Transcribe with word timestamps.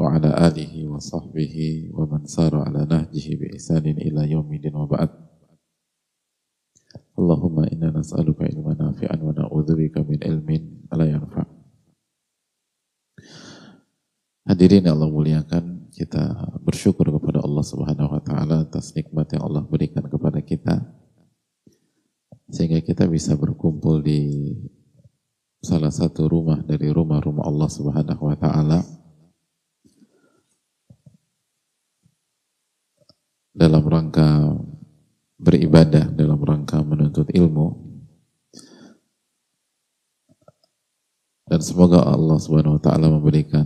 وعلى 0.00 0.30
آله 0.48 0.88
وصحبه 0.88 1.54
ومن 1.92 2.24
سار 2.24 2.56
على 2.56 2.88
نهجه 2.88 3.26
بإحسان 3.36 3.84
إلى 3.86 4.30
يوم 4.30 4.48
الدين 4.54 4.74
وبعد 4.74 5.10
اللهم 7.18 7.56
إنا 7.60 7.88
نسألك 8.00 8.38
علما 8.42 8.72
نافعا 8.80 9.16
ونعوذ 9.22 9.68
بك 9.76 9.96
من 10.08 10.18
علم 10.24 10.48
لا 10.92 11.06
ينفع 11.06 11.44
Hadirin 14.50 14.82
yang 14.82 14.98
Allah 14.98 15.12
muliakan, 15.14 15.92
kita 15.94 16.50
bersyukur 16.64 17.06
kepada 17.06 17.38
Allah 17.44 17.62
Subhanahu 17.62 18.18
wa 18.18 18.22
taala 18.24 18.66
atas 18.66 18.96
nikmat 18.96 19.30
yang 19.36 19.46
Allah 19.46 19.62
berikan 19.62 20.02
kepada 20.02 20.42
kita 20.42 20.80
sehingga 22.50 22.82
kita 22.82 23.06
bisa 23.06 23.38
berkumpul 23.38 24.02
di 24.02 24.50
salah 25.62 25.92
satu 25.92 26.26
rumah 26.26 26.58
dari 26.66 26.90
rumah-rumah 26.90 27.46
Allah 27.46 27.68
Subhanahu 27.70 28.26
wa 28.26 28.34
taala 28.34 28.80
Dalam 33.55 33.87
rangka 33.87 34.59
beribadah, 35.39 36.11
dalam 36.11 36.43
rangka 36.43 36.83
menuntut 36.83 37.31
ilmu. 37.31 37.87
Dan 41.47 41.61
semoga 41.63 42.03
Allah 42.03 42.35
Subhanahu 42.35 42.75
wa 42.75 42.81
taala 42.83 43.07
memberikan 43.07 43.63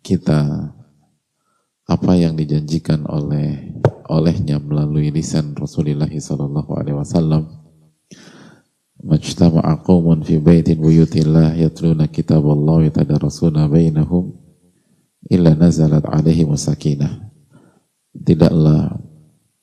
kita 0.00 0.72
apa 1.86 2.12
yang 2.16 2.38
dijanjikan 2.38 3.04
oleh 3.04 3.76
olehnya 4.08 4.56
melalui 4.62 5.10
lisan 5.10 5.52
Rasulullah 5.58 6.08
sallallahu 6.08 6.70
alaihi 6.78 6.98
wasallam 6.98 7.46
majtama'a 9.02 9.82
qaumun 9.82 10.22
fi 10.22 10.38
baitin 10.38 10.78
buyutillah 10.78 11.58
yatluna 11.58 12.06
kitaballah 12.06 12.82
wa 12.82 12.86
yatadarasuna 12.86 13.66
bainahum 13.70 14.34
illa 15.26 15.54
nazalat 15.58 16.06
alaihi 16.06 16.46
sakinah. 16.54 17.26
Tidaklah 18.16 19.05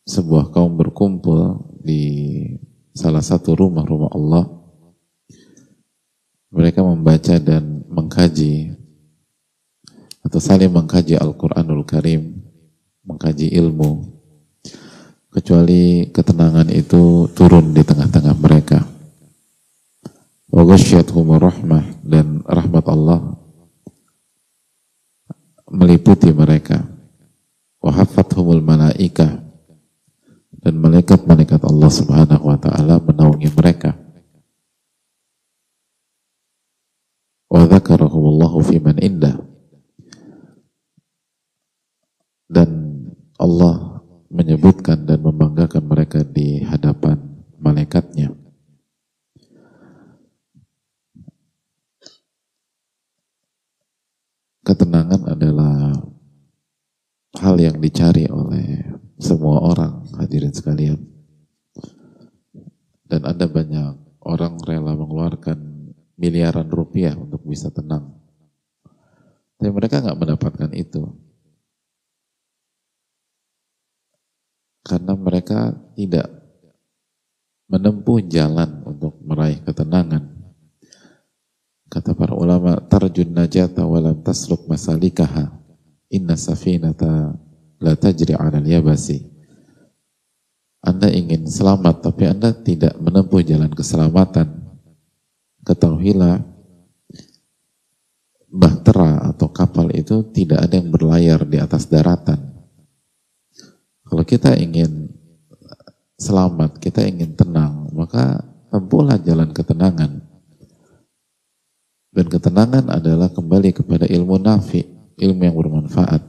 sebuah 0.04 0.52
kaum 0.52 0.76
berkumpul 0.76 1.64
di 1.80 2.04
salah 2.92 3.23
satu 3.23 3.56
rumah-rumah 3.56 4.12
Allah. 4.12 4.46
Mereka 6.54 6.86
membaca 6.86 7.42
dan 7.42 7.82
mengkaji 7.90 8.78
atau 10.24 10.40
saling 10.40 10.70
mengkaji 10.70 11.18
Al-Quranul 11.18 11.84
Karim 11.84 12.46
mengkaji 13.04 13.52
ilmu 13.58 14.06
kecuali 15.34 16.08
ketenangan 16.14 16.70
itu 16.70 17.28
turun 17.34 17.74
di 17.74 17.81
tengah-tengah 17.81 18.36
mereka. 18.38 18.80
Rahmah 20.54 21.84
dan 22.06 22.46
rahmat 22.46 22.86
Allah 22.86 23.34
meliputi 25.74 26.30
mereka. 26.30 26.86
Wa 27.81 27.92
hafathumul 27.92 28.62
malaikah 28.62 29.43
dan 30.64 30.80
malaikat-malaikat 30.80 31.59
Allah 31.67 31.92
Subhanahu 31.92 32.47
wa 32.47 32.56
taala 32.56 33.03
menaungi 33.03 33.52
mereka. 33.52 34.00
Wa 37.52 37.67
dzakarahumullahu 37.67 38.64
fi 38.64 38.80
man 38.80 38.97
indah 38.97 39.38
dan 42.47 42.69
Allah 43.36 44.02
menyebutkan 44.31 45.03
dan 45.03 45.22
membanggakan 45.22 45.84
mereka 45.84 46.23
di 46.23 46.64
hadapan 46.64 47.19
malaikatnya. 47.59 48.34
Ketenangan 54.64 55.28
adalah 55.28 55.91
hal 57.35 57.56
yang 57.59 57.84
dicari 57.84 58.31
oleh 58.31 58.93
semua 59.23 59.63
orang 59.63 60.03
hadirin 60.19 60.51
sekalian. 60.51 61.00
Dan 63.07 63.23
ada 63.23 63.47
banyak 63.47 64.19
orang 64.22 64.59
rela 64.61 64.94
mengeluarkan 64.94 65.57
miliaran 66.19 66.67
rupiah 66.67 67.16
untuk 67.16 67.41
bisa 67.47 67.72
tenang. 67.72 68.13
Tapi 69.57 69.69
mereka 69.72 70.03
nggak 70.03 70.19
mendapatkan 70.19 70.72
itu. 70.75 71.07
Karena 74.84 75.16
mereka 75.16 75.72
tidak 75.95 76.28
menempuh 77.72 78.19
jalan 78.28 78.84
untuk 78.84 79.16
meraih 79.23 79.63
ketenangan. 79.63 80.29
Kata 81.88 82.11
para 82.17 82.35
ulama, 82.35 82.81
tarjun 82.90 83.31
najata 83.31 83.85
walam 83.88 84.19
tasruk 84.19 84.67
masalikaha. 84.67 85.53
Inna 86.11 86.35
safinata 86.35 87.38
la 87.84 88.00
tajri 88.00 88.32
ala 88.32 88.64
yabasi. 88.64 89.20
Anda 90.84 91.12
ingin 91.12 91.48
selamat, 91.48 92.04
tapi 92.04 92.28
Anda 92.28 92.56
tidak 92.56 92.96
menempuh 93.00 93.44
jalan 93.44 93.72
keselamatan. 93.72 94.48
Ketahuilah, 95.64 96.44
bahtera 98.52 99.32
atau 99.32 99.48
kapal 99.52 99.92
itu 99.96 100.28
tidak 100.36 100.64
ada 100.64 100.76
yang 100.76 100.92
berlayar 100.92 101.48
di 101.48 101.60
atas 101.60 101.88
daratan. 101.88 102.40
Kalau 104.04 104.24
kita 104.28 104.60
ingin 104.60 105.08
selamat, 106.20 106.84
kita 106.84 107.08
ingin 107.08 107.36
tenang, 107.36 107.88
maka 107.96 108.44
tempuhlah 108.68 109.16
jalan 109.24 109.56
ketenangan 109.56 110.34
dan 112.14 112.30
ketenangan 112.30 112.86
adalah 112.94 113.34
kembali 113.34 113.74
kepada 113.74 114.06
ilmu 114.06 114.38
nafi, 114.38 114.86
ilmu 115.18 115.42
yang 115.42 115.58
bermanfaat. 115.58 116.22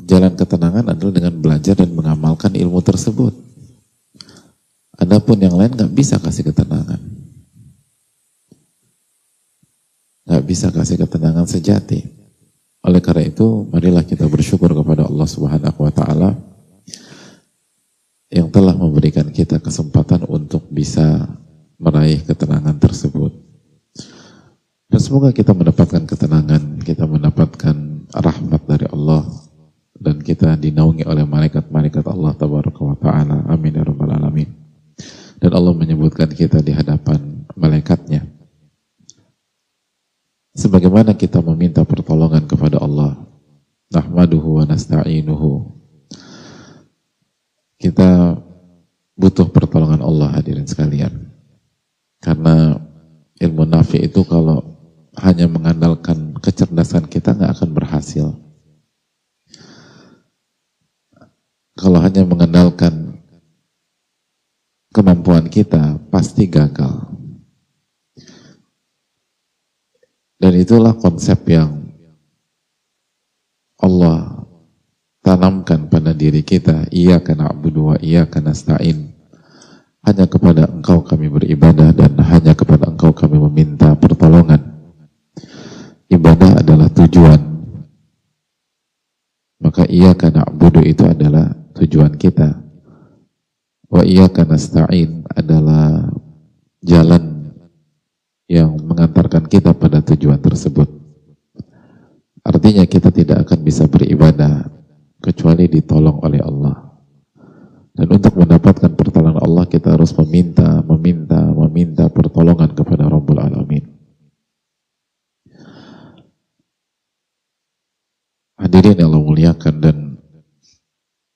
Jalan 0.00 0.32
ketenangan 0.32 0.86
adalah 0.96 1.12
dengan 1.12 1.34
belajar 1.36 1.74
dan 1.76 1.92
mengamalkan 1.92 2.56
ilmu 2.56 2.80
tersebut. 2.80 3.34
Adapun 4.96 5.40
yang 5.40 5.56
lain 5.56 5.72
nggak 5.76 5.92
bisa 5.92 6.16
kasih 6.20 6.52
ketenangan. 6.52 7.00
Nggak 10.24 10.44
bisa 10.44 10.68
kasih 10.72 10.96
ketenangan 11.00 11.48
sejati. 11.48 12.00
Oleh 12.80 13.00
karena 13.04 13.28
itu, 13.28 13.68
marilah 13.68 14.04
kita 14.04 14.24
bersyukur 14.24 14.72
kepada 14.72 15.04
Allah 15.04 15.28
Subhanahu 15.28 15.78
wa 15.84 15.92
taala 15.92 16.30
yang 18.30 18.48
telah 18.48 18.72
memberikan 18.72 19.28
kita 19.28 19.60
kesempatan 19.60 20.24
untuk 20.30 20.64
bisa 20.70 21.28
meraih 21.76 22.24
ketenangan 22.24 22.78
tersebut. 22.78 23.32
Dan 24.90 25.00
semoga 25.00 25.34
kita 25.34 25.52
mendapatkan 25.52 26.08
ketenangan, 26.08 26.80
kita 26.82 27.04
mendapatkan 27.04 27.99
rahmat 28.14 28.62
dari 28.66 28.86
Allah 28.90 29.26
dan 30.00 30.16
kita 30.16 30.56
dinaungi 30.56 31.04
oleh 31.04 31.28
malaikat-malaikat 31.28 32.08
Allah 32.08 32.32
tabaraka 32.32 32.80
wa 32.80 32.96
taala. 32.96 33.44
Amin 33.52 33.76
ya 33.76 33.84
rabbal 33.84 34.16
alamin. 34.16 34.48
Dan 35.40 35.52
Allah 35.52 35.72
menyebutkan 35.76 36.28
kita 36.32 36.64
di 36.64 36.72
hadapan 36.72 37.44
malaikatnya. 37.56 38.24
Sebagaimana 40.56 41.16
kita 41.16 41.40
meminta 41.44 41.84
pertolongan 41.84 42.44
kepada 42.48 42.80
Allah. 42.80 43.16
Nahmaduhu 43.90 44.60
wa 44.60 44.64
nasta'inuhu. 44.68 45.80
Kita 47.80 48.36
butuh 49.16 49.48
pertolongan 49.48 50.04
Allah 50.04 50.36
hadirin 50.36 50.68
sekalian. 50.68 51.32
Karena 52.20 52.76
ilmu 53.40 53.64
nafi 53.64 54.04
itu 54.04 54.20
kalau 54.28 54.69
hanya 55.20 55.46
mengandalkan 55.46 56.36
kecerdasan 56.40 57.04
kita 57.06 57.36
nggak 57.36 57.52
akan 57.60 57.70
berhasil. 57.76 58.26
Kalau 61.76 62.00
hanya 62.00 62.24
mengandalkan 62.24 63.20
kemampuan 64.92 65.46
kita 65.48 65.96
pasti 66.10 66.50
gagal. 66.50 67.08
Dan 70.40 70.56
itulah 70.56 70.96
konsep 70.96 71.36
yang 71.52 71.92
Allah 73.80 74.44
tanamkan 75.20 75.88
pada 75.88 76.16
diri 76.16 76.40
kita. 76.40 76.88
Iya 76.88 77.20
karena 77.20 77.52
abu 77.52 77.68
wa 77.76 77.96
iya 78.00 78.24
karena 78.24 78.56
stain. 78.56 79.12
Hanya 80.00 80.24
kepada 80.24 80.64
engkau 80.64 81.04
kami 81.04 81.28
beribadah 81.28 81.92
dan 81.92 82.16
hanya 82.24 82.56
kepada 82.56 82.88
engkau 82.88 83.12
kami 83.12 83.36
meminta 83.36 83.92
pertolongan. 83.96 84.69
Ibadah 86.10 86.58
adalah 86.58 86.90
tujuan. 86.90 87.40
Maka 89.62 89.86
ia 89.86 90.10
karena 90.18 90.42
budu 90.50 90.82
itu 90.82 91.06
adalah 91.06 91.54
tujuan 91.78 92.18
kita. 92.18 92.58
Wa 93.86 94.02
iya 94.02 94.26
karena 94.26 94.58
stain 94.58 95.22
adalah 95.30 96.10
jalan 96.82 97.54
yang 98.50 98.74
mengantarkan 98.82 99.46
kita 99.46 99.70
pada 99.70 100.02
tujuan 100.02 100.42
tersebut. 100.42 100.90
Artinya 102.42 102.82
kita 102.88 103.14
tidak 103.14 103.46
akan 103.46 103.58
bisa 103.62 103.86
beribadah 103.86 104.66
kecuali 105.22 105.70
ditolong 105.70 106.24
oleh 106.24 106.40
Allah. 106.42 106.90
Dan 107.90 108.06
untuk 108.16 108.38
mendapatkan 108.38 108.96
pertolongan 108.96 109.42
Allah 109.42 109.68
kita 109.68 109.94
harus 109.94 110.14
meminta, 110.24 110.80
meminta, 110.86 111.36
meminta 111.36 112.08
pertolongan 112.08 112.72
kepada 112.72 113.06
Rabbul 113.06 113.38
Alamin. 113.42 113.84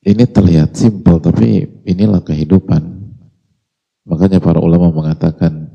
Ini 0.04 0.28
terlihat 0.28 0.76
simpel, 0.76 1.16
tapi 1.16 1.64
inilah 1.88 2.20
kehidupan. 2.20 2.82
Makanya 4.04 4.36
para 4.36 4.60
ulama 4.60 4.92
mengatakan, 4.92 5.72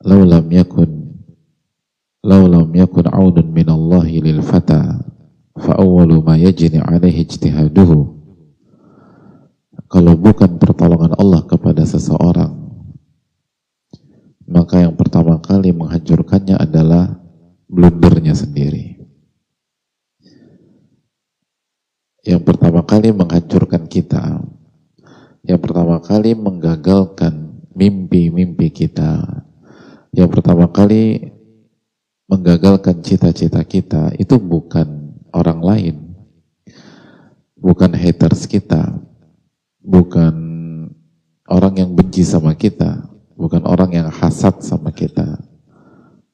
laulam 0.00 0.48
yakun, 0.48 1.12
laulam 2.24 2.72
yakun 2.72 3.04
audun 3.12 3.52
minallahi 3.52 4.24
lil 4.24 4.40
fata, 4.40 4.96
fa'awwalu 5.60 6.24
ma 6.24 6.40
yajni 6.40 6.80
alaihi 6.80 7.28
ijtihaduhu. 7.28 8.00
Kalau 9.84 10.16
bukan 10.16 10.56
pertolongan 10.56 11.12
Allah 11.20 11.44
kepada 11.44 11.84
seseorang, 11.84 12.56
maka 14.48 14.88
yang 14.88 14.96
pertama 14.96 15.36
kali 15.36 15.76
menghancurkannya 15.76 16.56
adalah 16.56 17.12
blundernya 17.68 18.32
sendiri. 18.32 18.89
Yang 22.20 22.42
pertama 22.44 22.84
kali 22.84 23.16
menghancurkan 23.16 23.88
kita, 23.88 24.44
yang 25.40 25.56
pertama 25.56 26.04
kali 26.04 26.36
menggagalkan 26.36 27.64
mimpi-mimpi 27.72 28.68
kita, 28.68 29.24
yang 30.12 30.28
pertama 30.28 30.68
kali 30.68 31.32
menggagalkan 32.28 33.00
cita-cita 33.00 33.64
kita, 33.64 34.12
itu 34.20 34.36
bukan 34.36 35.16
orang 35.32 35.64
lain, 35.64 35.96
bukan 37.56 37.96
haters 37.96 38.44
kita, 38.44 39.00
bukan 39.80 40.36
orang 41.48 41.74
yang 41.80 41.90
benci 41.96 42.20
sama 42.20 42.52
kita, 42.52 43.08
bukan 43.32 43.64
orang 43.64 43.96
yang 43.96 44.12
hasad 44.12 44.60
sama 44.60 44.92
kita, 44.92 45.40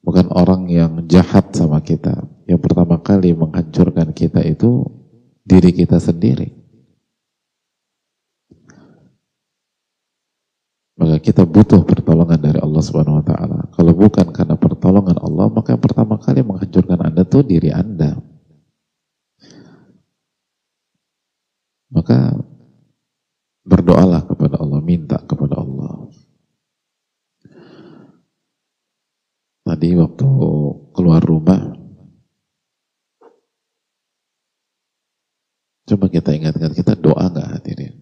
bukan 0.03 0.27
orang 0.35 0.67
yang 0.67 0.99
jahat 1.07 1.47
sama 1.55 1.79
kita. 1.79 2.27
Yang 2.43 2.59
pertama 2.59 2.99
kali 2.99 3.31
menghancurkan 3.31 4.11
kita 4.11 4.43
itu 4.43 4.83
diri 5.47 5.71
kita 5.71 5.95
sendiri. 5.95 6.51
Maka 10.97 11.21
kita 11.21 11.45
butuh 11.45 11.85
pertolongan 11.85 12.41
dari 12.41 12.59
Allah 12.59 12.81
Subhanahu 12.83 13.21
wa 13.21 13.25
taala. 13.25 13.59
Kalau 13.71 13.93
bukan 13.93 14.27
karena 14.33 14.57
pertolongan 14.57 15.15
Allah, 15.21 15.47
maka 15.47 15.77
yang 15.77 15.83
pertama 15.85 16.17
kali 16.17 16.41
menghancurkan 16.41 16.99
Anda 16.99 17.23
tuh 17.23 17.45
diri 17.45 17.69
Anda. 17.69 18.17
Maka 21.93 22.33
berdoalah 23.61 24.25
kepada 24.25 24.57
Allah, 24.57 24.81
minta 24.81 25.21
kepada 25.21 25.61
Allah. 25.61 26.09
Tadi 29.69 29.89
waktu 30.01 30.27
keluar 30.97 31.21
rumah, 31.21 31.76
Coba 35.87 36.11
kita 36.11 36.35
ingat-ingat, 36.35 36.75
kita 36.75 36.99
doa 36.99 37.31
nggak 37.31 37.47
hadirin? 37.47 37.95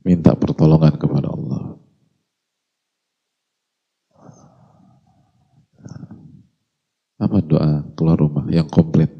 Minta 0.00 0.32
pertolongan 0.32 0.96
kepada 0.96 1.28
Allah. 1.28 1.76
Apa 7.20 7.44
doa 7.44 7.84
keluar 7.92 8.16
rumah 8.16 8.48
yang 8.48 8.64
komplit? 8.72 9.12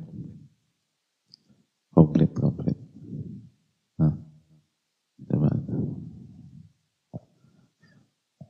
Komplit, 1.93 2.33
komplit. 2.33 2.81
Nah, 4.01 4.17
coba. 5.21 5.53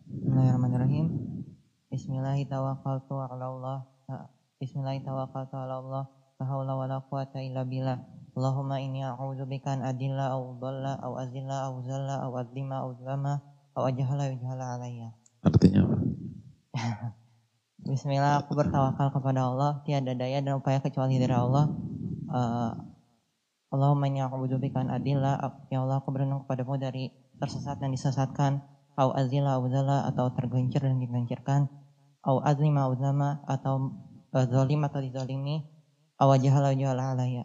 Bismillahirrahmanirrahim. 0.06 1.06
Bismillahirrahmanirrahim. 1.90 2.46
Bismillahirrahmanirrahim 4.62 6.06
la 6.36 6.44
haula 6.44 6.76
wala 6.76 7.00
quwata 7.08 7.40
illa 7.40 7.64
billah. 7.64 7.96
Allahumma 8.36 8.76
inni 8.76 9.00
a'udzubika 9.00 9.72
an 9.72 9.88
adilla 9.88 10.36
aw 10.36 10.60
dhalla 10.60 11.00
aw 11.00 11.16
azilla 11.16 11.72
aw 11.72 11.80
zalla 11.80 12.28
aw 12.28 12.32
adlima 12.36 12.84
aw 12.84 12.92
zlama 13.00 13.40
aw 13.72 13.88
ajhala 13.88 14.28
yujhala 14.28 14.76
alayya. 14.76 15.16
Artinya 15.40 15.88
apa? 15.88 15.96
Bismillah, 17.86 18.44
aku 18.44 18.52
bertawakal 18.52 19.08
kepada 19.14 19.48
Allah, 19.48 19.80
tiada 19.88 20.12
upaya 20.76 20.92
kecuali 20.92 21.16
dari 21.16 21.32
Allah. 21.32 21.72
Uh, 22.28 22.72
Allahumma 23.72 24.12
inni 24.12 24.20
a'udzubika 24.20 24.84
an 24.84 24.92
adilla, 24.92 25.40
ya 25.72 25.80
Allah 25.80 26.04
aku 26.04 26.12
berlindung 26.12 26.44
kepadamu 26.44 26.76
dari 26.76 27.08
tersesat 27.40 27.80
dan 27.80 27.96
disesatkan, 27.96 28.60
au 29.00 29.16
azilla 29.16 29.56
au 29.56 29.64
zalla 29.72 30.04
atau 30.04 30.28
tergelincir 30.36 30.84
dan 30.84 31.00
digelincirkan, 31.00 31.72
au 32.28 32.44
azlima 32.44 32.84
au 32.86 32.94
zama 32.94 33.40
atau 33.48 33.96
uh, 34.36 34.46
zalim 34.52 34.84
atau 34.84 35.00
dizalimi, 35.00 35.64
awajahala 36.20 36.76
jahala 36.76 37.16
alaya 37.16 37.44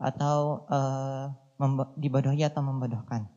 atau 0.00 0.64
uh, 0.72 1.28
dibodohi 2.00 2.42
atau 2.48 2.64
membodohkan. 2.64 3.28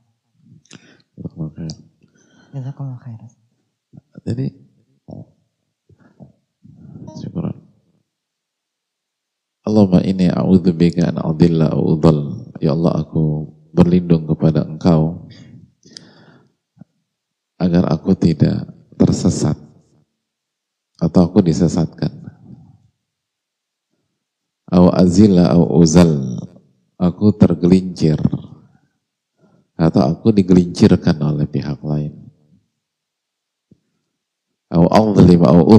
Jazakumullah 2.56 3.04
khair. 3.04 3.22
Jadi 4.24 4.48
syukur. 7.20 7.55
Allahumma 9.66 10.06
ini 10.06 10.30
a'udzubika 10.30 11.10
an 11.10 11.18
adilla 11.18 11.74
udhal. 11.74 12.54
Ya 12.62 12.78
Allah 12.78 13.02
aku 13.02 13.50
berlindung 13.74 14.30
kepada 14.30 14.62
Engkau 14.62 15.26
agar 17.58 17.90
aku 17.90 18.14
tidak 18.14 18.70
tersesat 18.94 19.58
atau 21.02 21.22
aku 21.26 21.42
disesatkan. 21.42 22.14
Au 24.70 24.94
azila 24.94 25.50
au 25.58 25.82
uzal. 25.82 26.38
Aku 26.96 27.36
tergelincir 27.36 28.16
atau 29.76 30.02
aku 30.08 30.32
digelincirkan 30.32 31.20
oleh 31.20 31.44
pihak 31.44 31.84
lain. 31.84 32.16
Au 34.72 34.88
azlim 34.88 35.44
au 35.44 35.76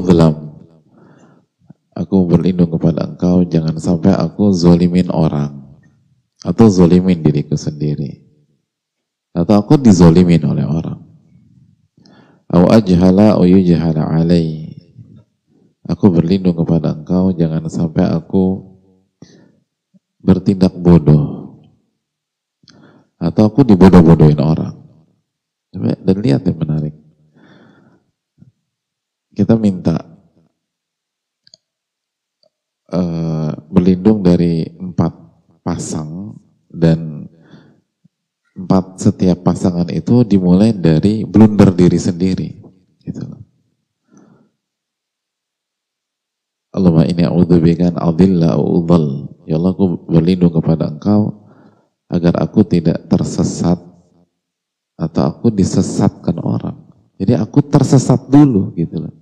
aku 1.96 2.28
berlindung 2.28 2.68
kepada 2.68 3.08
engkau 3.08 3.48
jangan 3.48 3.80
sampai 3.80 4.12
aku 4.12 4.52
zolimin 4.52 5.08
orang 5.08 5.80
atau 6.44 6.68
zolimin 6.68 7.24
diriku 7.24 7.56
sendiri 7.56 8.20
atau 9.36 9.56
aku 9.60 9.76
dizolimin 9.76 10.44
oleh 10.48 10.64
orang. 10.64 11.00
Au 12.46 12.72
aku 15.86 16.06
berlindung 16.08 16.56
kepada 16.56 16.96
engkau 16.96 17.36
jangan 17.36 17.68
sampai 17.68 18.08
aku 18.08 18.76
bertindak 20.24 20.72
bodoh 20.72 21.60
atau 23.20 23.42
aku 23.44 23.60
dibodoh-bodohin 23.64 24.40
orang. 24.40 24.76
Dan 25.76 26.16
lihat 26.24 26.48
yang 26.48 26.56
menarik. 26.56 26.96
Kita 29.36 29.52
minta 29.60 30.15
uh, 32.92 33.50
berlindung 33.70 34.22
dari 34.22 34.66
empat 34.66 35.12
pasang 35.62 36.36
dan 36.70 37.26
empat 38.56 39.02
setiap 39.02 39.44
pasangan 39.44 39.88
itu 39.92 40.24
dimulai 40.24 40.72
dari 40.72 41.26
blunder 41.26 41.72
diri 41.74 41.98
sendiri 42.00 42.48
gitu 43.04 43.22
Allahumma 46.76 47.08
ini 47.08 47.24
a'udzubika 47.24 47.88
an 47.88 47.96
adilla 47.96 48.60
udhal 48.60 49.32
Ya 49.46 49.56
Allah, 49.56 49.72
aku 49.78 50.10
berlindung 50.10 50.50
kepada 50.50 50.90
Engkau 50.90 51.46
agar 52.10 52.34
aku 52.42 52.66
tidak 52.66 53.06
tersesat 53.06 53.78
atau 54.98 55.22
aku 55.22 55.54
disesatkan 55.54 56.42
orang. 56.42 56.74
Jadi 57.16 57.38
aku 57.38 57.62
tersesat 57.62 58.26
dulu 58.26 58.74
gitu 58.74 59.06
loh. 59.06 59.14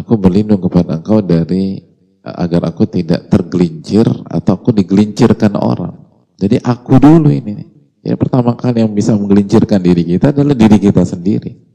Aku 0.00 0.16
berlindung 0.16 0.64
kepada 0.64 0.96
Engkau 0.96 1.20
dari 1.20 1.76
agar 2.24 2.72
aku 2.72 2.88
tidak 2.88 3.28
tergelincir 3.28 4.08
atau 4.28 4.52
aku 4.56 4.72
digelincirkan 4.72 5.56
orang. 5.56 5.96
Jadi 6.40 6.56
aku 6.60 6.96
dulu 6.96 7.28
ini. 7.28 7.68
Ya 8.00 8.16
pertama 8.16 8.56
kali 8.56 8.80
yang 8.80 8.92
bisa 8.96 9.12
menggelincirkan 9.12 9.80
diri 9.84 10.16
kita 10.16 10.32
adalah 10.32 10.56
diri 10.56 10.80
kita 10.80 11.04
sendiri. 11.04 11.70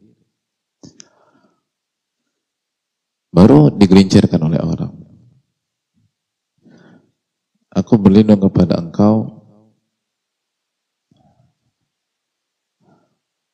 baru 3.36 3.68
digelincirkan 3.68 4.40
oleh 4.40 4.64
orang. 4.64 4.96
Aku 7.76 8.00
berlindung 8.00 8.40
kepada 8.40 8.80
engkau 8.80 9.44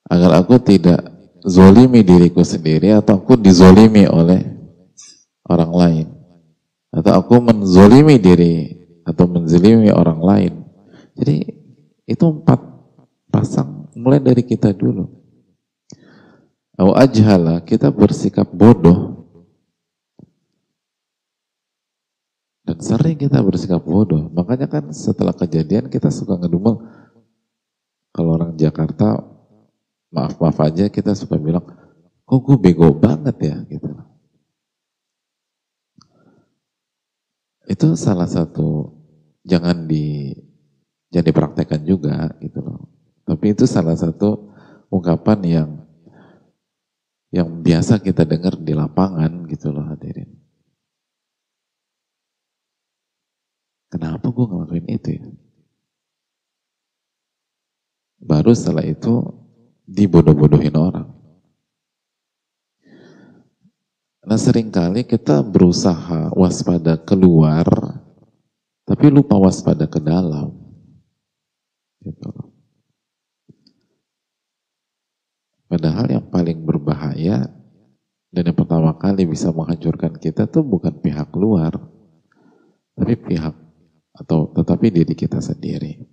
agar 0.05 0.45
aku 0.45 0.61
tidak 0.61 1.01
zolimi 1.41 2.05
diriku 2.05 2.45
sendiri 2.45 2.93
atau 2.93 3.17
aku 3.17 3.33
dizolimi 3.33 4.05
oleh 4.05 4.45
orang 5.51 5.71
lain 5.75 6.07
atau 6.91 7.11
aku 7.19 7.35
menzolimi 7.43 8.15
diri 8.15 8.55
atau 9.03 9.27
menzolimi 9.27 9.91
orang 9.91 10.19
lain. 10.23 10.53
Jadi 11.19 11.37
itu 12.07 12.25
empat 12.25 12.59
pasang 13.27 13.91
mulai 13.95 14.23
dari 14.23 14.43
kita 14.47 14.71
dulu. 14.71 15.07
Au 16.79 16.95
ajhala 16.95 17.61
kita 17.61 17.91
bersikap 17.91 18.47
bodoh 18.49 19.21
Dan 22.71 22.77
sering 22.79 23.19
kita 23.19 23.43
bersikap 23.43 23.83
bodoh. 23.83 24.31
Makanya 24.31 24.69
kan 24.71 24.95
setelah 24.95 25.35
kejadian 25.35 25.91
kita 25.91 26.07
suka 26.07 26.39
ngedumel. 26.39 26.87
Kalau 28.15 28.31
orang 28.39 28.55
Jakarta, 28.55 29.19
maaf-maaf 30.07 30.55
aja 30.63 30.87
kita 30.87 31.11
suka 31.11 31.35
bilang, 31.35 31.67
kok 32.23 32.39
gue 32.39 32.55
bego 32.55 32.95
banget 32.95 33.35
ya 33.43 33.55
gitu. 33.67 33.91
Itu 37.71 37.95
salah 37.95 38.27
satu 38.27 38.91
jangan 39.47 39.87
di 39.87 40.35
jangan 41.07 41.27
dipraktekkan 41.31 41.81
juga 41.87 42.27
gitu 42.43 42.59
loh. 42.59 42.91
Tapi 43.23 43.55
itu 43.55 43.63
salah 43.63 43.95
satu 43.95 44.51
ungkapan 44.91 45.39
yang 45.47 45.69
yang 47.31 47.47
biasa 47.63 48.03
kita 48.03 48.27
dengar 48.27 48.59
di 48.59 48.75
lapangan 48.75 49.47
gitu 49.47 49.71
loh 49.71 49.87
hadirin. 49.87 50.27
Kenapa 53.87 54.27
gue 54.27 54.45
ngelakuin 54.51 54.87
itu 54.91 55.09
ya? 55.15 55.27
Baru 58.19 58.51
setelah 58.51 58.83
itu 58.83 59.31
dibodoh-bodohin 59.87 60.75
orang. 60.75 61.20
Nah 64.31 64.39
sering 64.39 64.71
kali 64.71 65.03
kita 65.03 65.43
berusaha 65.43 66.31
waspada 66.31 66.95
keluar, 66.95 67.67
tapi 68.87 69.11
lupa 69.11 69.35
waspada 69.35 69.91
ke 69.91 69.99
dalam. 69.99 70.55
Gitu. 71.99 72.31
Padahal 75.67 76.07
yang 76.15 76.23
paling 76.31 76.63
berbahaya 76.63 77.43
dan 78.31 78.43
yang 78.47 78.55
pertama 78.55 78.95
kali 78.95 79.27
bisa 79.27 79.51
menghancurkan 79.51 80.15
kita 80.15 80.47
tuh 80.47 80.63
bukan 80.63 80.95
pihak 81.03 81.27
luar, 81.35 81.75
tapi 82.95 83.19
pihak 83.19 83.51
atau 84.15 84.47
tetapi 84.55 84.95
diri 84.95 85.11
kita 85.11 85.43
sendiri. 85.43 86.07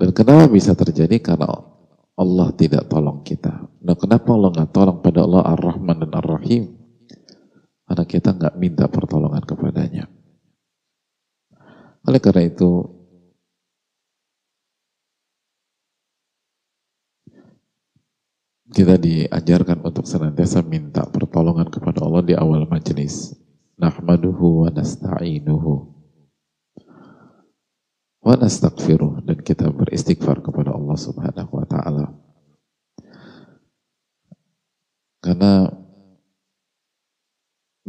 Dan 0.00 0.16
kenapa 0.16 0.48
bisa 0.48 0.72
terjadi? 0.72 1.20
Karena 1.20 1.52
Allah 2.16 2.48
tidak 2.56 2.88
tolong 2.88 3.20
kita. 3.20 3.60
Nah 3.84 3.96
kenapa 4.00 4.32
Allah 4.32 4.56
nggak 4.56 4.72
tolong 4.72 5.04
pada 5.04 5.20
Allah 5.20 5.52
Ar-Rahman 5.52 6.08
dan 6.08 6.12
Ar-Rahim? 6.16 6.79
Karena 7.90 8.06
kita 8.06 8.30
nggak 8.38 8.54
minta 8.54 8.86
pertolongan 8.86 9.42
kepadanya. 9.42 10.06
Oleh 12.06 12.22
karena 12.22 12.46
itu, 12.46 12.86
kita 18.70 18.94
diajarkan 18.94 19.82
untuk 19.82 20.06
senantiasa 20.06 20.62
minta 20.62 21.02
pertolongan 21.02 21.66
kepada 21.66 22.06
Allah 22.06 22.22
di 22.22 22.38
awal 22.38 22.70
majelis. 22.70 23.34
Nahmaduhu 23.74 24.62
wa 24.62 24.70
nasta'inuhu 24.70 25.72
wa 28.22 28.34
nastaghfiruh 28.38 29.26
dan 29.26 29.42
kita 29.42 29.66
beristighfar 29.66 30.46
kepada 30.46 30.78
Allah 30.78 30.94
Subhanahu 30.94 31.58
wa 31.58 31.66
taala. 31.66 32.06
Karena 35.18 35.79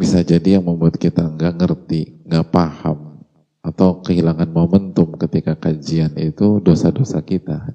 bisa 0.01 0.25
jadi 0.25 0.57
yang 0.57 0.65
membuat 0.65 0.97
kita 0.97 1.21
nggak 1.21 1.61
ngerti, 1.61 2.25
nggak 2.25 2.49
paham, 2.49 3.21
atau 3.61 4.01
kehilangan 4.01 4.49
momentum 4.49 5.13
ketika 5.13 5.53
kajian 5.53 6.17
itu 6.17 6.57
dosa-dosa 6.57 7.21
kita. 7.21 7.69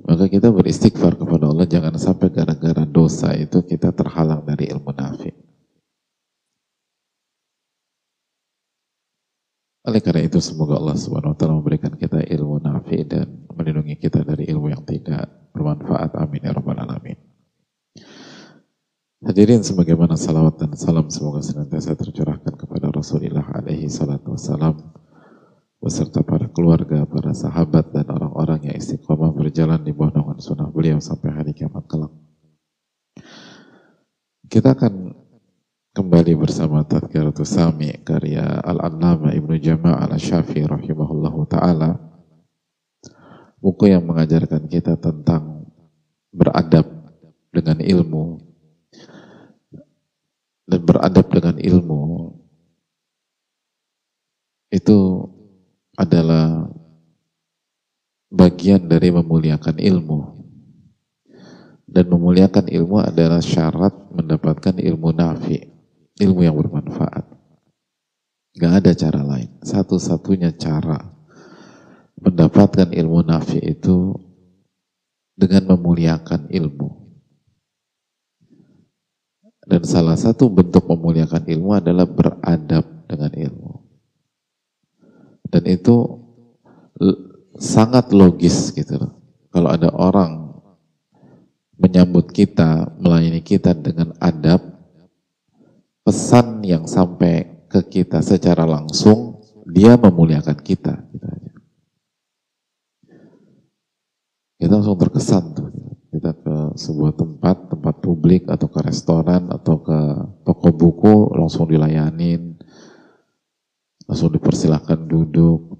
Maka 0.00 0.24
kita 0.32 0.48
beristighfar 0.48 1.20
kepada 1.20 1.52
Allah, 1.52 1.68
jangan 1.68 1.92
sampai 2.00 2.32
gara-gara 2.32 2.88
dosa 2.88 3.36
itu 3.36 3.60
kita 3.60 3.92
terhalang 3.92 4.48
dari 4.48 4.72
ilmu 4.72 4.96
nafi. 4.96 5.28
Oleh 9.84 10.00
karena 10.00 10.24
itu 10.24 10.40
semoga 10.40 10.80
Allah 10.80 10.96
Subhanahu 10.96 11.32
wa 11.32 11.36
taala 11.36 11.60
memberikan 11.60 11.92
kita 11.96 12.20
ilmu 12.24 12.60
nafi 12.60 13.04
dan 13.08 13.48
melindungi 13.52 13.96
kita 14.00 14.24
dari 14.24 14.48
ilmu 14.48 14.72
yang 14.72 14.84
tidak 14.88 15.28
bermanfaat. 15.52 16.16
Amin 16.16 16.44
ya 16.44 16.52
rabbal 16.52 16.76
alamin. 16.76 17.37
Hadirin 19.18 19.66
sebagaimana 19.66 20.14
salawat 20.14 20.62
dan 20.62 20.78
salam 20.78 21.10
semoga 21.10 21.42
senantiasa 21.42 21.98
tercurahkan 21.98 22.54
kepada 22.54 22.86
Rasulullah 22.94 23.42
alaihi 23.50 23.90
salatu 23.90 24.38
wassalam 24.38 24.78
beserta 25.82 26.22
para 26.22 26.46
keluarga, 26.46 27.02
para 27.02 27.34
sahabat 27.34 27.90
dan 27.90 28.06
orang-orang 28.14 28.70
yang 28.70 28.78
istiqomah 28.78 29.34
berjalan 29.34 29.82
di 29.82 29.90
bawah 29.90 30.14
naungan 30.14 30.38
sunnah 30.38 30.70
beliau 30.70 31.02
sampai 31.02 31.34
hari 31.34 31.50
kiamat 31.50 31.82
kelak. 31.90 32.14
Kita 34.46 34.78
akan 34.78 35.10
kembali 35.98 36.38
bersama 36.38 36.86
Tadkiratus 36.86 37.58
Sami 37.58 37.90
karya 38.06 38.62
Al-Allama 38.62 39.34
Ibnu 39.34 39.58
Jama' 39.58 39.98
al-Syafi 39.98 40.62
rahimahullahu 40.62 41.42
ta'ala 41.50 41.90
buku 43.58 43.90
yang 43.90 44.06
mengajarkan 44.06 44.70
kita 44.70 44.94
tentang 44.94 45.66
beradab 46.30 46.86
dengan 47.50 47.82
ilmu 47.82 48.47
dan 50.68 50.80
beradab 50.84 51.26
dengan 51.32 51.56
ilmu 51.56 52.36
itu 54.68 55.24
adalah 55.96 56.68
bagian 58.28 58.84
dari 58.84 59.08
memuliakan 59.08 59.80
ilmu. 59.80 60.36
Dan 61.88 62.04
memuliakan 62.12 62.68
ilmu 62.68 63.00
adalah 63.00 63.40
syarat 63.40 64.12
mendapatkan 64.12 64.76
ilmu 64.76 65.08
nafi 65.16 65.56
ilmu 66.20 66.44
yang 66.44 66.52
bermanfaat. 66.60 67.24
Gak 68.60 68.84
ada 68.84 68.92
cara 68.92 69.24
lain. 69.24 69.48
Satu-satunya 69.64 70.52
cara 70.52 71.00
mendapatkan 72.20 72.92
ilmu 72.92 73.24
nafi 73.24 73.64
itu 73.64 74.12
dengan 75.32 75.72
memuliakan 75.72 76.52
ilmu 76.52 77.07
dan 79.68 79.84
salah 79.84 80.16
satu 80.16 80.48
bentuk 80.48 80.88
memuliakan 80.88 81.44
ilmu 81.44 81.76
adalah 81.76 82.08
beradab 82.08 82.88
dengan 83.04 83.28
ilmu. 83.36 83.72
Dan 85.44 85.62
itu 85.68 85.96
sangat 87.60 88.16
logis 88.16 88.72
gitu 88.72 88.96
loh. 88.96 89.12
Kalau 89.52 89.68
ada 89.68 89.92
orang 89.92 90.56
menyambut 91.76 92.32
kita, 92.32 92.96
melayani 92.96 93.44
kita 93.44 93.76
dengan 93.76 94.16
adab, 94.18 94.60
pesan 96.00 96.64
yang 96.64 96.88
sampai 96.88 97.68
ke 97.68 97.84
kita 97.84 98.24
secara 98.24 98.64
langsung, 98.64 99.44
dia 99.68 100.00
memuliakan 100.00 100.58
kita. 100.64 100.96
Gitu. 101.12 101.28
Kita 104.58 104.72
langsung 104.74 104.98
terkesan 104.98 105.44
tuh 105.54 105.68
kita 106.08 106.32
ke 106.34 106.47
sebuah 106.78 107.18
tempat, 107.18 107.74
tempat 107.74 107.94
publik 107.98 108.46
atau 108.46 108.70
ke 108.70 108.80
restoran 108.86 109.50
atau 109.50 109.82
ke 109.82 109.98
toko 110.46 110.70
buku 110.70 111.34
langsung 111.34 111.66
dilayanin, 111.66 112.54
langsung 114.06 114.30
dipersilahkan 114.30 115.10
duduk, 115.10 115.74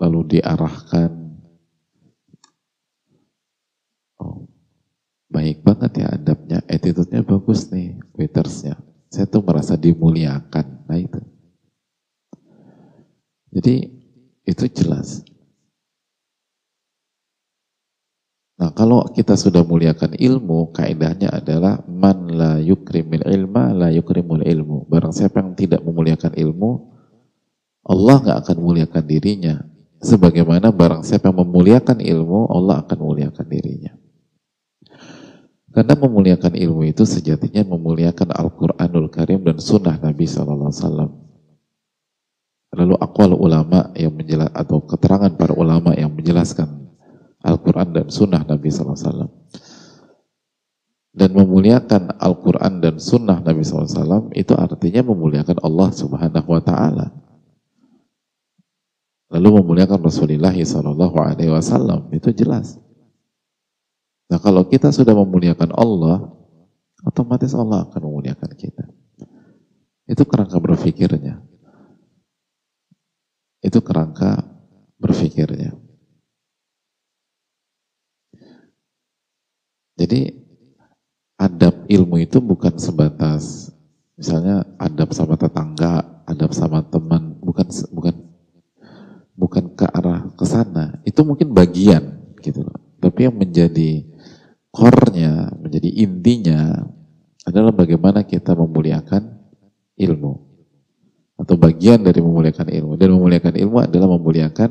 lalu 0.00 0.40
diarahkan. 0.40 1.12
Oh, 4.16 4.48
baik 5.28 5.60
banget 5.60 6.00
ya 6.00 6.08
adabnya, 6.16 6.64
attitude-nya 6.64 7.20
bagus 7.20 7.68
nih, 7.68 8.00
waitersnya. 8.16 8.80
Saya 9.12 9.28
tuh 9.28 9.44
merasa 9.44 9.76
dimuliakan, 9.76 10.88
nah 10.88 10.96
itu. 10.96 11.20
Jadi 13.52 13.74
itu 14.48 14.64
jelas. 14.72 15.20
Nah 18.56 18.72
kalau 18.72 19.04
kita 19.12 19.36
sudah 19.36 19.60
muliakan 19.68 20.16
ilmu, 20.16 20.72
kaidahnya 20.72 21.28
adalah 21.28 21.84
man 21.84 22.32
la 22.32 22.56
yukrimil 22.56 23.28
ilma 23.28 23.76
la 23.76 23.92
yukrimul 23.92 24.40
ilmu. 24.40 24.88
Barang 24.88 25.12
siapa 25.12 25.44
yang 25.44 25.52
tidak 25.52 25.84
memuliakan 25.84 26.32
ilmu, 26.32 26.70
Allah 27.84 28.16
nggak 28.16 28.38
akan 28.40 28.56
muliakan 28.56 29.04
dirinya. 29.04 29.60
Sebagaimana 30.00 30.72
barang 30.72 31.04
siapa 31.04 31.28
yang 31.28 31.44
memuliakan 31.44 32.00
ilmu, 32.00 32.48
Allah 32.48 32.80
akan 32.80 32.96
memuliakan 32.96 33.46
dirinya. 33.48 33.92
Karena 35.76 35.92
memuliakan 35.92 36.56
ilmu 36.56 36.88
itu 36.88 37.04
sejatinya 37.04 37.60
memuliakan 37.60 38.32
Al-Quranul 38.32 39.12
Karim 39.12 39.44
dan 39.44 39.60
Sunnah 39.60 40.00
Nabi 40.00 40.24
SAW. 40.24 40.72
Lalu 42.72 42.94
akwal 42.96 43.36
ulama 43.36 43.92
yang 43.92 44.16
menjelaskan 44.16 44.56
atau 44.56 44.80
keterangan 44.80 45.32
para 45.36 45.52
ulama 45.52 45.92
yang 45.92 46.08
menjelaskan 46.16 46.85
Al-Quran 47.46 47.94
dan 47.94 48.06
Sunnah 48.10 48.42
Nabi 48.42 48.66
SAW. 48.66 49.30
Dan 51.16 51.30
memuliakan 51.32 52.18
Al-Quran 52.18 52.82
dan 52.82 52.98
Sunnah 52.98 53.40
Nabi 53.40 53.62
SAW 53.64 54.34
itu 54.36 54.52
artinya 54.52 55.06
memuliakan 55.06 55.62
Allah 55.62 55.88
Subhanahu 55.94 56.48
Wa 56.50 56.62
Taala. 56.66 57.06
Lalu 59.30 59.62
memuliakan 59.62 60.02
Rasulullah 60.02 60.52
Sallallahu 60.52 61.16
Alaihi 61.16 61.50
Wasallam 61.54 62.10
itu 62.12 62.34
jelas. 62.34 62.76
Nah 64.26 64.42
kalau 64.42 64.66
kita 64.66 64.90
sudah 64.90 65.14
memuliakan 65.14 65.70
Allah, 65.72 66.30
otomatis 67.06 67.54
Allah 67.54 67.86
akan 67.86 68.00
memuliakan 68.10 68.50
kita. 68.58 68.84
Itu 70.06 70.22
kerangka 70.26 70.58
berpikirnya. 70.62 71.42
Itu 73.62 73.82
kerangka 73.82 74.46
berpikirnya. 75.00 75.85
Jadi 79.96 80.28
adab 81.40 81.88
ilmu 81.88 82.20
itu 82.20 82.40
bukan 82.40 82.76
sebatas 82.76 83.72
misalnya 84.16 84.64
adab 84.80 85.12
sama 85.12 85.36
tetangga, 85.36 86.24
adab 86.24 86.52
sama 86.52 86.84
teman, 86.88 87.36
bukan 87.40 87.68
bukan 87.92 88.14
bukan 89.36 89.64
ke 89.76 89.86
arah 89.88 90.32
ke 90.36 90.44
sana. 90.44 91.00
Itu 91.04 91.24
mungkin 91.24 91.52
bagian 91.52 92.36
gitu. 92.40 92.64
Tapi 93.00 93.28
yang 93.28 93.36
menjadi 93.36 94.04
core-nya, 94.72 95.52
menjadi 95.56 95.88
intinya 96.04 96.84
adalah 97.46 97.72
bagaimana 97.72 98.24
kita 98.24 98.56
memuliakan 98.56 99.22
ilmu 99.96 100.32
atau 101.36 101.54
bagian 101.60 102.00
dari 102.00 102.24
memuliakan 102.24 102.68
ilmu 102.72 102.92
dan 102.96 103.08
memuliakan 103.12 103.54
ilmu 103.60 103.76
adalah 103.84 104.08
memuliakan 104.16 104.70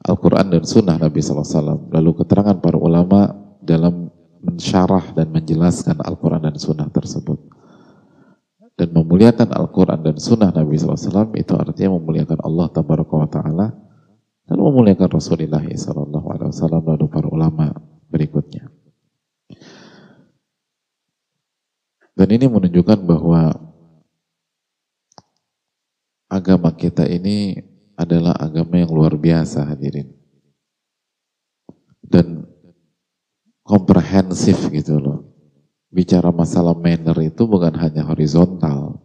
Al-Quran 0.00 0.46
dan 0.52 0.62
Sunnah 0.64 0.96
Nabi 1.00 1.20
SAW 1.20 1.88
lalu 1.92 2.10
keterangan 2.20 2.56
para 2.60 2.76
ulama 2.76 3.39
dalam 3.70 4.10
mensyarah 4.42 5.14
dan 5.14 5.30
menjelaskan 5.30 6.02
Al-Quran 6.02 6.42
dan 6.50 6.56
Sunnah 6.58 6.90
tersebut. 6.90 7.38
Dan 8.74 8.96
memuliakan 8.96 9.54
Al-Quran 9.54 10.00
dan 10.02 10.16
Sunnah 10.18 10.50
Nabi 10.50 10.74
SAW 10.74 11.36
itu 11.36 11.52
artinya 11.54 12.00
memuliakan 12.00 12.40
Allah 12.42 12.66
Ta'ala 12.72 13.68
dan 14.48 14.56
memuliakan 14.56 15.08
Rasulullah 15.14 15.62
SAW 15.62 16.82
lalu 16.82 17.06
para 17.06 17.28
ulama 17.28 17.70
berikutnya. 18.10 18.72
Dan 22.16 22.28
ini 22.32 22.48
menunjukkan 22.48 23.04
bahwa 23.04 23.52
agama 26.26 26.72
kita 26.72 27.04
ini 27.04 27.60
adalah 28.00 28.32
agama 28.40 28.80
yang 28.80 28.88
luar 28.88 29.12
biasa 29.12 29.68
hadirin 29.68 30.08
dan 32.10 32.42
komprehensif 33.70 34.58
gitu 34.74 34.98
loh. 34.98 35.30
Bicara 35.94 36.34
masalah 36.34 36.74
manner 36.74 37.14
itu 37.22 37.46
bukan 37.46 37.74
hanya 37.78 38.02
horizontal, 38.02 38.98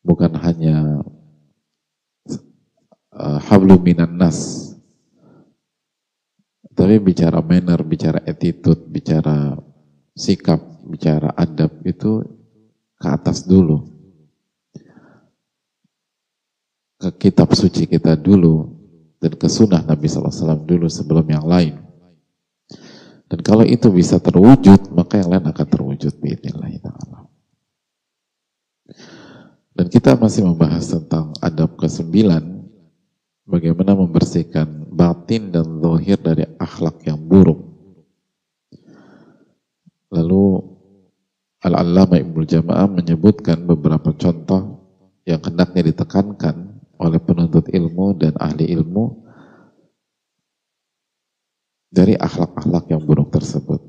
bukan 0.00 0.32
hanya 0.40 1.04
uh, 3.12 3.40
hablu 3.44 3.76
minan 3.80 4.20
nas, 4.20 4.70
tapi 6.80 6.96
bicara 6.96 7.44
manner, 7.44 7.80
bicara 7.84 8.24
attitude, 8.24 8.88
bicara 8.88 9.52
sikap, 10.16 10.60
bicara 10.88 11.28
adab 11.36 11.68
itu 11.84 12.24
ke 12.96 13.06
atas 13.08 13.44
dulu. 13.44 13.84
Ke 17.00 17.28
kitab 17.28 17.52
suci 17.56 17.84
kita 17.84 18.16
dulu, 18.16 18.76
dan 19.20 19.36
ke 19.36 19.48
sunnah 19.48 19.84
Nabi 19.84 20.08
SAW 20.08 20.64
dulu 20.64 20.88
sebelum 20.88 21.28
yang 21.28 21.44
lain. 21.44 21.89
Dan 23.30 23.46
kalau 23.46 23.62
itu 23.62 23.94
bisa 23.94 24.18
terwujud, 24.18 24.90
maka 24.90 25.22
yang 25.22 25.30
lain 25.30 25.46
akan 25.46 25.66
terwujud 25.70 26.18
biidnillahi 26.18 26.82
ta'ala. 26.82 27.30
Dan 29.70 29.86
kita 29.86 30.18
masih 30.18 30.42
membahas 30.50 30.90
tentang 30.90 31.30
adab 31.38 31.78
ke-9, 31.78 32.10
bagaimana 33.46 33.94
membersihkan 33.94 34.66
batin 34.90 35.54
dan 35.54 35.78
zahir 35.78 36.18
dari 36.18 36.42
akhlak 36.58 37.06
yang 37.06 37.22
buruk. 37.22 37.70
Lalu 40.10 40.66
Al-Allama 41.62 42.18
Ibnu 42.18 42.42
Jama'ah 42.42 42.90
menyebutkan 42.90 43.62
beberapa 43.62 44.10
contoh 44.10 44.90
yang 45.22 45.38
hendaknya 45.38 45.94
ditekankan 45.94 46.82
oleh 46.98 47.22
penuntut 47.22 47.70
ilmu 47.70 48.18
dan 48.18 48.34
ahli 48.42 48.74
ilmu 48.74 49.29
dari 51.89 52.13
akhlak-akhlak 52.19 52.91
yang 52.91 52.99
buruk 53.03 53.31
tersebut. 53.31 53.81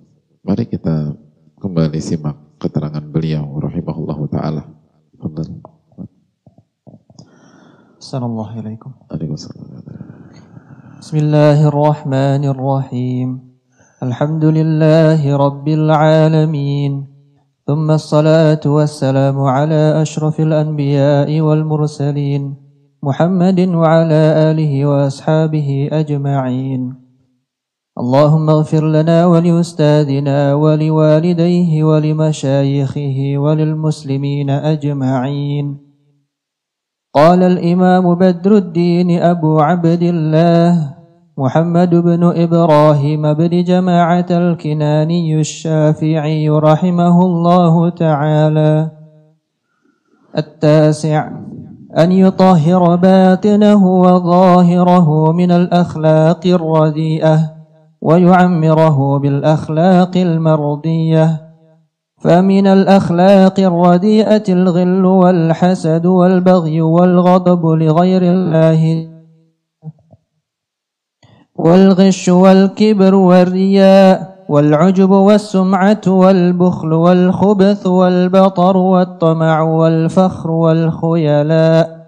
Mari 0.46 0.70
kita 0.70 1.18
kembali 1.58 1.98
simak 1.98 2.38
keterangan 2.62 3.02
beliau 3.02 3.58
rahimahullahu 3.58 4.30
taala. 4.30 4.62
Assalamualaikum. 7.98 8.94
Bismillahirrahmanirrahim. 11.02 13.42
Alhamdulillahi 13.98 15.26
rabbil 15.34 15.90
alamin. 15.90 17.16
ثم 17.66 17.90
الصلاة 17.90 18.62
والسلام 18.62 19.34
على 19.34 19.98
أشرف 20.02 20.40
الأنبياء 20.40 21.26
والمرسلين 21.26 22.42
محمد 23.02 23.58
وعلى 23.74 24.22
آله 24.54 24.72
وأصحابه 24.86 25.90
أجمعين 25.92 26.99
اللهم 27.91 28.49
اغفر 28.49 28.87
لنا 28.87 29.25
ولأستاذنا 29.25 30.53
ولوالديه 30.53 31.83
ولمشايخه 31.83 33.33
وللمسلمين 33.37 34.49
أجمعين. 34.49 35.77
قال 37.15 37.43
الإمام 37.43 38.15
بدر 38.15 38.57
الدين 38.57 39.21
أبو 39.21 39.59
عبد 39.59 40.01
الله 40.01 40.95
محمد 41.37 41.95
بن 41.95 42.23
إبراهيم 42.23 43.33
بن 43.33 43.63
جماعة 43.63 44.29
الكناني 44.31 45.39
الشافعي 45.39 46.49
رحمه 46.49 47.25
الله 47.25 47.89
تعالى. 47.89 48.91
التاسع 50.37 51.31
أن 51.97 52.11
يطهر 52.11 52.95
باطنه 52.95 53.85
وظاهره 53.85 55.31
من 55.31 55.51
الأخلاق 55.51 56.47
الرديئة. 56.47 57.60
ويعمره 58.01 59.19
بالأخلاق 59.19 60.17
المرضية. 60.17 61.41
فمن 62.21 62.67
الأخلاق 62.67 63.59
الرديئة 63.59 64.43
الغل 64.49 65.05
والحسد 65.05 66.05
والبغي 66.05 66.81
والغضب 66.81 67.65
لغير 67.65 68.21
الله. 68.21 69.07
والغش 71.55 72.29
والكبر 72.29 73.15
والرياء 73.15 74.31
والعجب 74.49 75.09
والسمعة 75.09 76.01
والبخل 76.07 76.93
والخبث 76.93 77.87
والبطر 77.87 78.77
والطمع 78.77 79.61
والفخر 79.61 80.51
والخيلاء. 80.51 82.00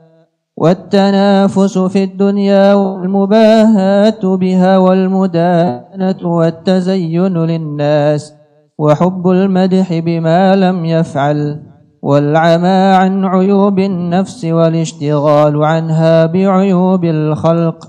والتنافس 0.58 1.78
في 1.78 2.04
الدنيا 2.04 2.74
والمباهاة 2.74 4.36
بها 4.36 4.78
والمدانة 4.78 6.18
والتزين 6.24 7.38
للناس 7.38 8.34
وحب 8.78 9.28
المدح 9.28 10.00
بما 10.00 10.56
لم 10.56 10.86
يفعل 10.86 11.64
والعمى 12.02 12.68
عن 12.68 13.26
عيوب 13.26 13.80
النفس 13.80 14.46
والاشتغال 14.46 15.64
عنها 15.64 16.26
بعيوب 16.26 17.06
الخلق 17.06 17.88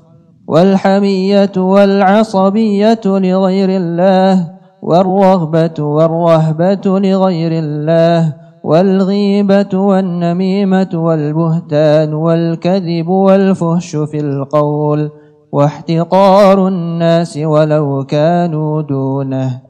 والحمية 0.49 1.53
والعصبية 1.57 3.01
لغير 3.05 3.69
الله 3.69 4.51
والرغبة 4.83 5.75
والرهبة 5.79 6.99
لغير 7.01 7.53
الله 7.53 8.44
والغيبة 8.65 9.73
والنميمة 9.75 10.91
والبهتان 10.95 12.15
والكذب 12.15 13.09
والفهش 13.09 13.97
في 13.97 14.19
القول 14.21 15.11
واحتقار 15.53 16.69
الناس 16.69 17.37
ولو 17.37 18.05
كانوا 18.05 18.83
دونه. 18.83 19.63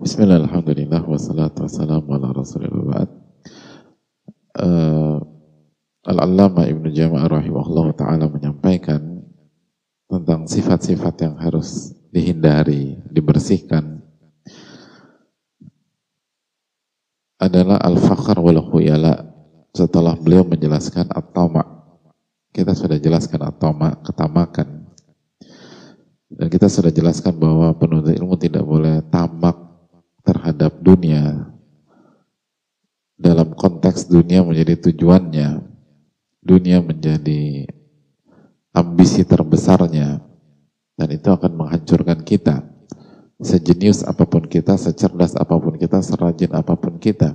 بسم 0.00 0.22
الله 0.22 0.36
الحمد 0.36 0.70
لله 0.70 1.10
والصلاة 1.10 1.54
والسلام 1.60 2.02
على 2.12 2.28
رسول 2.32 2.64
الله 2.64 3.06
uh, 4.58 5.16
Al-Allama 6.04 6.68
Ibnu 6.68 6.92
Jama'ah 6.92 7.28
rahimahullah 7.32 7.86
ta'ala 7.96 8.28
menyampaikan 8.28 9.13
tentang 10.08 10.46
sifat-sifat 10.46 11.14
yang 11.24 11.34
harus 11.40 11.94
dihindari, 12.12 13.00
dibersihkan 13.10 14.04
adalah 17.40 17.80
al-fakhr 17.82 18.38
wal 18.38 18.62
khuyala. 18.70 19.32
Setelah 19.74 20.14
beliau 20.14 20.46
menjelaskan 20.46 21.10
at-tama 21.10 21.74
kita 22.54 22.70
sudah 22.70 23.02
jelaskan 23.02 23.42
at-tama 23.42 23.98
ketamakan. 24.06 24.86
Dan 26.30 26.46
kita 26.46 26.70
sudah 26.70 26.94
jelaskan 26.94 27.34
bahwa 27.34 27.74
penuntut 27.74 28.14
ilmu 28.14 28.38
tidak 28.38 28.62
boleh 28.62 29.02
tamak 29.10 29.58
terhadap 30.22 30.78
dunia. 30.78 31.50
Dalam 33.18 33.58
konteks 33.58 34.06
dunia 34.06 34.46
menjadi 34.46 34.78
tujuannya 34.78 35.74
dunia 36.44 36.78
menjadi 36.84 37.64
ambisi 38.74 39.22
terbesarnya 39.22 40.20
Dan 40.94 41.10
itu 41.10 41.26
akan 41.26 41.58
menghancurkan 41.58 42.22
kita. 42.22 42.70
Sejenius 43.42 44.06
apa 44.06 44.22
pun 44.30 44.46
kita, 44.46 44.78
secerdas 44.78 45.34
apa 45.34 45.58
pun 45.58 45.74
kita, 45.74 45.98
serajin 45.98 46.54
apa 46.54 46.78
pun 46.78 47.02
kita. 47.02 47.34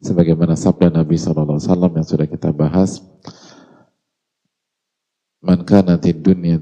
Sebagaimana 0.00 0.56
sabda 0.56 0.88
Nabi 0.88 1.20
SAW 1.20 1.60
yang 1.92 2.08
sudah 2.08 2.24
kita 2.24 2.56
bahas, 2.56 3.04
Man 5.40 5.64
kana 5.64 5.96
dunya 5.96 6.60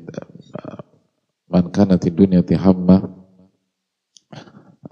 man 1.50 1.74
kana 1.74 1.98
dunya 1.98 2.46
tihamma 2.46 3.10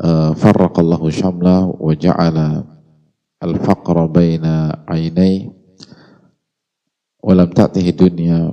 uh, 0.03 0.35
farraqallahu 0.35 1.07
syamla 1.07 1.71
wa 1.71 1.95
ja'ala 1.95 2.67
al-faqra 3.39 4.11
baina 4.11 4.83
ainai 4.91 5.55
wa 7.23 7.31
lam 7.31 7.47
ta'tihi 7.55 7.95
dunya 7.95 8.51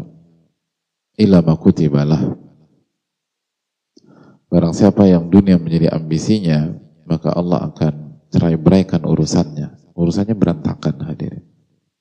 illa 1.17 1.39
ma 1.45 1.53
kutibalah 1.57 2.43
Barang 4.53 4.69
siapa 4.69 5.09
yang 5.09 5.33
dunia 5.33 5.57
menjadi 5.57 5.89
ambisinya, 5.97 6.77
maka 7.09 7.33
Allah 7.33 7.73
akan 7.73 8.21
cerai 8.29 8.53
beraikan 8.53 9.01
urusannya. 9.01 9.97
Urusannya 9.97 10.37
berantakan 10.37 11.09
hadirin. 11.09 11.41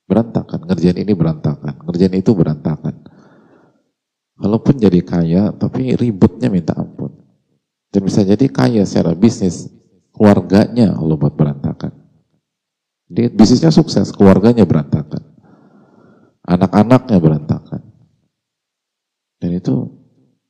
Berantakan, 0.05 0.69
ngerjain 0.69 1.01
ini 1.01 1.17
berantakan, 1.17 1.81
ngerjain 1.81 2.13
itu 2.13 2.29
berantakan. 2.37 3.09
Kalaupun 4.37 4.77
jadi 4.77 5.01
kaya, 5.01 5.49
tapi 5.57 5.97
ributnya 5.97 6.53
minta 6.53 6.77
ampun. 6.77 7.09
Dan 7.89 8.05
bisa 8.05 8.21
jadi 8.21 8.45
kaya 8.45 8.85
secara 8.85 9.17
bisnis, 9.17 9.73
keluarganya 10.13 10.93
Allah 10.93 11.17
buat 11.17 11.33
berantakan. 11.33 11.89
Dia 13.09 13.33
bisnisnya 13.33 13.73
sukses, 13.73 14.13
keluarganya 14.13 14.61
berantakan. 14.61 15.25
Anak-anaknya 16.45 17.17
berantakan. 17.17 17.81
Dan 19.43 19.59
itu 19.59 19.91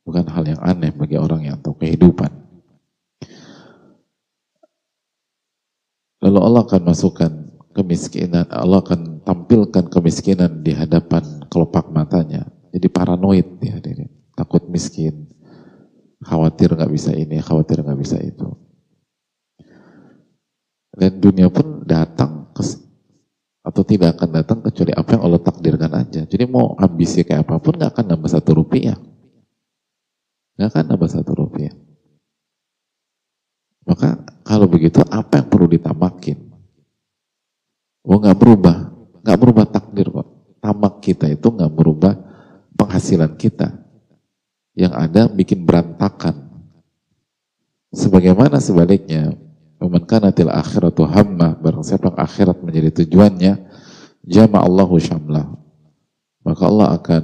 Bukan 0.04 0.28
hal 0.28 0.44
yang 0.44 0.60
aneh 0.60 0.92
bagi 0.92 1.16
orang 1.16 1.48
yang 1.48 1.58
tahu 1.64 1.80
kehidupan. 1.80 2.28
Lalu 6.24 6.40
Allah 6.40 6.62
akan 6.68 6.82
masukkan 6.84 7.32
kemiskinan, 7.72 8.48
Allah 8.52 8.84
akan 8.84 9.24
tampilkan 9.24 9.88
kemiskinan 9.88 10.64
di 10.64 10.76
hadapan 10.76 11.24
kelopak 11.48 11.88
matanya. 11.92 12.48
Jadi 12.76 12.88
paranoid 12.92 13.48
dia, 13.60 13.80
dia. 13.80 14.08
takut 14.34 14.66
miskin, 14.66 15.30
khawatir 16.26 16.74
nggak 16.74 16.92
bisa 16.92 17.14
ini, 17.14 17.38
khawatir 17.40 17.86
nggak 17.86 18.00
bisa 18.00 18.18
itu. 18.20 18.50
Dan 20.90 21.22
dunia 21.22 21.48
pun 21.54 21.86
datang 21.86 22.50
atau 23.64 23.82
tidak 23.88 24.20
akan 24.20 24.30
datang 24.44 24.60
kecuali 24.60 24.92
apa 24.92 25.10
yang 25.16 25.24
Allah 25.24 25.40
takdirkan 25.40 25.92
aja. 25.96 26.22
Jadi 26.28 26.44
mau 26.44 26.76
ambisi 26.76 27.24
kayak 27.24 27.48
apa 27.48 27.64
pun 27.64 27.80
nggak 27.80 27.96
akan 27.96 28.06
nambah 28.12 28.30
satu 28.30 28.52
rupiah. 28.60 29.00
Nggak 30.60 30.68
akan 30.68 30.84
nambah 30.92 31.10
satu 31.10 31.32
rupiah. 31.32 31.74
Maka 33.88 34.20
kalau 34.44 34.68
begitu 34.68 35.00
apa 35.08 35.40
yang 35.40 35.48
perlu 35.48 35.68
ditamakin? 35.72 36.40
Oh 38.04 38.20
nggak 38.20 38.36
berubah, 38.36 38.78
nggak 39.24 39.40
berubah 39.40 39.66
takdir 39.72 40.12
kok. 40.12 40.28
Tamak 40.60 41.00
kita 41.00 41.32
itu 41.32 41.48
nggak 41.48 41.72
berubah 41.72 42.14
penghasilan 42.76 43.32
kita. 43.40 43.72
Yang 44.76 44.94
ada 45.00 45.22
bikin 45.32 45.64
berantakan. 45.64 46.52
Sebagaimana 47.94 48.58
sebaliknya, 48.58 49.38
Man 49.84 50.08
kanatil 50.08 50.48
akhiratu 50.48 51.04
hamma, 51.04 51.60
barang 51.60 51.84
siapa 51.84 52.16
akhirat 52.16 52.64
menjadi 52.64 53.04
tujuannya, 53.04 53.54
jama 54.24 54.64
Allahu 54.64 54.96
syamlah. 54.96 55.52
Maka 56.44 56.64
Allah 56.68 56.96
akan 56.96 57.24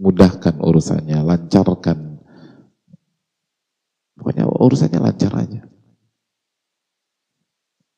mudahkan 0.00 0.56
urusannya, 0.60 1.20
lancarkan 1.20 2.12
Pokoknya 4.22 4.46
urusannya 4.46 5.02
lancar 5.02 5.34
aja. 5.34 5.66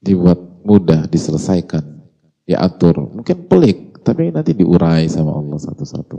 Dibuat 0.00 0.64
mudah, 0.64 1.04
diselesaikan, 1.04 1.84
diatur. 2.48 3.12
Mungkin 3.12 3.44
pelik, 3.44 4.00
tapi 4.00 4.32
nanti 4.32 4.56
diurai 4.56 5.04
sama 5.04 5.36
Allah 5.36 5.60
satu-satu. 5.60 6.16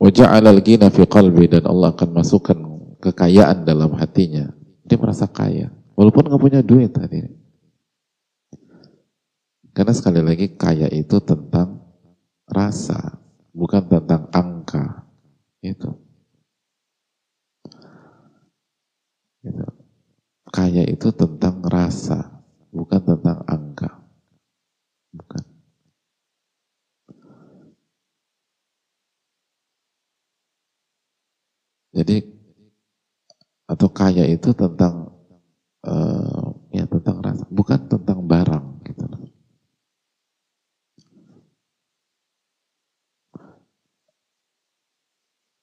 Waja'alal 0.00 0.64
gina 0.64 0.88
fi 0.88 1.04
qalbi 1.04 1.52
dan 1.52 1.68
Allah 1.68 1.92
akan 1.92 2.08
masukkan 2.16 2.56
kekayaan 3.04 3.68
dalam 3.68 3.92
hatinya. 3.92 4.48
Dia 4.90 4.98
merasa 4.98 5.30
kaya. 5.30 5.70
Walaupun 5.94 6.26
nggak 6.26 6.42
punya 6.42 6.60
duit 6.66 6.90
tadi. 6.90 7.22
Karena 9.70 9.94
sekali 9.94 10.18
lagi 10.18 10.58
kaya 10.58 10.90
itu 10.90 11.22
tentang 11.22 11.78
rasa, 12.50 13.22
bukan 13.54 13.86
tentang 13.86 14.26
angka. 14.34 15.06
Itu. 15.62 15.94
Gitu. 19.46 19.66
Kaya 20.50 20.82
itu 20.90 21.14
tentang 21.14 21.62
rasa, 21.62 22.42
bukan 22.74 22.98
tentang 22.98 23.46
angka. 23.46 23.94
Bukan. 25.14 25.44
Jadi 31.94 32.22
atau 33.70 33.86
kaya 33.86 34.26
itu 34.26 34.50
tentang 34.50 35.14
uh, 35.86 36.50
ya 36.74 36.90
tentang 36.90 37.22
rasa, 37.22 37.46
bukan 37.46 37.78
tentang 37.86 38.18
barang 38.26 38.66
gitu. 38.82 39.04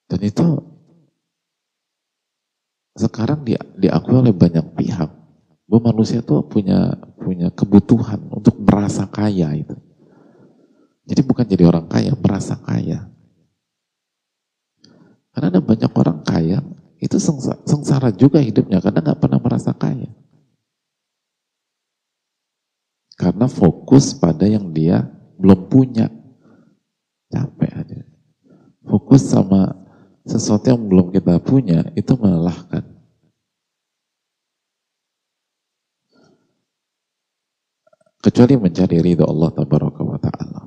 Dan 0.08 0.20
itu 0.24 0.48
sekarang 2.96 3.44
di, 3.44 3.60
diakui 3.76 4.16
oleh 4.16 4.32
banyak 4.32 4.64
pihak 4.80 5.12
bahwa 5.68 5.92
manusia 5.92 6.24
itu 6.24 6.40
punya 6.48 6.96
punya 7.20 7.52
kebutuhan 7.52 8.24
untuk 8.32 8.56
merasa 8.64 9.04
kaya 9.04 9.52
itu. 9.52 9.76
Jadi 11.08 11.22
bukan 11.28 11.44
jadi 11.44 11.64
orang 11.68 11.92
kaya, 11.92 12.16
merasa 12.16 12.56
kaya. 12.56 13.04
Karena 15.36 15.52
ada 15.52 15.62
banyak 15.62 15.92
orang 15.92 16.20
kaya 16.24 16.60
itu 16.98 17.22
sengsara, 17.22 18.10
juga 18.10 18.42
hidupnya 18.42 18.82
karena 18.82 19.06
nggak 19.06 19.22
pernah 19.22 19.38
merasa 19.38 19.72
kaya. 19.74 20.10
Karena 23.18 23.50
fokus 23.50 24.14
pada 24.14 24.46
yang 24.46 24.70
dia 24.74 25.06
belum 25.42 25.70
punya. 25.70 26.10
Capek 27.28 27.72
aja. 27.74 28.02
Fokus 28.86 29.26
sama 29.26 29.74
sesuatu 30.24 30.70
yang 30.70 30.86
belum 30.86 31.12
kita 31.12 31.42
punya 31.42 31.86
itu 31.98 32.14
melelahkan. 32.14 32.86
Kecuali 38.22 38.54
mencari 38.58 38.98
ridho 39.02 39.26
Allah 39.26 39.50
tabaraka 39.54 40.02
wa 40.02 40.20
ta'ala. 40.22 40.62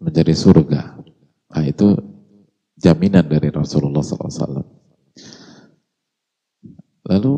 Mencari 0.00 0.34
surga. 0.36 0.98
Nah 1.56 1.64
itu 1.64 2.17
jaminan 2.78 3.26
dari 3.26 3.50
Rasulullah 3.50 4.00
SAW. 4.00 4.62
Lalu, 7.08 7.34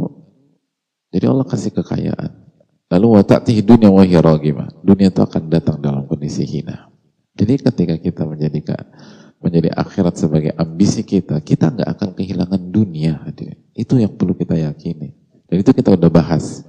jadi 1.11 1.25
Allah 1.27 1.47
kasih 1.49 1.73
kekayaan. 1.75 2.33
Lalu 2.91 3.07
wata'tihi 3.23 3.63
dunia 3.63 3.89
wa 3.89 4.03
Dunia 4.83 5.09
itu 5.15 5.23
akan 5.23 5.47
datang 5.47 5.79
dalam 5.79 6.11
kondisi 6.11 6.43
hina. 6.43 6.91
Jadi 7.39 7.63
ketika 7.63 7.95
kita 7.97 8.23
menjadikan 8.27 8.83
menjadi 9.41 9.73
akhirat 9.73 10.19
sebagai 10.21 10.53
ambisi 10.59 11.07
kita, 11.07 11.41
kita 11.41 11.71
nggak 11.71 11.89
akan 11.97 12.11
kehilangan 12.19 12.61
dunia. 12.69 13.23
Itu 13.73 13.97
yang 13.97 14.19
perlu 14.19 14.37
kita 14.37 14.59
yakini. 14.59 15.15
Dan 15.47 15.57
itu 15.63 15.71
kita 15.71 15.95
udah 15.95 16.11
bahas. 16.11 16.67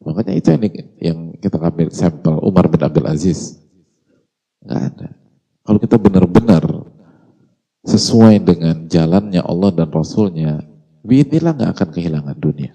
Makanya 0.00 0.32
itu 0.32 0.48
yang, 0.56 0.62
yang 0.96 1.18
kita 1.36 1.60
ambil 1.60 1.92
sampel 1.92 2.40
Umar 2.40 2.72
bin 2.72 2.80
Abdul 2.80 3.04
Aziz. 3.04 3.60
Nggak 4.64 4.80
ada. 4.80 5.08
Kalau 5.60 5.78
kita 5.78 5.96
benar-benar 6.00 6.64
sesuai 7.84 8.44
dengan 8.44 8.88
jalannya 8.88 9.40
Allah 9.40 9.70
dan 9.72 9.88
Rasulnya, 9.88 10.60
inilah 11.04 11.52
nggak 11.56 11.72
akan 11.76 11.88
kehilangan 11.90 12.36
dunia. 12.36 12.72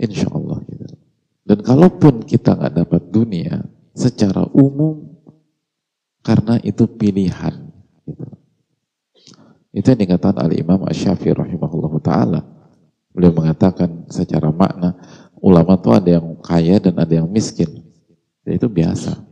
Insya 0.00 0.32
Allah. 0.32 0.64
Gitu. 0.64 0.96
Dan 1.44 1.58
kalaupun 1.60 2.24
kita 2.24 2.56
nggak 2.56 2.74
dapat 2.86 3.02
dunia 3.12 3.66
secara 3.92 4.48
umum 4.56 5.20
karena 6.24 6.56
itu 6.64 6.88
pilihan. 6.88 7.68
Gitu. 8.08 8.24
Itu 9.70 9.86
yang 9.94 10.00
dikatakan 10.02 10.50
oleh 10.50 10.64
Imam 10.64 10.82
Ash-Syafi'i 10.88 11.36
rahimahullah 11.36 11.94
ta'ala. 12.02 12.40
Beliau 13.10 13.34
mengatakan 13.34 14.06
secara 14.10 14.50
makna, 14.50 14.98
ulama 15.38 15.78
itu 15.78 15.90
ada 15.94 16.10
yang 16.18 16.38
kaya 16.42 16.78
dan 16.78 16.98
ada 16.98 17.10
yang 17.10 17.28
miskin. 17.30 17.68
Dan 18.42 18.56
itu 18.56 18.66
biasa. 18.66 19.29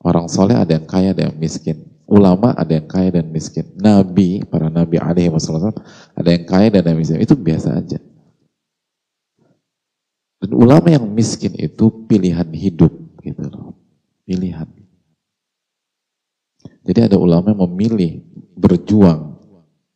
Orang 0.00 0.32
soleh 0.32 0.56
ada 0.56 0.72
yang 0.72 0.88
kaya, 0.88 1.12
ada 1.12 1.28
yang 1.28 1.36
miskin. 1.36 1.84
Ulama 2.08 2.56
ada 2.56 2.72
yang 2.72 2.88
kaya 2.88 3.12
dan 3.12 3.28
miskin. 3.28 3.68
Nabi, 3.76 4.42
para 4.48 4.72
nabi 4.72 4.96
alaihi 4.98 5.30
wasallam 5.30 5.76
ada 6.16 6.28
yang 6.32 6.44
kaya 6.48 6.72
dan 6.72 6.80
ada 6.82 6.90
yang 6.96 7.00
miskin. 7.04 7.20
Itu 7.20 7.36
biasa 7.36 7.76
aja. 7.76 8.00
Dan 10.40 10.50
ulama 10.56 10.88
yang 10.88 11.04
miskin 11.04 11.52
itu 11.60 12.08
pilihan 12.08 12.48
hidup 12.48 12.90
gitu 13.20 13.44
loh. 13.52 13.76
Pilihan. 14.24 14.66
Jadi 16.80 17.00
ada 17.12 17.16
ulama 17.20 17.52
yang 17.52 17.62
memilih 17.68 18.24
berjuang 18.56 19.36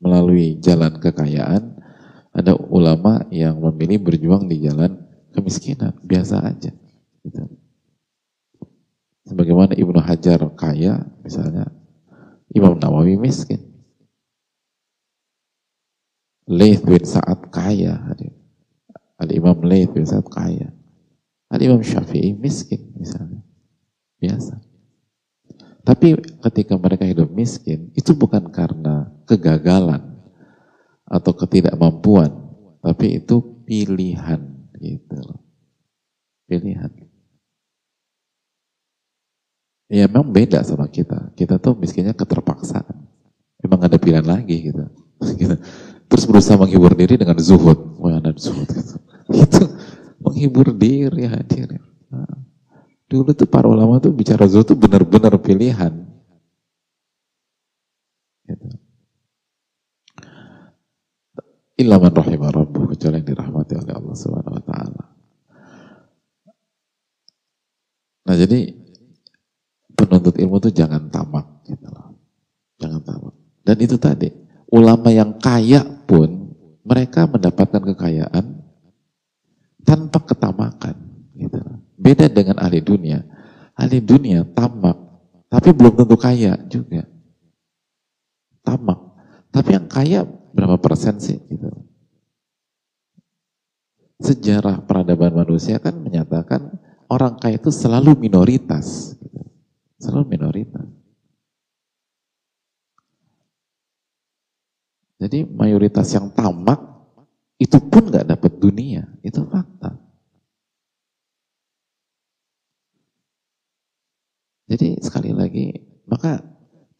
melalui 0.04 0.60
jalan 0.60 1.00
kekayaan, 1.00 1.80
ada 2.36 2.52
ulama 2.68 3.24
yang 3.32 3.56
memilih 3.56 4.04
berjuang 4.04 4.44
di 4.44 4.60
jalan 4.68 5.00
kemiskinan, 5.32 5.96
biasa 6.04 6.44
aja. 6.44 6.76
Gitu. 7.24 7.40
Sebagaimana 9.24 9.72
Ibnu 9.72 9.98
Hajar 10.04 10.40
kaya, 10.52 11.00
misalnya 11.24 11.72
Imam 12.52 12.76
Nawawi 12.76 13.16
miskin. 13.16 13.60
Laith 16.44 16.84
bin 16.84 17.00
Sa'ad 17.00 17.48
kaya. 17.48 17.96
Al-Imam 19.16 19.64
Laith 19.64 19.96
bin 19.96 20.04
Sa'ad 20.04 20.28
kaya. 20.28 20.68
Al-Imam 21.48 21.80
Syafi'i 21.80 22.36
miskin 22.36 22.92
misalnya. 23.00 23.40
Biasa. 24.20 24.60
Tapi 25.84 26.16
ketika 26.16 26.80
mereka 26.80 27.04
hidup 27.04 27.28
miskin, 27.28 27.92
itu 27.92 28.16
bukan 28.16 28.48
karena 28.48 29.12
kegagalan 29.28 30.16
atau 31.04 31.32
ketidakmampuan, 31.36 32.32
tapi 32.80 33.20
itu 33.20 33.60
pilihan 33.68 34.40
gitu. 34.80 35.20
Pilihan. 36.48 36.88
Ya 39.94 40.10
memang 40.10 40.34
beda 40.34 40.58
sama 40.66 40.90
kita. 40.90 41.30
Kita 41.38 41.62
tuh 41.62 41.78
miskinnya 41.78 42.18
keterpaksaan. 42.18 43.06
Emang 43.62 43.78
ada 43.86 43.94
pilihan 43.94 44.26
lagi 44.26 44.74
gitu. 44.74 44.82
gitu. 45.38 45.54
Terus 46.10 46.24
berusaha 46.26 46.58
menghibur 46.58 46.98
diri 46.98 47.14
dengan 47.14 47.38
zuhud. 47.38 48.02
Wah, 48.02 48.18
ada 48.18 48.34
zuhud 48.34 48.66
gitu. 48.66 48.98
Itu 49.46 49.70
menghibur 50.18 50.74
diri 50.74 51.30
hadir. 51.30 51.78
Nah. 52.10 52.26
Dulu 53.06 53.30
tuh 53.38 53.46
para 53.46 53.70
ulama 53.70 54.02
tuh 54.02 54.10
bicara 54.10 54.50
zuhud 54.50 54.66
tuh 54.66 54.74
benar-benar 54.74 55.38
pilihan. 55.38 55.94
Gitu. 58.50 58.66
Illa 61.78 62.02
man 62.02 62.10
rahimah 62.10 62.50
rabbuh, 62.50 62.90
kecuali 62.94 63.22
yang 63.22 63.26
dirahmati 63.30 63.74
oleh 63.78 63.94
Allah 63.94 64.14
Subhanahu 64.18 64.58
wa 64.58 64.64
taala. 64.66 65.04
Nah, 68.24 68.36
jadi 68.40 68.83
penuntut 69.94 70.34
ilmu 70.36 70.58
tuh 70.58 70.74
jangan 70.74 71.08
tamak 71.08 71.64
gitu 71.66 71.86
loh. 71.88 72.18
Jangan 72.78 73.00
tamak. 73.02 73.34
Dan 73.64 73.76
itu 73.80 73.96
tadi, 73.96 74.28
ulama 74.68 75.08
yang 75.08 75.38
kaya 75.40 75.86
pun 76.04 76.52
mereka 76.84 77.24
mendapatkan 77.24 77.80
kekayaan 77.94 78.44
tanpa 79.86 80.18
ketamakan 80.20 80.96
gitu 81.38 81.58
loh. 81.58 81.78
Beda 81.96 82.28
dengan 82.28 82.60
ahli 82.60 82.84
dunia. 82.84 83.24
Ahli 83.74 83.98
dunia 83.98 84.46
tamak, 84.54 84.94
tapi 85.50 85.74
belum 85.74 85.98
tentu 85.98 86.14
kaya 86.14 86.54
juga. 86.70 87.02
Tamak. 88.62 89.00
Tapi 89.50 89.70
yang 89.70 89.86
kaya 89.86 90.20
berapa 90.26 90.78
persen 90.78 91.18
sih? 91.18 91.38
Gitu. 91.38 91.70
Sejarah 94.22 94.82
peradaban 94.86 95.34
manusia 95.34 95.82
kan 95.82 95.98
menyatakan 95.98 96.74
orang 97.10 97.38
kaya 97.38 97.58
itu 97.58 97.70
selalu 97.74 98.14
minoritas. 98.18 99.18
Selalu 100.04 100.36
minoritas. 100.36 100.84
Jadi 105.16 105.48
mayoritas 105.48 106.12
yang 106.12 106.28
tamak 106.36 106.76
itu 107.56 107.80
pun 107.80 108.12
nggak 108.12 108.28
dapat 108.28 108.52
dunia, 108.60 109.08
itu 109.24 109.40
fakta. 109.48 109.96
Jadi 114.68 115.00
sekali 115.00 115.32
lagi, 115.32 115.72
maka 116.04 116.44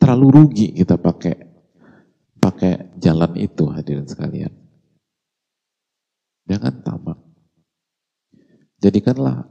terlalu 0.00 0.40
rugi 0.40 0.72
kita 0.72 0.96
pakai 0.96 1.36
pakai 2.40 2.96
jalan 2.96 3.36
itu 3.36 3.68
hadirin 3.68 4.08
sekalian. 4.08 4.52
Jangan 6.48 6.80
tamak. 6.80 7.18
Jadikanlah 8.80 9.48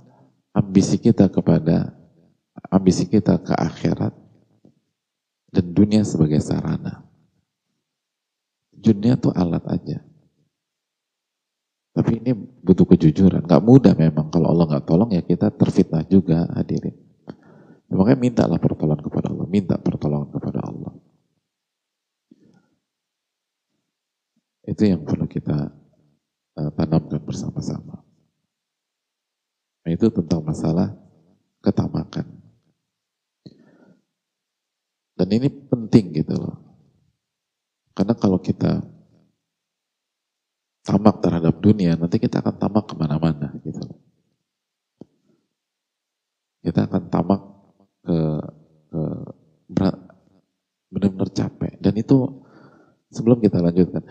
ambisi 0.53 0.97
kita 0.97 1.29
kepada 1.29 2.02
ambisi 2.73 3.05
kita 3.05 3.38
ke 3.38 3.53
akhirat 3.53 4.13
dan 5.53 5.65
dunia 5.69 6.01
sebagai 6.01 6.41
sarana. 6.41 7.05
Dunia 8.73 9.13
itu 9.13 9.29
alat 9.29 9.62
aja. 9.69 10.01
Tapi 11.93 12.25
ini 12.25 12.33
butuh 12.33 12.89
kejujuran. 12.89 13.45
Gak 13.45 13.62
mudah 13.62 13.93
memang 13.93 14.33
kalau 14.33 14.49
Allah 14.49 14.65
gak 14.65 14.89
tolong 14.89 15.13
ya 15.13 15.21
kita 15.21 15.53
terfitnah 15.53 16.01
juga 16.09 16.49
hadirin. 16.57 16.97
Ya, 17.86 17.93
makanya 17.93 18.17
mintalah 18.17 18.57
pertolongan 18.57 19.05
kepada 19.05 19.29
Allah. 19.29 19.45
Minta 19.45 19.77
pertolongan 19.77 20.33
kepada 20.33 20.59
Allah. 20.65 20.93
Itu 24.65 24.89
yang 24.89 25.05
perlu 25.05 25.29
kita 25.29 25.69
uh, 26.57 26.71
tanamkan 26.73 27.21
bersama-sama. 27.21 28.01
Nah, 29.86 29.91
itu 29.93 30.09
tentang 30.09 30.41
masalah 30.41 30.97
ketamakan. 31.62 32.42
Dan 35.23 35.39
ini 35.39 35.47
penting 35.47 36.19
gitu 36.19 36.36
loh. 36.36 36.59
Karena 37.95 38.12
kalau 38.12 38.43
kita 38.43 38.83
tamak 40.83 41.23
terhadap 41.23 41.63
dunia, 41.63 41.95
nanti 41.95 42.19
kita 42.19 42.43
akan 42.43 42.59
tamak 42.59 42.83
ke 42.91 42.93
mana-mana 42.99 43.55
gitu 43.63 43.88
loh. 43.88 43.99
Kita 46.59 46.91
akan 46.91 47.03
tamak 47.07 47.41
ke, 48.03 48.17
ke 48.91 49.01
benar-benar 50.91 51.31
capek 51.33 51.73
dan 51.81 51.93
itu 51.97 52.17
sebelum 53.09 53.41
kita 53.41 53.57
lanjutkan 53.57 54.05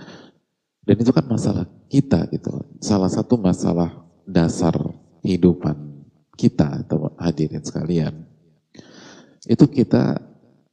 dan 0.82 0.96
itu 0.98 1.14
kan 1.14 1.24
masalah 1.30 1.64
kita 1.86 2.26
gitu 2.34 2.50
salah 2.82 3.06
satu 3.06 3.38
masalah 3.38 4.02
dasar 4.26 4.74
kehidupan 5.22 6.02
kita 6.34 6.82
atau 6.82 7.14
hadirin 7.22 7.62
sekalian 7.62 8.26
itu 9.46 9.62
kita 9.70 10.31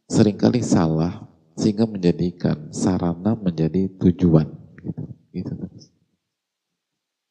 sering 0.10 0.36
kali 0.36 0.60
salah 0.66 1.30
sehingga 1.56 1.86
menjadikan 1.86 2.74
sarana 2.74 3.38
menjadi 3.38 3.88
tujuan 4.02 4.48
gitu, 4.82 5.04
gitu 5.32 5.54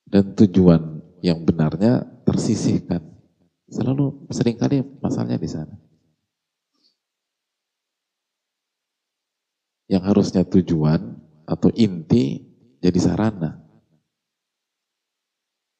dan 0.09 0.25
tujuan 0.33 0.83
yang 1.21 1.43
benarnya 1.43 2.07
tersisihkan 2.25 3.19
Selalu 3.69 4.25
sering 4.33 4.57
kali 4.57 4.81
masalahnya 5.05 5.37
di 5.37 5.49
sana. 5.49 5.77
Yang 9.89 10.03
harusnya 10.09 10.43
tujuan 10.49 11.01
atau 11.45 11.69
inti 11.77 12.49
jadi 12.81 12.97
sarana. 13.01 13.61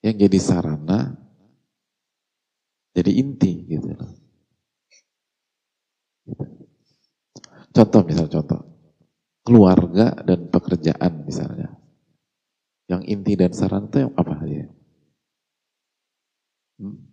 Yang 0.05 0.29
jadi 0.29 0.39
sarana 0.41 1.17
jadi 2.93 3.13
inti 3.17 3.53
gitu. 3.73 3.89
gitu. 6.29 6.58
Contoh 7.79 8.03
misal 8.03 8.27
contoh. 8.27 8.67
Keluarga 9.47 10.19
dan 10.27 10.51
pekerjaan 10.51 11.23
misalnya. 11.23 11.71
Yang 12.91 13.03
inti 13.07 13.33
dan 13.39 13.55
sarana 13.55 13.87
itu 13.87 14.03
yang 14.03 14.13
apa 14.19 14.35
dia? 14.43 14.67
Hmm? 16.79 17.09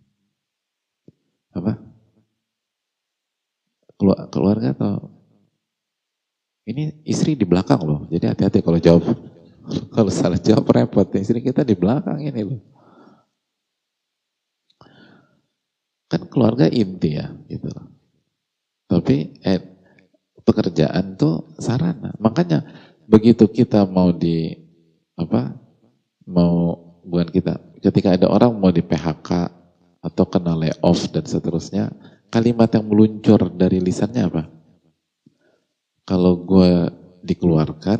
apa 1.56 1.72
keluarga 4.28 4.76
atau 4.76 5.08
ini 6.68 7.00
istri 7.08 7.32
di 7.32 7.48
belakang 7.48 7.80
loh 7.80 8.04
jadi 8.12 8.36
hati-hati 8.36 8.60
kalau 8.60 8.76
jawab 8.76 9.08
kalau 9.96 10.12
salah 10.12 10.36
jawab 10.36 10.68
repot 10.68 11.08
istri 11.16 11.40
kita 11.40 11.64
di 11.64 11.72
belakang 11.72 12.20
ini 12.20 12.44
loh 12.44 12.60
kan 16.06 16.22
keluarga 16.28 16.68
inti 16.68 17.16
ya 17.16 17.32
gitu 17.48 17.72
tapi 18.86 19.34
eh, 19.42 19.75
pekerjaan 20.46 21.18
tuh 21.18 21.50
sarana 21.58 22.14
makanya 22.22 22.62
begitu 23.10 23.50
kita 23.50 23.82
mau 23.84 24.14
di 24.14 24.54
apa 25.18 25.50
mau 26.30 26.78
bukan 27.02 27.28
kita 27.34 27.58
ketika 27.82 28.14
ada 28.14 28.26
orang 28.30 28.54
mau 28.54 28.70
di 28.70 28.82
PHK 28.82 29.56
atau 30.06 30.24
kena 30.26 30.54
layoff 30.54 31.10
dan 31.10 31.26
seterusnya, 31.26 31.90
kalimat 32.30 32.70
yang 32.70 32.86
meluncur 32.86 33.50
dari 33.50 33.82
lisannya 33.82 34.22
apa? 34.26 34.42
Kalau 36.06 36.38
gue 36.46 36.90
dikeluarkan, 37.26 37.98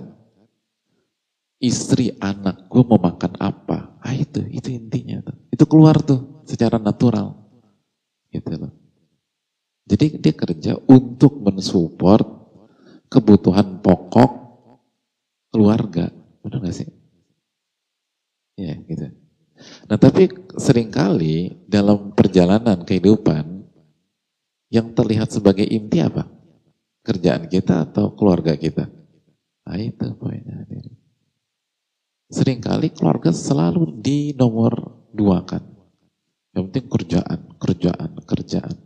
istri 1.59 2.14
anak 2.22 2.70
gue 2.70 2.82
mau 2.87 2.98
makan 2.98 3.35
apa? 3.42 3.98
Ah 3.98 4.14
itu, 4.14 4.46
itu 4.54 4.70
intinya. 4.70 5.18
Tuh. 5.26 5.37
Itu 5.50 5.64
keluar 5.66 5.98
tuh 5.98 6.46
secara 6.46 6.78
natural. 6.78 7.35
Gitu 8.30 8.54
loh. 8.54 8.70
Jadi 9.87 10.18
dia 10.18 10.35
kerja 10.35 10.72
untuk 10.87 11.42
mensupport 11.42 12.36
kebutuhan 13.09 13.81
pokok 13.81 14.31
keluarga. 15.53 16.11
Benar 16.42 16.62
gak 16.66 16.77
sih? 16.77 16.90
Ya 18.57 18.77
gitu. 18.77 19.12
Nah 19.88 19.97
tapi 19.97 20.29
sering 20.61 20.92
kali 20.92 21.64
dalam 21.69 22.12
perjalanan 22.12 22.85
kehidupan, 22.85 23.57
Yang 24.66 24.99
terlihat 24.99 25.29
sebagai 25.31 25.62
inti 25.62 26.03
apa? 26.03 26.27
Kerjaan 27.07 27.47
kita 27.47 27.87
atau 27.87 28.19
keluarga 28.19 28.59
kita? 28.59 28.90
Nah 29.62 29.79
itu 29.79 30.11
poinnya. 30.19 30.66
Seringkali 32.27 32.90
keluarga 32.90 33.31
selalu 33.31 34.03
di 34.03 34.35
nomor 34.35 35.07
dua 35.14 35.47
kan. 35.47 35.62
Yang 36.51 36.62
penting 36.66 36.87
kerjaan, 36.90 37.40
kerjaan, 37.62 38.11
kerjaan. 38.27 38.77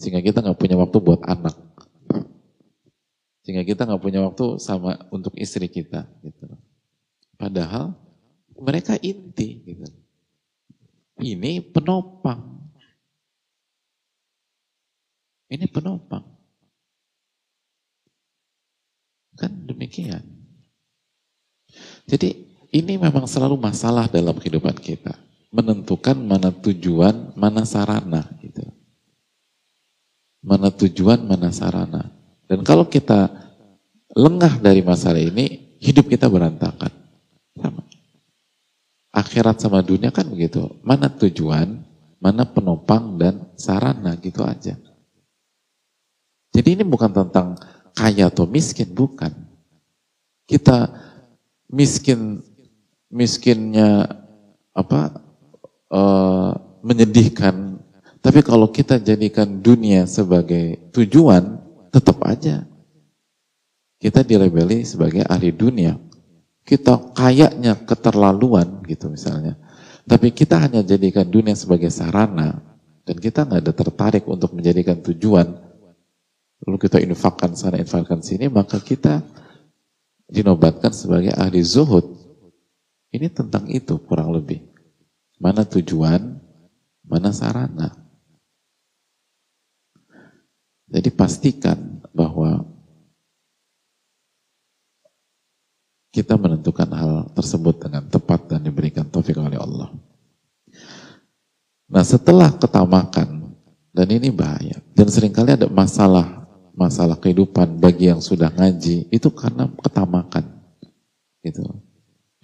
Sehingga 0.00 0.24
kita 0.24 0.40
nggak 0.40 0.56
punya 0.56 0.80
waktu 0.80 0.98
buat 1.04 1.20
anak. 1.28 1.56
Sehingga 3.46 3.62
kita 3.62 3.86
nggak 3.86 4.02
punya 4.02 4.26
waktu 4.26 4.58
sama 4.58 4.98
untuk 5.14 5.30
istri 5.38 5.70
kita. 5.70 6.02
Gitu. 6.18 6.50
Padahal 7.38 7.94
mereka 8.58 8.98
inti. 8.98 9.62
Gitu. 9.62 9.86
Ini 11.22 11.62
penopang. 11.70 12.66
Ini 15.46 15.62
penopang. 15.70 16.26
Kan 19.38 19.62
demikian. 19.62 20.26
Jadi 22.10 22.34
ini 22.74 22.98
memang 22.98 23.30
selalu 23.30 23.54
masalah 23.62 24.10
dalam 24.10 24.34
kehidupan 24.42 24.74
kita. 24.82 25.14
Menentukan 25.54 26.18
mana 26.18 26.50
tujuan, 26.50 27.30
mana 27.38 27.62
sarana. 27.62 28.26
Gitu. 28.42 28.66
Mana 30.42 30.74
tujuan, 30.74 31.22
mana 31.22 31.54
sarana. 31.54 32.15
Dan 32.46 32.62
kalau 32.62 32.86
kita 32.86 33.30
lengah 34.14 34.62
dari 34.62 34.80
masalah 34.80 35.20
ini, 35.20 35.76
hidup 35.82 36.06
kita 36.06 36.30
berantakan. 36.30 36.90
Sama. 37.58 37.82
Akhirat 39.12 39.56
sama 39.58 39.82
dunia 39.82 40.14
kan 40.14 40.28
begitu. 40.30 40.78
Mana 40.86 41.10
tujuan, 41.10 41.82
mana 42.22 42.46
penopang 42.46 43.18
dan 43.18 43.50
sarana 43.58 44.14
gitu 44.18 44.46
aja. 44.46 44.78
Jadi 46.54 46.80
ini 46.80 46.84
bukan 46.86 47.12
tentang 47.12 47.60
kaya 47.92 48.32
atau 48.32 48.48
miskin, 48.48 48.88
bukan. 48.92 49.32
Kita 50.46 50.88
miskin 51.68 52.40
miskinnya 53.10 54.06
apa 54.72 55.20
uh, 55.90 56.52
menyedihkan. 56.84 57.80
Tapi 58.20 58.40
kalau 58.42 58.72
kita 58.72 58.98
jadikan 58.98 59.62
dunia 59.62 60.04
sebagai 60.08 60.90
tujuan, 60.90 61.55
tetap 61.96 62.20
aja 62.28 62.68
kita 63.96 64.20
dilabeli 64.20 64.84
sebagai 64.84 65.24
ahli 65.24 65.56
dunia. 65.56 65.96
Kita 66.66 67.16
kayaknya 67.16 67.78
keterlaluan 67.88 68.84
gitu 68.84 69.08
misalnya. 69.08 69.56
Tapi 70.04 70.34
kita 70.34 70.60
hanya 70.60 70.84
jadikan 70.84 71.24
dunia 71.24 71.56
sebagai 71.56 71.88
sarana 71.88 72.60
dan 73.08 73.16
kita 73.16 73.48
nggak 73.48 73.62
ada 73.64 73.72
tertarik 73.72 74.24
untuk 74.28 74.52
menjadikan 74.52 75.00
tujuan 75.00 75.66
lalu 76.64 76.76
kita 76.80 76.98
infakkan 77.02 77.52
sana, 77.52 77.76
infakkan 77.76 78.24
sini, 78.24 78.48
maka 78.48 78.80
kita 78.80 79.20
dinobatkan 80.26 80.90
sebagai 80.94 81.36
ahli 81.36 81.60
zuhud. 81.60 82.06
Ini 83.12 83.28
tentang 83.30 83.68
itu 83.68 84.00
kurang 84.02 84.32
lebih. 84.34 84.64
Mana 85.36 85.62
tujuan, 85.68 86.40
mana 87.04 87.30
sarana. 87.30 88.05
Jadi 90.86 91.10
pastikan 91.10 91.78
bahwa 92.14 92.62
kita 96.14 96.38
menentukan 96.38 96.88
hal 96.96 97.12
tersebut 97.36 97.76
dengan 97.76 98.06
tepat 98.08 98.48
dan 98.48 98.64
diberikan 98.64 99.04
taufik 99.04 99.36
oleh 99.36 99.60
Allah. 99.60 99.92
Nah 101.90 102.02
setelah 102.06 102.54
ketamakan, 102.56 103.52
dan 103.92 104.08
ini 104.08 104.32
bahaya, 104.32 104.80
dan 104.96 105.06
sering 105.12 105.34
kali 105.34 105.54
ada 105.54 105.68
masalah 105.68 106.46
masalah 106.76 107.16
kehidupan 107.16 107.80
bagi 107.80 108.12
yang 108.12 108.20
sudah 108.20 108.52
ngaji 108.52 109.08
itu 109.08 109.28
karena 109.32 109.66
ketamakan. 109.80 110.44
Gitu. 111.40 111.64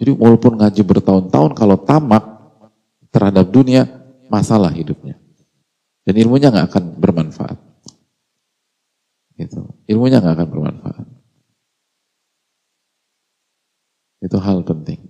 Jadi 0.00 0.10
walaupun 0.16 0.56
ngaji 0.56 0.82
bertahun-tahun 0.82 1.52
kalau 1.52 1.76
tamak 1.76 2.24
terhadap 3.12 3.46
dunia 3.52 3.86
masalah 4.32 4.72
hidupnya. 4.72 5.20
Dan 6.02 6.18
ilmunya 6.18 6.50
nggak 6.50 6.66
akan 6.72 6.84
bermanfaat. 6.98 7.11
Gitu. 9.36 9.60
Ilmunya 9.88 10.20
nggak 10.20 10.36
akan 10.36 10.48
bermanfaat. 10.48 11.06
Itu 14.22 14.38
hal 14.38 14.62
penting. 14.62 15.00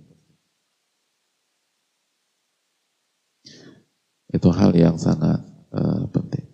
Itu 4.33 4.49
hal 4.49 4.73
yang 4.73 4.97
sangat 4.97 5.45
uh, 5.69 6.09
penting. 6.09 6.49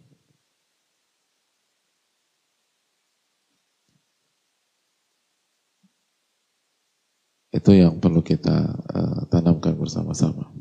Itu 7.49 7.73
yang 7.73 7.97
perlu 7.97 8.21
kita 8.21 8.77
uh, 8.77 9.19
tanamkan 9.31 9.73
bersama-sama. 9.79 10.51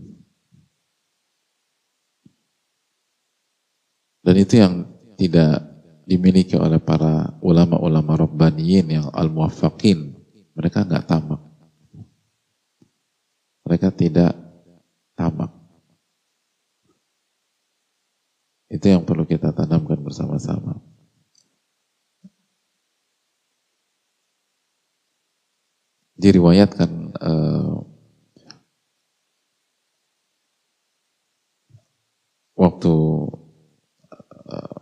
Dan 4.24 4.34
itu 4.38 4.60
yang 4.60 4.88
tidak 5.18 5.67
dimiliki 6.08 6.56
oleh 6.56 6.80
para 6.80 7.36
ulama-ulama 7.44 8.16
Rabbaniyin 8.16 8.88
yang 8.88 9.06
al-muwaffaqin. 9.12 10.16
Mereka 10.56 10.88
nggak 10.88 11.04
tamak. 11.04 11.44
Mereka 13.68 13.92
tidak 13.92 14.32
tamak. 15.12 15.52
Itu 18.72 18.88
yang 18.88 19.04
perlu 19.04 19.28
kita 19.28 19.52
tanamkan 19.52 20.00
bersama-sama. 20.00 20.80
diriwayatkan 26.18 27.14
uh, 27.22 27.78
waktu 32.58 32.94
apa, 34.50 34.77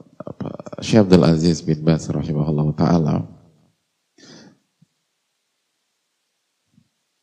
Syekh 0.80 1.08
Abdul 1.08 1.24
Aziz 1.24 1.64
bin 1.64 1.80
Bas 1.80 2.04
rahimahullah 2.08 2.68
taala 2.76 3.24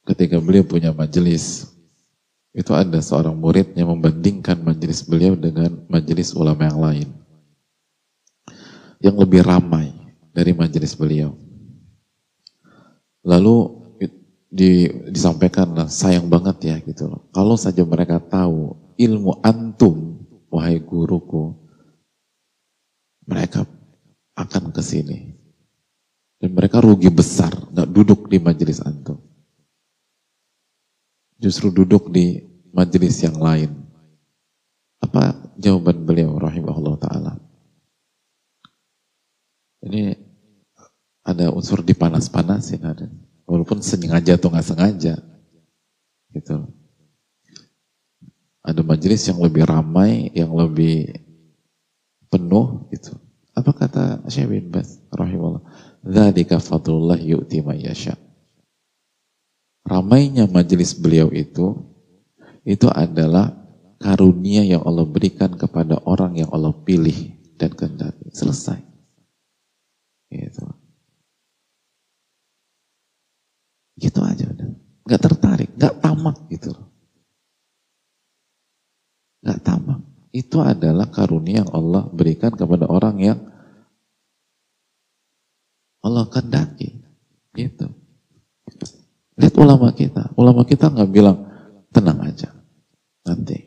ketika 0.09 0.41
beliau 0.41 0.65
punya 0.65 0.89
majelis 0.89 1.69
itu 2.53 2.69
ada 2.73 3.01
seorang 3.01 3.33
murid 3.33 3.73
yang 3.73 3.93
membandingkan 3.93 4.57
majelis 4.61 5.01
beliau 5.05 5.33
dengan 5.37 5.73
majelis 5.89 6.33
ulama 6.33 6.65
yang 6.65 6.79
lain 6.81 7.09
yang 9.03 9.19
lebih 9.19 9.43
ramai 9.43 9.91
dari 10.31 10.55
majelis 10.55 10.95
beliau. 10.95 11.35
Lalu 13.21 13.83
di, 14.47 14.87
disampaikan 15.11 15.75
lah 15.75 15.91
sayang 15.91 16.31
banget 16.31 16.71
ya 16.71 16.75
gitu. 16.79 17.11
Kalau 17.35 17.59
saja 17.59 17.83
mereka 17.83 18.23
tahu 18.23 18.79
ilmu 18.95 19.43
antum, 19.43 20.23
wahai 20.47 20.79
guruku, 20.79 21.62
mereka 23.27 23.67
akan 24.35 24.73
ke 24.73 24.81
sini. 24.81 25.19
Dan 26.41 26.51
mereka 26.51 26.83
rugi 26.83 27.07
besar, 27.07 27.55
nggak 27.71 27.89
duduk 27.89 28.27
di 28.27 28.37
majelis 28.41 28.83
antum. 28.83 29.19
Justru 31.39 31.71
duduk 31.71 32.11
di 32.11 32.43
majelis 32.75 33.19
yang 33.23 33.39
lain. 33.39 33.71
Apa 34.99 35.55
jawaban 35.55 36.03
beliau 36.03 36.35
rahimahullah 36.39 36.95
ta'ala? 36.99 37.33
Ini 39.83 40.15
ada 41.23 41.55
unsur 41.55 41.79
dipanas-panasin 41.79 42.83
ada 42.83 43.07
walaupun 43.47 43.79
sengaja 43.79 44.35
atau 44.35 44.51
nggak 44.51 44.67
sengaja 44.67 45.15
gitu 46.35 46.67
ada 48.59 48.81
majelis 48.83 49.23
yang 49.23 49.39
lebih 49.39 49.63
ramai 49.63 50.27
yang 50.35 50.51
lebih 50.51 51.22
penuh 52.33 52.89
itu 52.89 53.13
apa 53.53 53.69
kata 53.69 54.03
Syekh 54.33 54.49
bin 54.49 54.65
Bas 54.73 54.97
rahimahullah? 55.13 55.61
Dzalika 56.01 56.57
fadlullah 56.57 57.21
yu'ti 57.21 57.61
yasha. 57.85 58.17
Ramainya 59.85 60.49
majelis 60.49 60.97
beliau 60.97 61.29
itu 61.29 61.77
itu 62.65 62.87
adalah 62.89 63.53
karunia 64.01 64.65
yang 64.65 64.81
Allah 64.81 65.05
berikan 65.05 65.53
kepada 65.53 66.01
orang 66.03 66.39
yang 66.39 66.49
Allah 66.49 66.73
pilih 66.73 67.37
dan 67.61 67.71
kehendaki. 67.77 68.33
Selesai. 68.33 68.81
Gitu. 70.33 70.65
Gitu 74.01 74.19
aja 74.25 74.45
udah. 74.49 74.69
Gak 75.03 75.21
tertarik, 75.21 75.69
gak 75.77 75.99
tamak 76.01 76.37
gitu. 76.49 76.73
Gak 79.43 79.61
tamak. 79.61 80.12
Itu 80.33 80.65
adalah 80.65 81.13
karunia 81.13 81.61
yang 81.61 81.69
Allah 81.69 82.09
berikan 82.09 82.49
kepada 82.49 82.89
orang 82.89 83.21
yang 83.21 83.39
Allah 86.01 86.25
kendaki. 86.25 87.05
Gitu. 87.53 87.85
Lihat 89.37 89.55
ulama 89.61 89.93
kita. 89.93 90.33
Ulama 90.33 90.65
kita 90.65 90.89
nggak 90.89 91.11
bilang, 91.13 91.37
tenang 91.93 92.17
aja. 92.25 92.49
Nanti. 93.29 93.61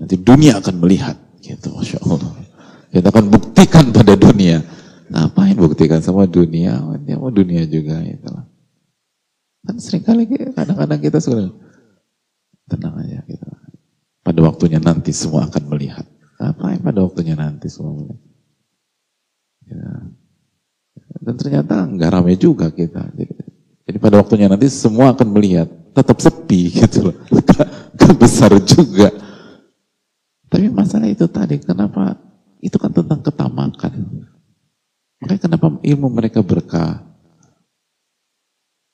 Nanti 0.00 0.16
dunia 0.16 0.56
akan 0.56 0.76
melihat. 0.80 1.20
Gitu, 1.44 1.68
Masya 1.68 2.00
Allah. 2.08 2.32
Kita 2.88 3.12
akan 3.12 3.26
buktikan 3.28 3.92
pada 3.92 4.16
dunia. 4.16 4.64
Ngapain 5.12 5.54
buktikan 5.54 6.00
sama 6.00 6.24
dunia? 6.24 6.80
Dia 7.04 7.20
mau 7.20 7.30
dunia 7.30 7.68
juga 7.68 8.00
itu 8.02 8.26
lah. 8.26 8.48
Kan 9.66 9.76
sering 9.78 10.02
kali 10.02 10.24
kadang-kadang 10.54 11.00
kita 11.02 11.18
sudah 11.20 11.50
tenang 12.66 12.98
aja 13.02 13.22
gitu. 13.26 13.45
Pada 14.26 14.42
waktunya 14.42 14.82
nanti 14.82 15.14
semua 15.14 15.46
akan 15.46 15.70
melihat. 15.70 16.02
Ngapain 16.42 16.82
pada 16.82 16.98
waktunya 17.06 17.38
nanti 17.38 17.70
semua 17.70 17.94
melihat? 17.94 18.22
Ya. 19.70 19.86
Dan 21.22 21.34
ternyata 21.38 21.86
nggak 21.86 22.10
ramai 22.10 22.34
juga 22.34 22.74
kita. 22.74 23.06
Jadi, 23.86 23.98
pada 24.02 24.18
waktunya 24.18 24.50
nanti 24.50 24.66
semua 24.66 25.14
akan 25.14 25.30
melihat. 25.30 25.70
Tetap 25.94 26.18
sepi 26.18 26.68
gitu 26.82 27.06
loh. 27.06 27.16
Gak 27.94 28.18
besar 28.18 28.50
juga. 28.66 29.14
Tapi 30.50 30.74
masalah 30.74 31.06
itu 31.06 31.30
tadi, 31.30 31.62
kenapa? 31.62 32.18
Itu 32.58 32.82
kan 32.82 32.90
tentang 32.90 33.22
ketamakan. 33.22 34.26
Makanya 35.22 35.40
kenapa 35.40 35.66
ilmu 35.86 36.08
mereka 36.10 36.42
berkah? 36.42 37.06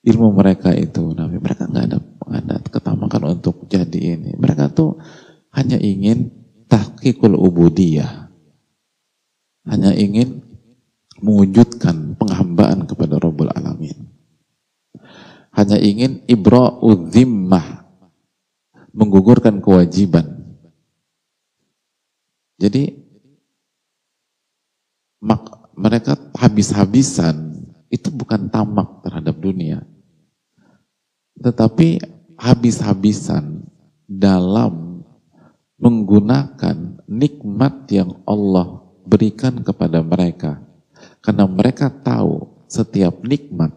Ilmu 0.02 0.34
mereka 0.34 0.74
itu, 0.74 1.14
nabi 1.14 1.38
mereka 1.38 1.70
nggak 1.70 1.84
ada, 1.86 1.98
ada 2.34 2.56
ketamakan 2.66 3.38
untuk 3.38 3.70
jadi 3.70 4.18
ini. 4.18 4.34
Mereka 4.34 4.74
tuh 4.74 4.98
hanya 5.52 5.76
ingin 5.76 6.32
tahqiqul 6.66 7.36
ubudiyah. 7.36 8.32
Hanya 9.68 9.94
ingin 9.94 10.42
mewujudkan 11.22 12.18
penghambaan 12.18 12.88
kepada 12.88 13.22
Rabbul 13.22 13.52
Alamin. 13.54 14.10
Hanya 15.54 15.78
ingin 15.78 16.24
ibra'u 16.26 17.12
dhimmah, 17.12 17.86
menggugurkan 18.90 19.62
kewajiban. 19.62 20.42
Jadi 22.58 22.90
mak, 25.22 25.70
mereka 25.78 26.18
habis-habisan 26.34 27.68
itu 27.92 28.08
bukan 28.10 28.48
tamak 28.48 29.04
terhadap 29.04 29.36
dunia. 29.38 29.84
Tetapi 31.38 32.02
habis-habisan 32.40 33.62
dalam 34.08 34.81
menggunakan 35.82 37.02
nikmat 37.10 37.90
yang 37.90 38.22
Allah 38.22 38.86
berikan 39.02 39.58
kepada 39.66 39.98
mereka. 40.00 40.62
Karena 41.18 41.50
mereka 41.50 41.90
tahu 41.90 42.62
setiap 42.70 43.26
nikmat 43.26 43.74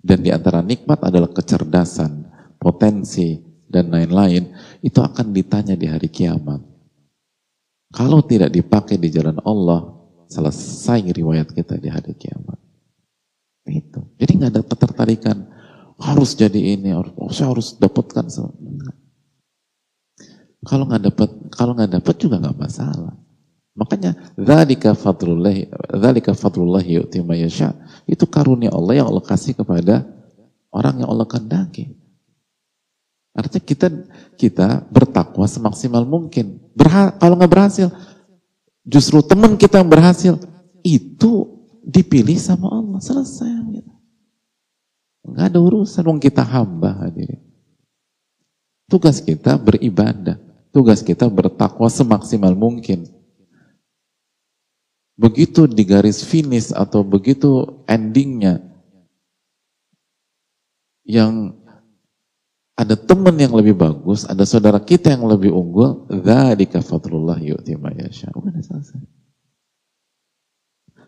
dan 0.00 0.20
di 0.20 0.28
antara 0.32 0.60
nikmat 0.60 1.00
adalah 1.04 1.32
kecerdasan, 1.32 2.28
potensi, 2.60 3.40
dan 3.70 3.92
lain-lain, 3.92 4.50
itu 4.82 4.98
akan 4.98 5.30
ditanya 5.30 5.78
di 5.78 5.86
hari 5.86 6.10
kiamat. 6.10 6.58
Kalau 7.94 8.24
tidak 8.26 8.50
dipakai 8.50 8.98
di 8.98 9.08
jalan 9.14 9.38
Allah, 9.46 9.94
selesai 10.26 11.06
riwayat 11.14 11.54
kita 11.54 11.78
di 11.78 11.86
hari 11.86 12.18
kiamat. 12.18 12.58
Itu. 13.70 14.10
Jadi 14.18 14.30
nggak 14.40 14.50
ada 14.56 14.62
ketertarikan 14.66 15.38
harus 16.00 16.34
jadi 16.34 16.74
ini, 16.74 16.90
harus, 16.96 17.12
saya 17.30 17.52
harus 17.54 17.76
dapatkan. 17.78 18.26
Kalau 20.60 20.84
nggak 20.84 21.02
dapat, 21.08 21.30
kalau 21.54 21.72
nggak 21.72 22.00
dapat 22.00 22.14
juga 22.20 22.36
nggak 22.36 22.58
masalah. 22.58 23.16
Makanya 23.72 24.12
dzalika 24.36 24.92
fadlullah, 24.92 25.56
dzalika 25.96 26.36
fadlullah. 26.36 26.84
Itu 28.04 28.24
karunia 28.28 28.68
Allah 28.74 29.00
yang 29.00 29.08
Allah 29.08 29.24
kasih 29.24 29.56
kepada 29.56 30.04
orang 30.68 31.00
yang 31.00 31.08
Allah 31.08 31.24
kehendaki. 31.24 31.96
Artinya 33.30 33.62
kita 33.62 33.86
kita 34.34 34.68
bertakwa 34.90 35.46
semaksimal 35.46 36.02
mungkin. 36.04 36.58
Berha, 36.74 37.14
kalau 37.16 37.38
nggak 37.38 37.52
berhasil, 37.52 37.88
justru 38.84 39.22
teman 39.22 39.54
kita 39.54 39.80
yang 39.80 39.88
berhasil 39.88 40.34
itu 40.82 41.32
dipilih 41.86 42.36
sama 42.36 42.68
Allah 42.68 42.98
selesai. 42.98 43.80
Gitu. 43.80 43.92
Nggak 45.30 45.46
ada 45.54 45.58
urusan, 45.62 46.04
wong 46.04 46.20
kita 46.20 46.42
hamba 46.42 47.06
hadirin. 47.06 47.38
Tugas 48.90 49.22
kita 49.22 49.54
beribadah, 49.54 50.42
tugas 50.70 51.02
kita 51.02 51.26
bertakwa 51.30 51.86
semaksimal 51.90 52.54
mungkin. 52.54 53.06
Begitu 55.20 55.68
di 55.68 55.84
garis 55.84 56.24
finish 56.24 56.72
atau 56.72 57.04
begitu 57.04 57.84
endingnya 57.84 58.64
yang 61.04 61.60
ada 62.80 62.96
teman 62.96 63.36
yang 63.36 63.52
lebih 63.52 63.76
bagus, 63.76 64.24
ada 64.24 64.48
saudara 64.48 64.80
kita 64.80 65.12
yang 65.12 65.28
lebih 65.28 65.52
unggul, 65.52 66.08
dzalika 66.08 66.80
fadlullah 66.80 67.36
yu'ti 67.36 67.76
yasha. 67.76 68.32
Udah 68.32 68.56
selesai. 68.56 69.04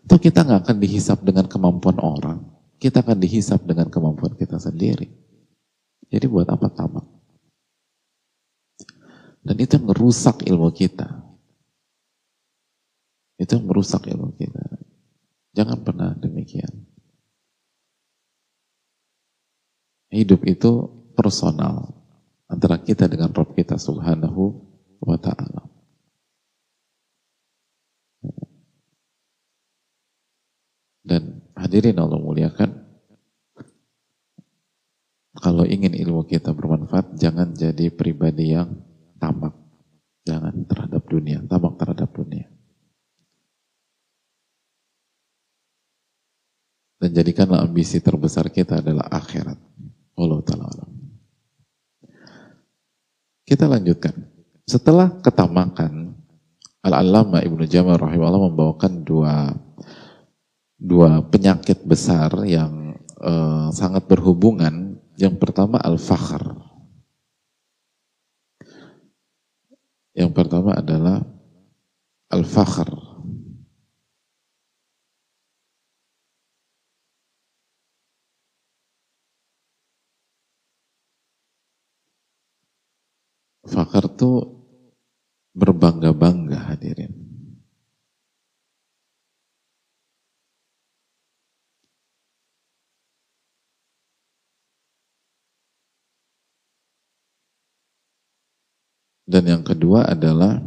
Itu 0.05 0.15
kita 0.21 0.45
nggak 0.45 0.69
akan 0.69 0.77
dihisap 0.77 1.25
dengan 1.25 1.49
kemampuan 1.49 1.97
orang, 1.97 2.45
kita 2.77 3.01
akan 3.01 3.17
dihisap 3.17 3.65
dengan 3.65 3.89
kemampuan 3.89 4.37
kita 4.37 4.61
sendiri. 4.61 5.09
Jadi 6.13 6.25
buat 6.29 6.45
apa 6.45 6.69
tamak? 6.69 7.09
Dan 9.43 9.55
itu 9.59 9.75
yang 9.75 9.87
merusak 9.91 10.47
ilmu 10.47 10.71
kita. 10.71 11.19
Itu 13.35 13.59
yang 13.59 13.67
merusak 13.67 14.07
ilmu 14.07 14.31
kita. 14.39 14.63
Jangan 15.51 15.83
pernah 15.83 16.15
demikian. 16.15 16.87
Hidup 20.13 20.47
itu 20.47 20.87
personal 21.11 21.91
antara 22.47 22.79
kita 22.79 23.11
dengan 23.11 23.35
Rob 23.35 23.51
kita 23.51 23.75
subhanahu 23.75 24.55
wa 25.03 25.17
ta'ala. 25.19 25.67
Dan 31.03 31.43
hadirin 31.51 31.99
Allah 31.99 32.15
muliakan, 32.15 32.79
kalau 35.35 35.67
ingin 35.67 35.91
ilmu 35.91 36.23
kita 36.23 36.55
bermanfaat, 36.55 37.19
jangan 37.19 37.51
jadi 37.51 37.91
pribadi 37.91 38.55
yang 38.55 38.92
tamak. 39.23 39.55
Jangan 40.27 40.67
terhadap 40.67 41.03
dunia, 41.07 41.39
tamak 41.47 41.79
terhadap 41.79 42.11
dunia. 42.11 42.51
Dan 46.99 47.15
jadikanlah 47.15 47.63
ambisi 47.63 48.03
terbesar 48.03 48.51
kita 48.51 48.83
adalah 48.83 49.07
akhirat. 49.07 49.59
Allah 50.19 50.39
Ta'ala 50.43 51.03
kita 53.43 53.67
lanjutkan. 53.67 54.15
Setelah 54.63 55.11
ketamakan, 55.19 56.15
Al-Allama 56.83 57.43
Ibnu 57.43 57.67
Jamal 57.67 57.99
rahimahullah 57.99 58.49
membawakan 58.51 59.03
dua 59.03 59.51
dua 60.79 61.23
penyakit 61.27 61.83
besar 61.83 62.31
yang 62.47 62.95
uh, 63.19 63.67
sangat 63.71 64.07
berhubungan. 64.07 64.97
Yang 65.19 65.37
pertama 65.37 65.77
al-fakhr. 65.77 66.72
Yang 70.13 70.31
pertama 70.37 70.77
adalah 70.77 71.25
al-fakhr. 72.29 73.13
Fakar 83.63 84.05
tuh 84.13 84.37
berbangga-bangga 85.57 86.69
hadirin. 86.69 87.12
Dan 99.23 99.47
yang 99.47 99.63
kedua 99.63 100.03
adalah 100.03 100.59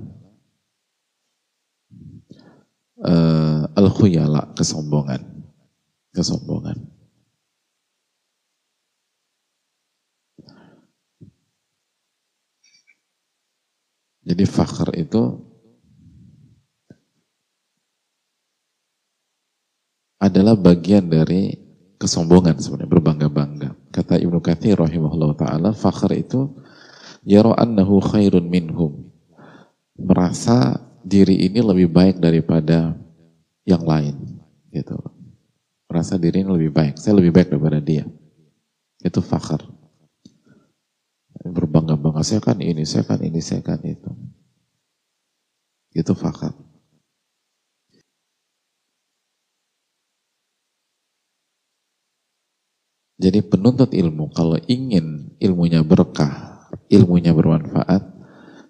uh, 3.05 3.63
al-khuyala, 3.77 4.57
kesombongan. 4.57 5.21
Kesombongan. 6.17 6.97
Jadi 14.27 14.43
fakhr 14.43 14.91
itu 14.99 15.39
adalah 20.19 20.59
bagian 20.59 21.07
dari 21.07 21.55
kesombongan 21.95 22.59
sebenarnya 22.59 22.91
berbangga-bangga. 22.91 23.71
Kata 23.95 24.19
Ibnu 24.19 24.43
Katsir 24.43 24.75
rahimahullah 24.83 25.39
taala, 25.39 25.71
fakhr 25.71 26.11
itu 26.19 26.51
yara 27.27 27.59
annahu 27.59 27.99
khairun 27.99 28.47
minhum. 28.47 29.11
Merasa 29.99 30.79
diri 31.03 31.51
ini 31.51 31.59
lebih 31.59 31.91
baik 31.91 32.23
daripada 32.23 32.95
yang 33.67 33.83
lain 33.83 34.39
gitu. 34.71 34.95
Merasa 35.91 36.15
diri 36.15 36.47
ini 36.47 36.51
lebih 36.55 36.71
baik 36.71 36.95
saya 37.03 37.19
lebih 37.19 37.35
baik 37.35 37.51
daripada 37.51 37.83
dia. 37.83 38.07
Itu 39.03 39.19
fakar. 39.21 39.67
Berbangga-bangga 41.47 42.23
saya 42.23 42.41
kan 42.41 42.63
ini 42.63 42.87
saya 42.87 43.05
kan 43.05 43.21
ini 43.21 43.43
saya 43.43 43.61
kan 43.61 43.83
itu. 43.83 44.11
Itu 45.93 46.15
fakar. 46.15 46.55
Jadi 53.17 53.41
penuntut 53.49 53.97
ilmu 53.97 54.29
kalau 54.37 54.61
ingin 54.69 55.33
ilmunya 55.41 55.81
berkah, 55.81 56.56
ilmunya 56.89 57.33
bermanfaat, 57.33 58.03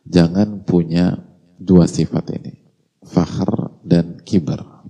jangan 0.06 0.62
punya 0.62 1.20
dua 1.58 1.88
sifat 1.88 2.36
ini. 2.36 2.52
Fakhr 3.06 3.82
dan 3.86 4.18
kibar. 4.22 4.86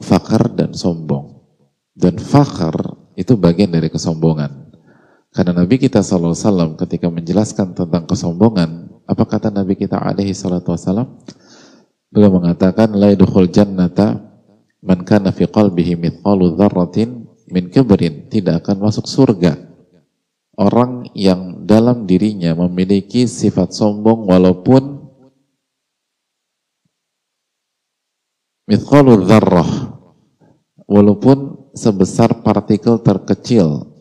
Fakhr 0.00 0.52
dan 0.52 0.72
sombong. 0.72 1.36
Dan 1.96 2.20
fakhr 2.20 2.76
itu 3.16 3.36
bagian 3.40 3.72
dari 3.72 3.88
kesombongan. 3.88 4.72
Karena 5.32 5.52
Nabi 5.64 5.76
kita 5.76 6.00
SAW 6.00 6.76
ketika 6.80 7.12
menjelaskan 7.12 7.76
tentang 7.76 8.08
kesombongan, 8.08 8.88
apa 9.04 9.24
kata 9.28 9.52
Nabi 9.52 9.76
kita 9.76 10.00
alaihi 10.00 10.32
salatu 10.32 10.72
wassalam? 10.72 11.20
Beliau 12.08 12.32
mengatakan, 12.40 12.96
La 12.96 13.12
yadkhul 13.12 13.52
jannata 13.52 14.16
man 14.80 15.04
kana 15.04 15.32
fi 15.36 15.44
qalbihi 15.44 15.98
mithqalu 15.98 16.56
dzarratin 16.56 17.28
min 17.52 17.68
kibrin 17.68 18.30
tidak 18.30 18.64
akan 18.64 18.86
masuk 18.86 19.04
surga 19.04 19.65
orang 20.56 21.08
yang 21.12 21.68
dalam 21.68 22.08
dirinya 22.08 22.56
memiliki 22.56 23.28
sifat 23.28 23.76
sombong 23.76 24.24
walaupun 24.24 24.96
walaupun 30.88 31.38
sebesar 31.76 32.42
partikel 32.42 32.98
terkecil 32.98 33.94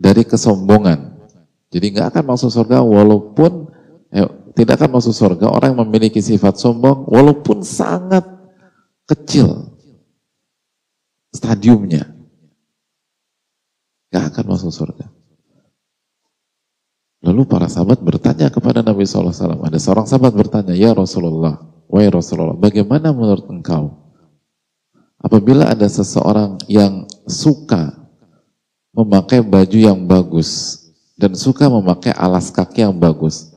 dari 0.00 0.24
kesombongan. 0.24 1.20
Jadi 1.70 1.86
nggak 1.94 2.16
akan 2.16 2.24
masuk 2.34 2.50
surga 2.50 2.82
walaupun 2.82 3.70
eh, 4.10 4.26
tidak 4.58 4.82
akan 4.82 4.98
masuk 4.98 5.14
surga 5.14 5.46
orang 5.46 5.76
yang 5.76 5.86
memiliki 5.86 6.18
sifat 6.18 6.58
sombong 6.58 7.06
walaupun 7.06 7.62
sangat 7.62 8.26
kecil 9.06 9.78
stadiumnya 11.30 12.19
gak 14.10 14.34
akan 14.34 14.44
masuk 14.54 14.70
surga. 14.74 15.06
Lalu 17.20 17.44
para 17.44 17.68
sahabat 17.68 18.00
bertanya 18.00 18.48
kepada 18.48 18.80
Nabi 18.80 19.04
SAW 19.04 19.60
ada 19.60 19.78
seorang 19.78 20.08
sahabat 20.08 20.32
bertanya 20.32 20.72
ya 20.72 20.96
Rasulullah 20.96 21.60
wahai 21.84 22.08
Rasulullah 22.08 22.56
bagaimana 22.56 23.12
menurut 23.12 23.44
engkau? 23.50 23.98
Apabila 25.20 25.68
ada 25.68 25.84
seseorang 25.84 26.56
yang 26.64 27.04
suka 27.28 27.92
memakai 28.96 29.44
baju 29.44 29.78
yang 29.78 30.08
bagus 30.08 30.80
dan 31.20 31.36
suka 31.36 31.68
memakai 31.68 32.16
alas 32.16 32.48
kaki 32.48 32.88
yang 32.88 32.96
bagus 32.96 33.52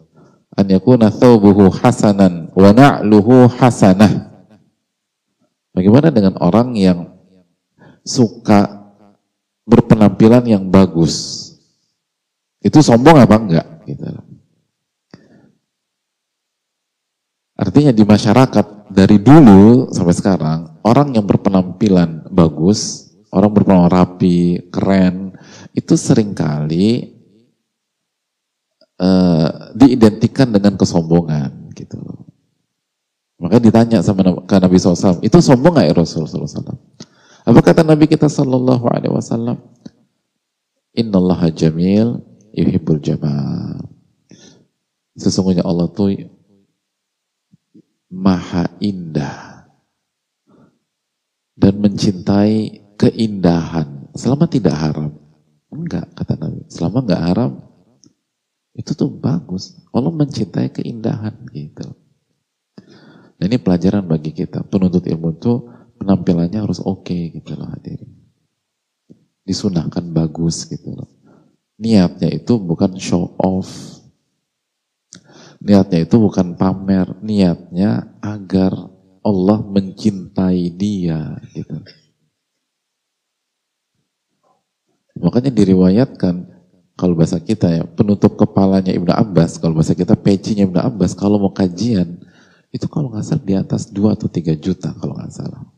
an 0.59 0.67
yakuna 0.67 1.07
thawbuhu 1.07 1.71
hasanan 1.71 2.51
wa 2.51 2.69
na'luhu 2.75 3.47
hasanah 3.47 4.33
Bagaimana 5.73 6.13
dengan 6.13 6.37
orang 6.37 6.77
yang 6.77 7.17
suka 8.05 8.82
berpenampilan 9.63 10.43
yang 10.47 10.63
bagus? 10.67 11.41
Itu 12.63 12.79
sombong 12.79 13.19
apa 13.19 13.35
enggak? 13.35 13.67
Gitu. 13.83 14.05
Artinya 17.53 17.91
di 17.93 18.03
masyarakat 18.03 18.89
dari 18.89 19.21
dulu 19.21 19.93
sampai 19.93 20.15
sekarang 20.15 20.59
orang 20.83 21.15
yang 21.15 21.23
berpenampilan 21.23 22.27
bagus, 22.33 23.11
orang 23.29 23.51
berpenampilan 23.53 23.93
rapi, 23.93 24.67
keren, 24.73 25.37
itu 25.71 25.93
sering 25.95 26.33
kali 26.33 27.13
uh, 28.99 29.73
diidentikan 29.77 30.49
dengan 30.49 30.75
kesombongan 30.75 31.71
gitu. 31.77 32.01
Maka 33.41 33.59
ditanya 33.59 33.99
sama 33.99 34.23
Nabi 34.23 34.77
SAW, 34.79 35.19
itu 35.19 35.37
sombong 35.43 35.75
gak 35.75 35.87
ya 35.91 35.93
Rasulullah 35.93 36.47
SAW? 36.47 36.79
Apa 37.43 37.59
kata 37.59 37.83
Nabi 37.83 38.07
kita 38.07 38.31
Sallallahu 38.31 38.87
Alaihi 38.87 39.11
Wasallam? 39.11 39.59
Inna 40.95 41.19
Allah 41.19 41.51
jamil 41.51 42.23
yuhibbul 42.55 43.03
jamal. 43.03 43.83
Sesungguhnya 45.19 45.67
Allah 45.67 45.91
tuh 45.91 46.15
maha 48.07 48.69
indah 48.79 49.67
dan 51.59 51.73
mencintai 51.83 52.81
keindahan 52.95 54.07
selama 54.15 54.47
tidak 54.47 54.79
haram. 54.79 55.11
Enggak, 55.73 56.13
kata 56.15 56.37
Nabi. 56.37 56.63
Selama 56.69 57.03
enggak 57.03 57.23
haram, 57.27 57.51
itu 58.77 58.93
tuh 58.93 59.09
bagus. 59.09 59.77
Allah 59.91 60.13
mencintai 60.13 60.69
keindahan 60.69 61.33
gitu. 61.51 61.91
Nah 63.37 63.45
ini 63.45 63.57
pelajaran 63.57 64.05
bagi 64.05 64.31
kita. 64.31 64.63
Penuntut 64.69 65.03
ilmu 65.03 65.35
itu 65.35 65.72
penampilannya 66.03 66.59
harus 66.59 66.83
oke 66.83 67.07
okay, 67.07 67.31
gitu 67.31 67.55
loh 67.55 67.71
hadirin. 67.71 68.11
Disunahkan 69.47 70.03
bagus 70.11 70.67
gitu 70.67 70.91
loh. 70.91 71.07
Niatnya 71.79 72.29
itu 72.29 72.59
bukan 72.59 72.99
show 72.99 73.33
off. 73.39 73.71
Niatnya 75.63 76.03
itu 76.03 76.15
bukan 76.19 76.59
pamer. 76.59 77.15
Niatnya 77.23 78.19
agar 78.19 78.75
Allah 79.23 79.59
mencintai 79.63 80.75
dia 80.75 81.39
gitu. 81.55 81.79
Makanya 85.15 85.55
diriwayatkan 85.55 86.51
kalau 86.93 87.17
bahasa 87.17 87.41
kita 87.41 87.67
ya 87.73 87.83
penutup 87.89 88.37
kepalanya 88.37 88.93
Ibnu 88.93 89.09
Abbas, 89.09 89.57
kalau 89.57 89.79
bahasa 89.79 89.97
kita 89.97 90.13
pecinya 90.13 90.67
Ibnu 90.67 90.77
Abbas 90.77 91.17
kalau 91.17 91.41
mau 91.41 91.53
kajian 91.55 92.21
itu 92.73 92.85
kalau 92.89 93.13
nggak 93.13 93.25
salah 93.25 93.45
di 93.45 93.53
atas 93.53 93.89
2 93.89 94.17
atau 94.17 94.27
3 94.29 94.57
juta 94.57 94.93
kalau 94.97 95.13
nggak 95.17 95.33
salah. 95.33 95.72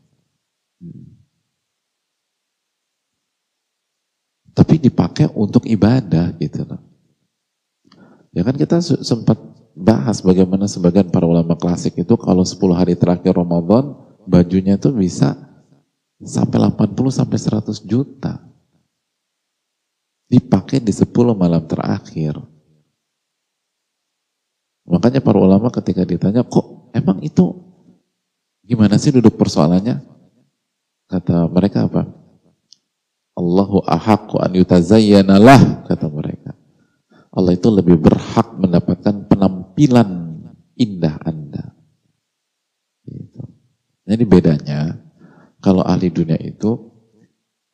Tapi 4.56 4.80
dipakai 4.80 5.28
untuk 5.36 5.68
ibadah 5.68 6.32
gitu 6.40 6.64
loh. 6.64 6.80
Ya 8.32 8.44
kan 8.44 8.56
kita 8.56 8.80
sempat 8.80 9.36
bahas 9.76 10.24
bagaimana 10.24 10.64
sebagian 10.64 11.12
para 11.12 11.28
ulama 11.28 11.56
klasik 11.56 12.00
itu 12.00 12.16
kalau 12.16 12.44
10 12.44 12.72
hari 12.72 12.96
terakhir 12.96 13.36
Ramadan 13.36 13.92
bajunya 14.24 14.80
itu 14.80 14.88
bisa 14.92 15.36
sampai 16.20 16.72
80 16.72 17.12
sampai 17.12 17.36
100 17.36 17.84
juta. 17.84 18.40
Dipakai 20.26 20.80
di 20.80 20.92
10 20.92 21.36
malam 21.36 21.60
terakhir. 21.68 22.40
Makanya 24.86 25.20
para 25.20 25.38
ulama 25.42 25.68
ketika 25.68 26.06
ditanya, 26.06 26.46
kok 26.46 26.94
emang 26.94 27.18
itu 27.20 27.52
gimana 28.62 28.96
sih 28.96 29.12
duduk 29.12 29.34
persoalannya? 29.34 30.15
Kata 31.06 31.46
mereka 31.46 31.86
apa? 31.86 32.02
Allahu 33.36 33.84
ahaqqu 33.84 34.40
an 34.40 34.56
yutazayyana 34.56 35.36
lah, 35.36 35.84
kata 35.84 36.08
mereka. 36.08 36.56
Allah 37.36 37.52
itu 37.52 37.68
lebih 37.68 38.00
berhak 38.00 38.56
mendapatkan 38.56 39.28
penampilan 39.28 40.40
indah 40.80 41.20
Anda. 41.20 41.76
Gitu. 43.04 43.44
Jadi 44.08 44.24
bedanya, 44.24 44.96
kalau 45.60 45.84
ahli 45.84 46.08
dunia 46.08 46.40
itu 46.40 46.90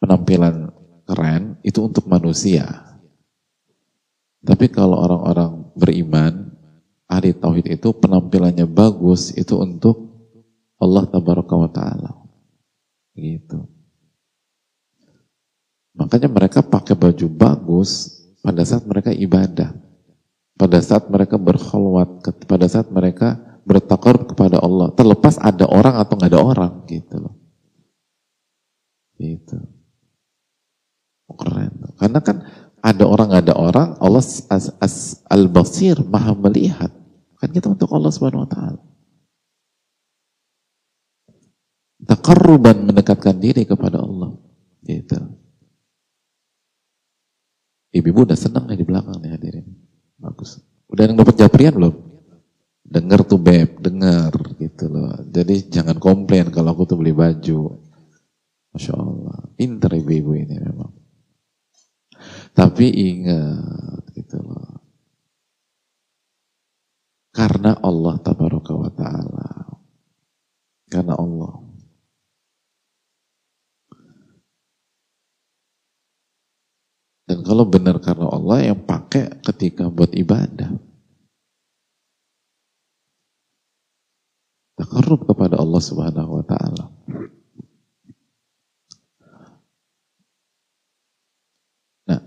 penampilan 0.03 0.74
keren 1.07 1.62
itu 1.62 1.78
untuk 1.78 2.11
manusia. 2.11 2.66
Tapi 4.43 4.66
kalau 4.66 4.99
orang-orang 4.99 5.70
beriman, 5.78 6.51
ahli 7.07 7.30
tauhid 7.39 7.70
itu 7.70 7.95
penampilannya 7.95 8.66
bagus 8.66 9.30
itu 9.39 9.55
untuk 9.62 10.11
Allah 10.83 11.07
tabaraka 11.07 11.55
wa 11.55 11.70
taala. 11.70 12.22
Gitu. 13.12 13.68
Makanya 15.92 16.28
mereka 16.32 16.64
pakai 16.64 16.96
baju 16.96 17.26
bagus 17.28 18.22
pada 18.40 18.64
saat 18.64 18.88
mereka 18.88 19.12
ibadah. 19.12 19.76
Pada 20.56 20.78
saat 20.80 21.08
mereka 21.08 21.36
berkhulwat, 21.36 22.24
pada 22.48 22.66
saat 22.68 22.88
mereka 22.88 23.40
bertakar 23.68 24.24
kepada 24.24 24.58
Allah. 24.60 24.90
Terlepas 24.96 25.36
ada 25.38 25.68
orang 25.68 26.00
atau 26.00 26.14
nggak 26.16 26.32
ada 26.32 26.40
orang 26.40 26.72
gitu 26.88 27.16
loh. 27.20 27.34
Gitu. 29.20 29.58
Keren. 31.32 31.72
Karena 31.96 32.20
kan 32.20 32.36
ada 32.82 33.04
orang 33.08 33.32
nggak 33.32 33.44
ada 33.48 33.56
orang, 33.56 33.88
Allah 34.02 34.24
as, 34.24 34.68
as, 34.82 34.96
al-basir 35.30 35.96
maha 36.04 36.36
melihat. 36.36 36.92
Kan 37.40 37.48
kita 37.54 37.72
untuk 37.72 37.88
Allah 37.94 38.12
Subhanahu 38.12 38.44
wa 38.44 38.50
taala. 38.50 38.80
Takarruban 42.03 42.82
mendekatkan 42.88 43.38
diri 43.38 43.62
kepada 43.62 44.03
Allah. 44.03 44.34
Gitu. 44.82 45.18
Ibu-ibu 47.92 48.24
udah 48.26 48.38
senang 48.38 48.66
nih 48.66 48.80
di 48.80 48.86
belakang 48.88 49.20
nih 49.20 49.30
hadirin. 49.36 49.66
Bagus. 50.18 50.59
Udah 50.88 51.07
yang 51.07 51.16
dapat 51.20 51.36
japrian 51.38 51.76
belum? 51.76 51.94
Dengar 52.82 53.24
tuh 53.24 53.40
beb, 53.40 53.78
dengar 53.78 54.32
gitu 54.59 54.90
loh. 54.90 55.16
Jadi 55.28 55.70
jangan 55.70 55.96
komplain 55.96 56.50
kalau 56.50 56.74
aku 56.74 56.88
tuh 56.88 56.98
beli 56.98 57.14
baju. 57.14 57.78
Masya 58.74 58.92
Allah. 58.96 59.38
Pinter 59.55 59.92
ibu-ibu 59.92 60.32
ini 60.34 60.57
memang. 60.59 60.92
Tapi 62.53 62.86
ingat 62.90 64.09
gitu 64.12 64.40
loh. 64.40 64.82
Karena 67.32 67.80
Allah 67.80 68.20
tabaraka 68.20 68.72
wa 68.76 68.90
ta'ala. 68.92 69.48
Karena 70.92 71.16
Allah. 71.16 71.61
Kalau 77.41 77.64
benar 77.64 77.97
karena 78.05 78.28
Allah 78.28 78.68
yang 78.68 78.85
pakai 78.85 79.41
ketika 79.41 79.89
buat 79.89 80.12
ibadah. 80.12 80.76
Takarrub 84.76 85.24
kepada 85.24 85.57
Allah 85.57 85.80
Subhanahu 85.80 86.30
wa 86.37 86.45
taala. 86.45 86.85
Nah, 92.12 92.20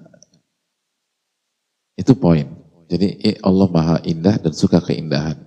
itu 1.94 2.14
poin. 2.18 2.48
Jadi 2.86 3.38
Allah 3.42 3.68
Maha 3.70 3.98
Indah 4.06 4.42
dan 4.42 4.54
suka 4.54 4.82
keindahan. 4.82 5.46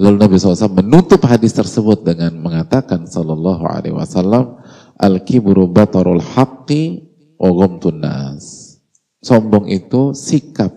Lalu 0.00 0.16
Nabi 0.16 0.32
SAW 0.40 0.80
menutup 0.80 1.20
hadis 1.28 1.52
tersebut 1.52 2.00
dengan 2.04 2.32
mengatakan 2.40 3.04
Sallallahu 3.04 3.64
Alaihi 3.68 3.92
Wasallam, 3.92 4.56
al 4.96 5.20
kibru 5.28 5.68
batarul 5.68 6.24
haqqi 6.24 7.04
ogomtun 7.40 8.00
nas. 8.00 8.59
Sombong 9.20 9.68
itu 9.68 10.16
sikap 10.16 10.72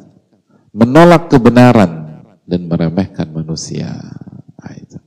menolak 0.76 1.32
kebenaran 1.32 2.20
dan 2.44 2.68
meremehkan 2.68 3.32
manusia. 3.32 3.96
Nah, 4.60 4.76
itu. 4.76 5.00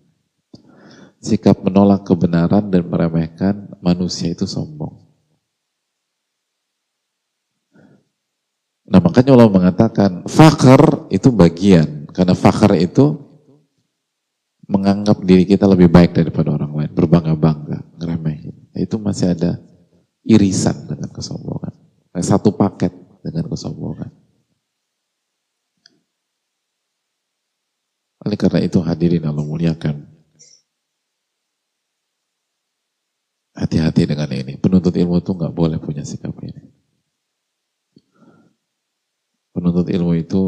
Sikap 1.21 1.61
menolak 1.61 2.09
kebenaran 2.09 2.73
dan 2.73 2.89
meremehkan 2.89 3.77
manusia 3.85 4.33
itu 4.33 4.49
sombong. 4.49 5.07
Nah 8.87 9.03
makanya 9.03 9.35
Allah 9.35 9.51
mengatakan 9.51 10.23
fakar 10.31 11.11
itu 11.11 11.35
bagian. 11.35 12.07
Karena 12.15 12.33
fakar 12.33 12.79
itu 12.79 13.19
menganggap 14.71 15.21
diri 15.27 15.45
kita 15.45 15.67
lebih 15.67 15.91
baik 15.91 16.15
daripada 16.15 16.55
orang 16.55 16.73
lain. 16.73 16.91
Berbangga-bangga, 16.95 18.01
ngeremehin. 18.01 18.55
Itu 18.73 18.97
masih 19.03 19.35
ada 19.35 19.59
irisan 20.23 20.87
dengan 20.87 21.11
kesombongan. 21.11 21.75
Satu 22.23 22.55
paket 22.55 23.06
dengan 23.27 23.51
kesombongan. 23.51 24.15
Oleh 28.27 28.39
karena 28.39 28.63
itu 28.63 28.79
hadirin 28.83 29.27
Allah 29.27 29.43
muliakan. 29.43 30.07
Hati-hati 33.55 34.03
dengan 34.07 34.31
ini. 34.31 34.59
Penuntut 34.59 34.95
ilmu 34.95 35.19
itu 35.19 35.31
nggak 35.35 35.55
boleh 35.55 35.79
punya 35.79 36.07
sikap 36.07 36.35
ini. 36.43 36.63
Penuntut 39.55 39.89
ilmu 39.89 40.13
itu 40.19 40.43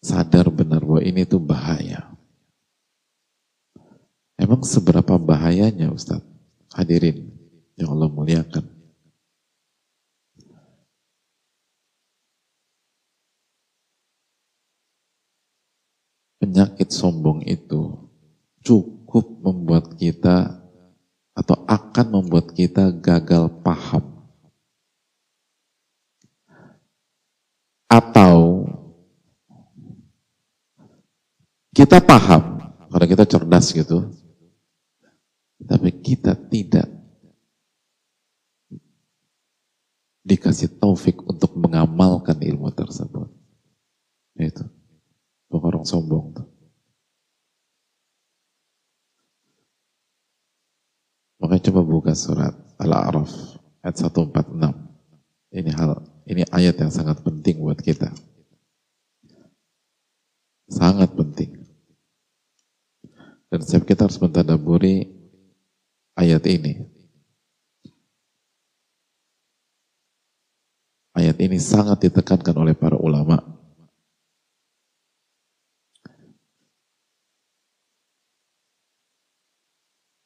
sadar 0.00 0.48
benar 0.48 0.80
bahwa 0.80 1.02
ini 1.04 1.28
tuh 1.28 1.42
bahaya. 1.42 2.08
Emang 4.38 4.62
seberapa 4.62 5.18
bahayanya 5.18 5.90
Ustaz? 5.90 6.22
Hadirin 6.70 7.34
yang 7.74 7.98
Allah 7.98 8.08
muliakan. 8.08 8.77
Penyakit 16.48 16.88
sombong 16.88 17.44
itu 17.44 18.08
cukup 18.64 19.44
membuat 19.44 20.00
kita 20.00 20.64
atau 21.36 21.60
akan 21.68 22.06
membuat 22.08 22.56
kita 22.56 22.88
gagal 22.88 23.52
paham 23.60 24.18
Atau 27.88 28.68
kita 31.72 32.04
paham, 32.04 32.60
karena 32.92 33.06
kita 33.08 33.24
cerdas 33.24 33.72
gitu, 33.72 34.12
tapi 35.64 35.88
kita 35.96 36.36
tidak 36.36 36.84
dikasih 40.20 40.68
taufik 40.76 41.24
untuk 41.24 41.56
mengamalkan 41.56 42.36
ilmu 42.36 42.68
tersebut. 42.76 43.32
Itu. 44.36 44.77
Orang 45.48 45.84
sombong 45.88 46.36
tuh. 46.36 46.48
Makanya 51.38 51.64
coba 51.70 51.80
buka 51.86 52.12
surat 52.12 52.52
Al-A'raf 52.82 53.30
ayat 53.80 53.96
146. 53.96 54.58
Ini 55.48 55.70
hal 55.72 56.04
ini 56.28 56.42
ayat 56.52 56.76
yang 56.76 56.92
sangat 56.92 57.24
penting 57.24 57.62
buat 57.64 57.80
kita. 57.80 58.12
Sangat 60.68 61.08
penting. 61.16 61.64
Dan 63.48 63.64
setiap 63.64 63.88
kita 63.88 64.04
harus 64.04 64.20
mentadaburi 64.20 65.08
ayat 66.12 66.44
ini. 66.44 66.84
Ayat 71.16 71.40
ini 71.40 71.56
sangat 71.56 72.04
ditekankan 72.04 72.54
oleh 72.60 72.76
para 72.76 73.00
ulama. 73.00 73.40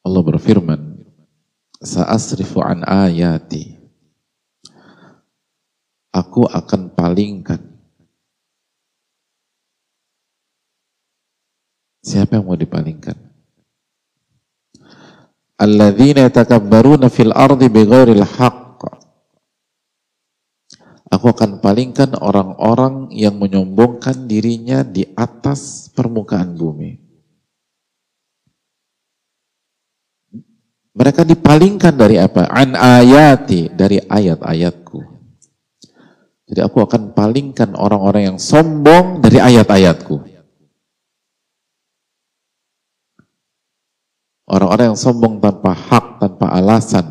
Allah 0.03 0.19
berfirman, 0.19 0.99
Sa'asrifu 1.83 2.63
an 2.63 2.87
ayati 2.87 3.83
aku 6.13 6.47
akan 6.47 6.95
palingkan. 6.95 7.59
Siapa 11.99 12.39
yang 12.39 12.47
mau 12.47 12.55
dipalingkan? 12.55 13.19
Alladzina 15.59 16.27
yatakabbaruna 16.27 17.11
fil 17.11 17.35
ardi 17.35 17.67
bighairil 17.67 18.23
haqq. 18.23 18.81
Aku 21.11 21.25
akan 21.29 21.59
palingkan 21.59 22.15
orang-orang 22.15 23.11
yang 23.11 23.35
menyombongkan 23.35 24.25
dirinya 24.25 24.87
di 24.87 25.03
atas 25.19 25.91
permukaan 25.91 26.55
bumi. 26.55 27.02
Mereka 30.93 31.25
dipalingkan 31.25 31.97
dari 31.97 32.21
apa? 32.21 32.45
An 32.53 32.77
ayati, 32.77 33.73
dari 33.73 33.97
ayat-ayatku. 33.97 35.01
Jadi 36.45 36.59
aku 36.61 36.85
akan 36.85 37.17
palingkan 37.17 37.73
orang-orang 37.73 38.33
yang 38.33 38.37
sombong 38.37 39.17
dari 39.17 39.41
ayat-ayatku. 39.41 40.21
Orang-orang 44.45 44.93
yang 44.93 44.99
sombong 44.99 45.41
tanpa 45.41 45.73
hak, 45.73 46.21
tanpa 46.21 46.53
alasan. 46.53 47.05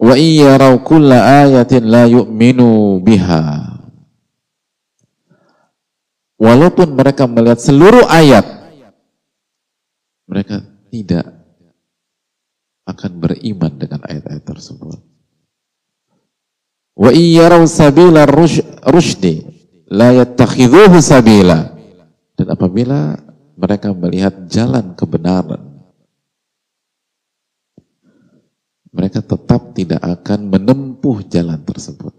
Wa 0.00 0.16
iyyarau 0.16 0.80
kulla 0.80 1.44
ayatin 1.44 1.92
la 1.92 2.08
yu'minu 2.08 3.02
biha. 3.04 3.77
Walaupun 6.38 6.94
mereka 6.94 7.26
melihat 7.26 7.58
seluruh 7.58 8.06
ayat, 8.06 8.46
mereka 10.30 10.62
tidak 10.94 11.26
akan 12.86 13.12
beriman 13.18 13.72
dengan 13.74 14.00
ayat-ayat 14.06 14.44
tersebut. 14.46 15.02
Wa 16.98 17.10
iyyaraw 17.10 17.62
sabila 17.66 18.26
rushdi 18.86 19.42
la 19.90 20.14
yattakhidhuhu 20.14 20.98
sabila. 21.02 21.74
Dan 22.38 22.54
apabila 22.54 23.18
mereka 23.58 23.90
melihat 23.90 24.46
jalan 24.46 24.94
kebenaran, 24.94 25.82
mereka 28.94 29.22
tetap 29.22 29.74
tidak 29.74 30.02
akan 30.02 30.50
menempuh 30.54 31.22
jalan 31.26 31.58
tersebut. 31.66 32.14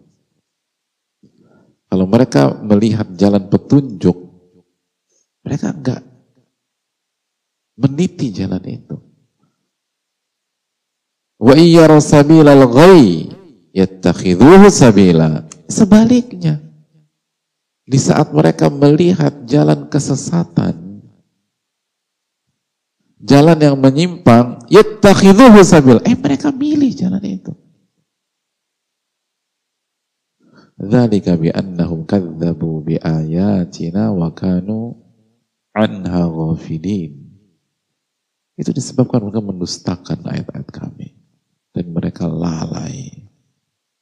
Kalau 1.89 2.05
mereka 2.05 2.53
melihat 2.61 3.09
jalan 3.17 3.49
petunjuk, 3.49 4.13
mereka 5.41 5.73
enggak 5.73 6.01
meniti 7.79 8.29
jalan 8.29 8.61
itu. 8.69 8.95
Wa 11.41 11.57
iyyara 11.57 11.97
sabilal 11.97 12.67
ghai 12.69 13.31
yattakhidhuhu 13.73 14.69
sabila. 14.69 15.49
Sebaliknya, 15.65 16.61
di 17.89 17.97
saat 17.97 18.29
mereka 18.37 18.69
melihat 18.69 19.49
jalan 19.49 19.89
kesesatan, 19.89 21.01
jalan 23.17 23.57
yang 23.57 23.77
menyimpang, 23.81 24.61
yattakhidhuhu 24.69 25.63
sabil. 25.65 25.97
Eh 26.05 26.13
mereka 26.13 26.53
milih 26.53 26.93
jalan 26.93 27.23
itu. 27.25 27.55
Dzalika 30.79 31.35
biannahum 31.35 32.07
kadzdzabu 32.07 32.87
biayatina 32.87 34.15
wa 34.15 34.31
kanu 34.31 34.95
anha 35.75 36.23
ghafilin. 36.23 37.19
Itu 38.55 38.71
disebabkan 38.71 39.27
mereka 39.27 39.43
mendustakan 39.43 40.23
ayat-ayat 40.23 40.69
kami 40.71 41.19
dan 41.75 41.85
mereka 41.91 42.31
lalai 42.31 43.27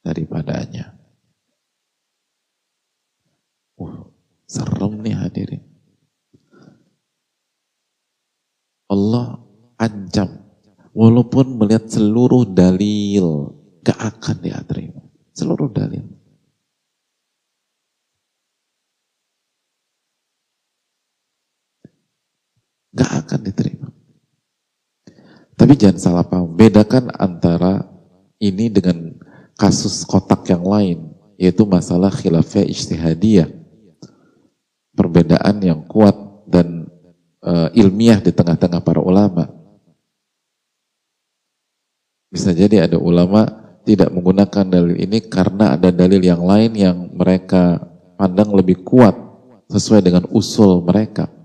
daripadanya. 0.06 0.94
Uh, 3.78 4.10
serem 4.46 5.02
nih 5.02 5.14
hadirin. 5.18 5.62
Allah 8.86 9.42
ancam 9.78 10.46
walaupun 10.94 11.58
melihat 11.58 11.90
seluruh 11.90 12.46
dalil 12.46 13.54
gak 13.82 13.98
akan 13.98 14.36
dia 14.42 14.62
terima. 14.62 15.02
Seluruh 15.34 15.70
dalil. 15.70 16.17
Gak 22.98 23.10
akan 23.24 23.40
diterima. 23.46 23.88
Tapi 25.54 25.74
jangan 25.74 25.98
salah 25.98 26.26
paham, 26.26 26.54
bedakan 26.54 27.14
antara 27.14 27.86
ini 28.42 28.70
dengan 28.70 29.14
kasus 29.58 30.06
kotak 30.06 30.46
yang 30.50 30.62
lain, 30.62 30.98
yaitu 31.38 31.66
masalah 31.66 32.10
khilafah 32.10 32.66
ijtihadiyah. 32.66 33.50
Perbedaan 34.94 35.62
yang 35.62 35.86
kuat 35.86 36.14
dan 36.50 36.90
uh, 37.42 37.70
ilmiah 37.70 38.18
di 38.18 38.34
tengah-tengah 38.34 38.82
para 38.82 38.98
ulama. 38.98 39.46
Bisa 42.28 42.50
jadi 42.50 42.90
ada 42.90 42.98
ulama 42.98 43.46
tidak 43.86 44.12
menggunakan 44.12 44.66
dalil 44.68 44.98
ini 45.00 45.22
karena 45.26 45.78
ada 45.78 45.88
dalil 45.88 46.20
yang 46.20 46.44
lain 46.44 46.76
yang 46.76 46.96
mereka 47.14 47.78
pandang 48.18 48.52
lebih 48.52 48.84
kuat 48.84 49.16
sesuai 49.70 50.02
dengan 50.02 50.26
usul 50.34 50.84
mereka. 50.84 51.37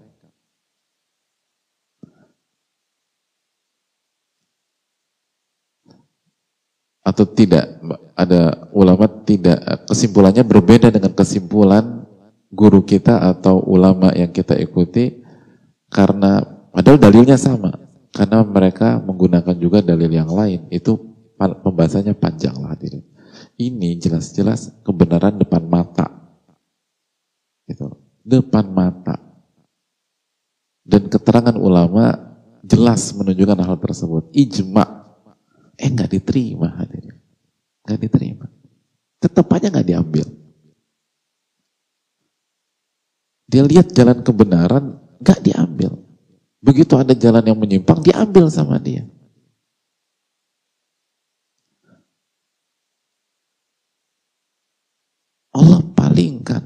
Atau 7.03 7.27
tidak 7.27 7.83
ada 8.15 8.71
ulama 8.71 9.11
tidak 9.27 9.59
kesimpulannya 9.91 10.47
berbeda 10.47 10.87
dengan 10.87 11.11
kesimpulan 11.11 12.07
guru 12.47 12.85
kita 12.85 13.19
atau 13.19 13.59
ulama 13.59 14.15
yang 14.15 14.31
kita 14.31 14.55
ikuti 14.55 15.19
karena 15.91 16.39
padahal 16.71 16.97
dalilnya 16.97 17.35
sama. 17.35 17.75
Karena 18.13 18.45
mereka 18.45 19.01
menggunakan 19.01 19.57
juga 19.57 19.81
dalil 19.81 20.09
yang 20.13 20.29
lain. 20.29 20.69
Itu 20.69 21.01
pembahasannya 21.37 22.13
panjang 22.13 22.53
lah 22.61 22.77
hadirin. 22.77 23.01
Ini 23.57 23.97
jelas-jelas 23.97 24.69
kebenaran 24.85 25.41
depan 25.41 25.65
mata. 25.65 26.09
Gitu. 27.65 27.89
Depan 28.21 28.69
mata. 28.69 29.17
Dan 30.85 31.09
keterangan 31.09 31.57
ulama 31.57 32.13
jelas 32.61 33.09
menunjukkan 33.17 33.65
hal 33.65 33.77
tersebut. 33.81 34.29
Ijma. 34.29 34.92
Eh 35.77 35.89
nggak 35.89 36.11
diterima 36.11 36.77
hadirin. 36.77 37.17
Nggak 37.83 37.99
diterima. 37.99 38.45
Tetap 39.17 39.47
aja 39.53 39.71
nggak 39.71 39.87
diambil. 39.87 40.27
Dia 43.47 43.63
lihat 43.69 43.93
jalan 43.93 44.25
kebenaran, 44.25 45.03
Gak 45.23 45.39
diambil. 45.39 45.95
Begitu 46.59 46.99
ada 46.99 47.15
jalan 47.15 47.43
yang 47.47 47.55
menyimpang, 47.55 48.03
diambil 48.03 48.51
sama 48.51 48.75
dia. 48.75 49.07
Allah 55.55 55.79
palingkan. 55.95 56.63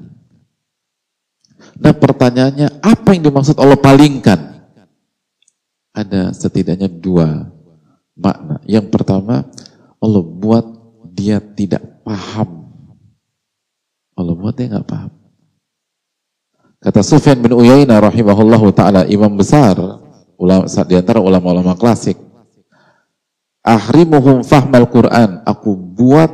Nah 1.77 1.93
pertanyaannya, 1.93 2.81
apa 2.81 3.09
yang 3.13 3.29
dimaksud 3.29 3.57
Allah 3.61 3.77
palingkan? 3.77 4.57
Ada 5.93 6.33
setidaknya 6.33 6.89
dua 6.89 7.56
makna. 8.17 8.59
Yang 8.65 8.89
pertama, 8.89 9.45
Allah 10.01 10.23
buat 10.25 10.65
dia 11.13 11.37
tidak 11.39 12.01
paham. 12.01 12.73
Allah 14.17 14.33
buat 14.33 14.57
dia 14.57 14.73
nggak 14.73 14.89
paham. 14.89 15.13
Kata 16.77 17.01
Sufyan 17.01 17.41
bin 17.41 17.53
Uyainah 17.57 17.97
rahimahullah 17.97 18.61
taala 18.73 19.01
imam 19.09 19.33
besar 19.33 19.77
ulama 20.37 20.69
di 20.69 20.95
antara 20.97 21.21
ulama-ulama 21.21 21.73
klasik. 21.73 22.17
Ahrimuhum 23.65 24.45
fahmal 24.45 24.87
Quran. 24.87 25.41
Aku 25.43 25.73
buat 25.73 26.29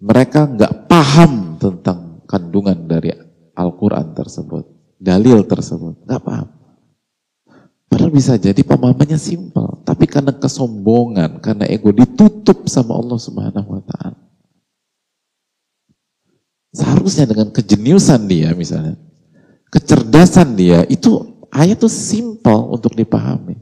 mereka 0.00 0.48
nggak 0.48 0.88
paham 0.88 1.60
tentang 1.60 2.24
kandungan 2.24 2.88
dari 2.88 3.12
Al-Quran 3.54 4.16
tersebut. 4.16 4.64
Dalil 4.96 5.44
tersebut. 5.44 6.08
Nggak 6.08 6.22
paham. 6.24 6.59
Bisa 8.10 8.34
jadi 8.36 8.60
pemahamannya 8.66 9.16
simpel. 9.16 9.80
Tapi 9.86 10.04
karena 10.10 10.34
kesombongan, 10.34 11.38
karena 11.40 11.64
ego 11.70 11.94
ditutup 11.94 12.66
sama 12.66 12.98
Allah 12.98 13.16
subhanahu 13.16 13.78
wa 13.78 13.82
ta'ala. 13.86 14.18
Seharusnya 16.70 17.26
dengan 17.26 17.50
kejeniusan 17.50 18.30
dia 18.30 18.54
misalnya 18.54 18.94
kecerdasan 19.70 20.58
dia, 20.58 20.82
itu 20.90 21.46
ayat 21.54 21.78
itu 21.78 21.88
simpel 21.88 22.74
untuk 22.74 22.92
dipahami. 22.98 23.56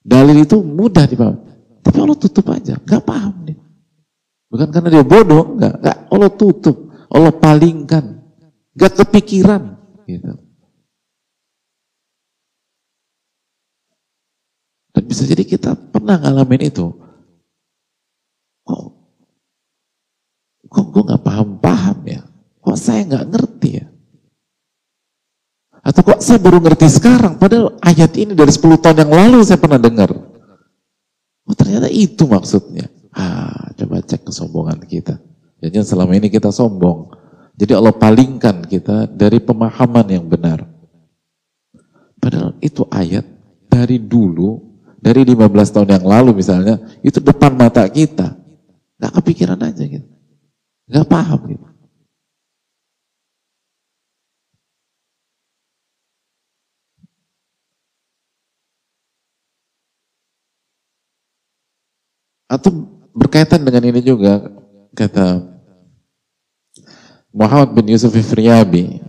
Dalil 0.00 0.42
itu 0.42 0.60
mudah 0.64 1.04
dipahami. 1.04 1.44
Tapi 1.84 1.96
Allah 2.02 2.18
tutup 2.18 2.50
aja, 2.50 2.80
nggak 2.80 3.04
paham 3.04 3.34
dia. 3.46 3.60
Bukan 4.50 4.68
karena 4.72 4.88
dia 4.90 5.04
bodoh, 5.06 5.54
nggak. 5.54 6.10
Allah 6.10 6.32
tutup, 6.32 6.90
Allah 7.12 7.30
palingkan, 7.30 8.24
nggak 8.74 8.92
kepikiran, 9.04 9.76
gitu. 10.08 10.45
Bisa 15.06 15.22
jadi 15.22 15.46
kita 15.46 15.78
pernah 15.94 16.18
ngalamin 16.18 16.66
itu. 16.66 16.90
Kok, 18.66 18.84
kok 20.66 20.86
gue 20.90 21.02
nggak 21.06 21.22
paham-paham 21.22 21.98
ya? 22.10 22.22
Kok 22.60 22.78
saya 22.78 23.06
nggak 23.06 23.26
ngerti 23.30 23.70
ya? 23.78 23.86
Atau 25.86 26.02
kok 26.02 26.18
saya 26.18 26.42
baru 26.42 26.58
ngerti 26.58 26.90
sekarang, 26.90 27.38
padahal 27.38 27.78
ayat 27.78 28.10
ini 28.18 28.34
dari 28.34 28.50
10 28.50 28.82
tahun 28.82 29.06
yang 29.06 29.12
lalu 29.14 29.38
saya 29.46 29.62
pernah 29.62 29.78
dengar. 29.78 30.10
Oh 31.46 31.54
ternyata 31.54 31.86
itu 31.86 32.26
maksudnya. 32.26 32.90
Ah, 33.14 33.70
coba 33.78 34.02
cek 34.02 34.26
kesombongan 34.26 34.82
kita. 34.82 35.14
Jadi 35.62 35.78
selama 35.86 36.18
ini 36.18 36.26
kita 36.26 36.50
sombong. 36.50 37.14
Jadi 37.56 37.72
Allah 37.72 37.94
palingkan 37.94 38.66
kita 38.66 39.08
dari 39.08 39.38
pemahaman 39.40 40.06
yang 40.10 40.26
benar. 40.26 40.66
Padahal 42.18 42.58
itu 42.58 42.82
ayat 42.90 43.24
dari 43.70 44.02
dulu, 44.02 44.65
dari 45.00 45.22
15 45.22 45.74
tahun 45.74 45.88
yang 46.00 46.06
lalu 46.06 46.40
misalnya, 46.40 46.80
itu 47.04 47.20
depan 47.20 47.52
mata 47.54 47.84
kita. 47.86 48.36
Gak 48.96 49.12
kepikiran 49.20 49.60
aja 49.60 49.84
gitu. 49.84 50.08
Gak 50.88 51.06
paham 51.08 51.40
gitu. 51.50 51.66
Atau 62.46 62.70
berkaitan 63.10 63.66
dengan 63.66 63.82
ini 63.90 64.00
juga 64.06 64.38
kata 64.94 65.42
Muhammad 67.34 67.74
bin 67.74 67.90
Yusuf 67.90 68.14
Ifriyabi 68.14 69.02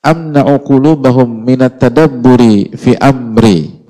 amna'u 0.00 0.56
qulubahum 0.64 1.28
minat 1.28 1.76
tadabburi 1.78 2.72
fi 2.74 2.96
amri 2.96 3.81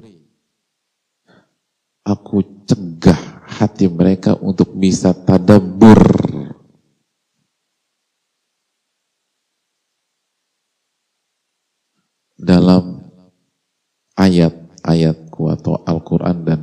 aku 2.03 2.67
cegah 2.67 3.47
hati 3.47 3.87
mereka 3.87 4.35
untuk 4.39 4.75
bisa 4.75 5.15
tadabbur 5.15 6.03
dalam 12.35 13.07
ayat-ayatku 14.19 15.43
atau 15.47 15.79
Al-Quran 15.87 16.37
dan 16.43 16.61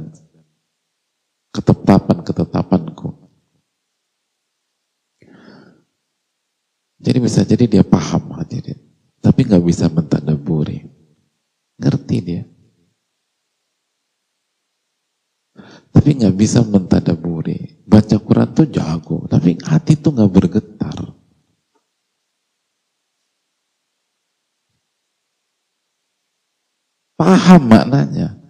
ketetapan-ketetapanku. 1.56 3.16
Jadi 7.00 7.18
bisa 7.24 7.48
jadi 7.48 7.64
dia 7.64 7.84
paham 7.88 8.36
hadirin, 8.36 8.76
tapi 9.24 9.48
nggak 9.48 9.64
bisa 9.64 9.88
mentadaburi. 9.88 10.84
Ngerti 11.80 12.18
dia. 12.20 12.44
Tapi 16.10 16.26
nggak 16.26 16.42
bisa 16.42 16.66
mentadaburi. 16.66 17.86
Baca 17.86 18.18
Quran 18.18 18.50
tuh 18.58 18.66
jago, 18.66 19.30
tapi 19.30 19.62
hati 19.62 19.94
tuh 19.94 20.10
nggak 20.10 20.34
bergetar. 20.34 20.98
Paham 27.14 27.62
maknanya. 27.62 28.42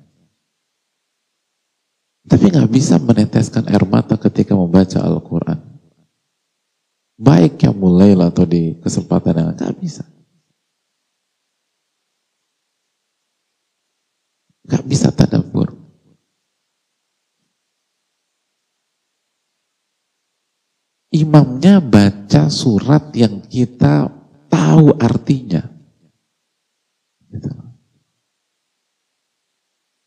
Tapi 2.32 2.48
nggak 2.48 2.72
bisa 2.72 2.96
meneteskan 2.96 3.68
air 3.68 3.84
mata 3.84 4.16
ketika 4.16 4.56
membaca 4.56 5.04
Al-Quran. 5.04 5.60
Baik 7.20 7.60
yang 7.60 7.76
mulai 7.76 8.16
atau 8.16 8.48
di 8.48 8.80
kesempatan 8.80 9.36
yang 9.36 9.52
nggak 9.52 9.76
bisa. 9.84 10.08
Nggak 14.64 14.84
bisa 14.88 15.12
tadabur. 15.12 15.39
Imamnya 21.10 21.82
baca 21.82 22.54
surat 22.54 23.10
yang 23.18 23.42
kita 23.50 24.14
tahu 24.46 24.94
artinya. 25.02 25.66
Gitu. 27.30 27.50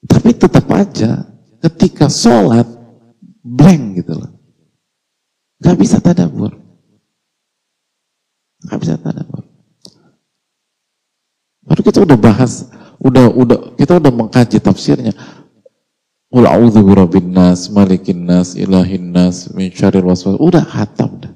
Tapi 0.06 0.30
tetap 0.34 0.66
aja 0.70 1.26
ketika 1.58 2.06
sholat 2.06 2.66
blank 3.42 3.98
gitu 3.98 4.14
loh. 4.14 4.30
Gak 5.62 5.78
bisa 5.78 5.98
tadabur. 5.98 6.54
Gak 8.66 8.78
bisa 8.78 8.94
tadabur. 8.98 9.42
Baru 11.62 11.80
kita 11.86 12.02
udah 12.02 12.18
bahas, 12.18 12.66
udah 12.98 13.26
udah 13.30 13.58
kita 13.78 13.98
udah 13.98 14.12
mengkaji 14.14 14.58
tafsirnya. 14.58 15.14
Qul 16.32 16.48
a'udzu 16.48 16.80
birabbin 16.80 17.28
nas, 17.28 17.68
malikin 17.68 18.24
nas, 18.24 18.56
ilahin 18.56 19.12
nas, 19.12 19.52
min 19.52 19.68
syarril 19.68 20.08
waswas. 20.08 20.40
Udah 20.40 20.64
hatam 20.64 21.20
dah. 21.20 21.32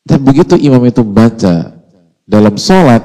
Dan 0.00 0.24
begitu 0.24 0.56
imam 0.56 0.80
itu 0.88 1.04
baca 1.04 1.76
dalam 2.24 2.56
sholat, 2.56 3.04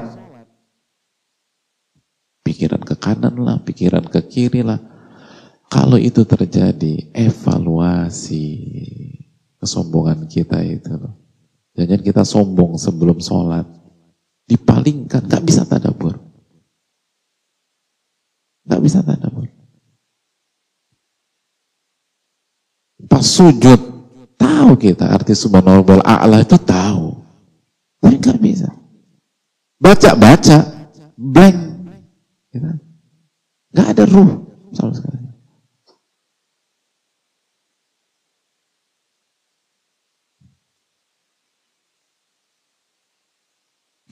pikiran 2.40 2.80
ke 2.80 2.96
kanan 2.96 3.36
lah, 3.36 3.60
pikiran 3.60 4.08
ke 4.08 4.24
kiri 4.24 4.64
lah. 4.64 4.80
Kalau 5.68 6.00
itu 6.00 6.24
terjadi, 6.24 7.12
evaluasi 7.12 8.48
kesombongan 9.60 10.24
kita 10.24 10.64
itu. 10.64 10.96
Jangan 11.76 12.00
kita 12.00 12.24
sombong 12.24 12.80
sebelum 12.80 13.20
sholat. 13.20 13.68
Dipalingkan, 14.48 15.28
gak 15.28 15.44
bisa 15.44 15.68
tadabur. 15.68 16.16
Gak 18.64 18.80
bisa 18.80 19.04
tadabur. 19.04 19.52
Pas 23.08 23.11
sujud, 23.22 23.80
tahu 24.36 24.70
kita 24.76 25.08
arti 25.08 25.32
subhanallah 25.32 26.02
a'la 26.02 26.42
itu 26.42 26.58
tahu. 26.58 27.14
Tapi 28.02 28.18
nggak 28.18 28.38
bisa. 28.42 28.68
Baca-baca, 29.78 30.90
blank. 31.14 31.58
Gitu. 32.50 32.68
Nggak 33.72 33.86
ada 33.94 34.04
ruh 34.10 34.30
sama 34.74 34.92
sekali. 34.92 35.22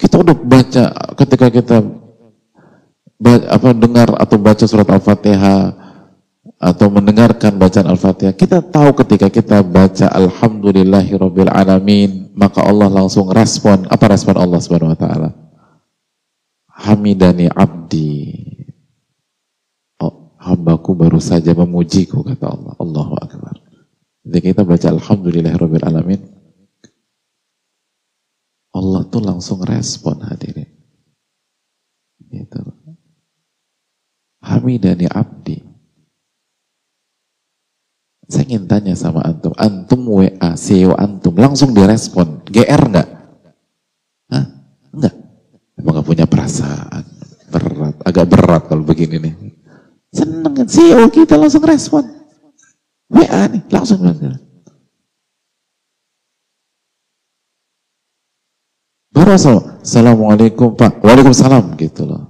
Kita 0.01 0.17
udah 0.17 0.33
baca 0.33 0.85
ketika 1.13 1.47
kita 1.53 1.77
baca, 3.21 3.47
apa 3.53 3.69
dengar 3.77 4.09
atau 4.17 4.41
baca 4.41 4.65
surat 4.65 4.89
Al-Fatihah 4.89 5.77
atau 6.61 6.93
mendengarkan 6.93 7.57
bacaan 7.57 7.89
Al-Fatihah, 7.89 8.37
kita 8.37 8.61
tahu 8.61 8.93
ketika 9.01 9.33
kita 9.33 9.65
baca 9.65 10.13
Alhamdulillahirabbil 10.13 11.49
alamin, 11.49 12.37
maka 12.37 12.61
Allah 12.61 12.93
langsung 12.93 13.33
respon. 13.33 13.89
Apa 13.89 14.13
respon 14.13 14.37
Allah 14.37 14.61
Subhanahu 14.61 14.93
wa 14.93 15.01
taala? 15.01 15.33
Hamidani 16.69 17.49
abdi. 17.49 18.45
Oh, 20.05 20.37
hambaku 20.37 20.93
baru 20.93 21.17
saja 21.17 21.57
memujiku 21.57 22.21
kata 22.29 22.53
Allah. 22.53 22.77
Allahu 22.77 23.17
akbar. 23.17 23.57
Ketika 24.21 24.45
kita 24.53 24.63
baca 24.69 24.87
Alhamdulillahirabbil 24.93 25.87
alamin, 25.89 26.21
Allah 28.77 29.09
tuh 29.09 29.25
langsung 29.25 29.65
respon 29.65 30.21
hadirin. 30.29 30.69
Gitu. 32.29 32.61
Hamidani 34.45 35.09
abdi. 35.09 35.60
Ingin 38.51 38.67
tanya 38.67 38.99
sama 38.99 39.23
antum, 39.23 39.55
antum 39.55 40.03
WA 40.11 40.59
CEO 40.59 40.99
antum 40.99 41.39
langsung 41.39 41.71
direspon, 41.71 42.43
GR 42.51 42.83
nggak? 42.83 43.09
Hah? 44.27 44.45
Enggak. 44.91 45.15
Emang 45.79 45.93
nggak 45.95 46.09
punya 46.11 46.27
perasaan, 46.27 47.07
berat, 47.47 47.95
agak 48.03 48.27
berat 48.27 48.63
kalau 48.67 48.83
begini 48.83 49.23
nih. 49.23 49.35
Seneng 50.11 50.51
kan 50.51 50.67
CEO 50.67 51.07
kita 51.15 51.39
langsung 51.39 51.63
respon. 51.63 52.03
WA 53.07 53.47
nih, 53.55 53.63
langsung 53.71 54.03
bilang. 54.03 54.43
Baru 59.15 59.31
Assalamualaikum 59.31 60.75
Pak, 60.75 61.07
Waalaikumsalam 61.07 61.79
gitu 61.79 62.03
loh. 62.03 62.30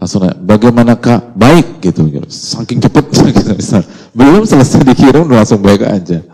Langsung 0.00 0.24
nanya, 0.24 0.36
bagaimanakah 0.40 1.36
baik 1.36 1.84
gitu, 1.84 2.08
gitu. 2.08 2.24
saking 2.32 2.80
cepet 2.80 3.04
gitu, 3.36 3.52
belum 4.16 4.48
selesai 4.48 4.80
dikirim 4.80 5.28
langsung 5.28 5.60
baik 5.60 5.84
aja. 5.84 6.24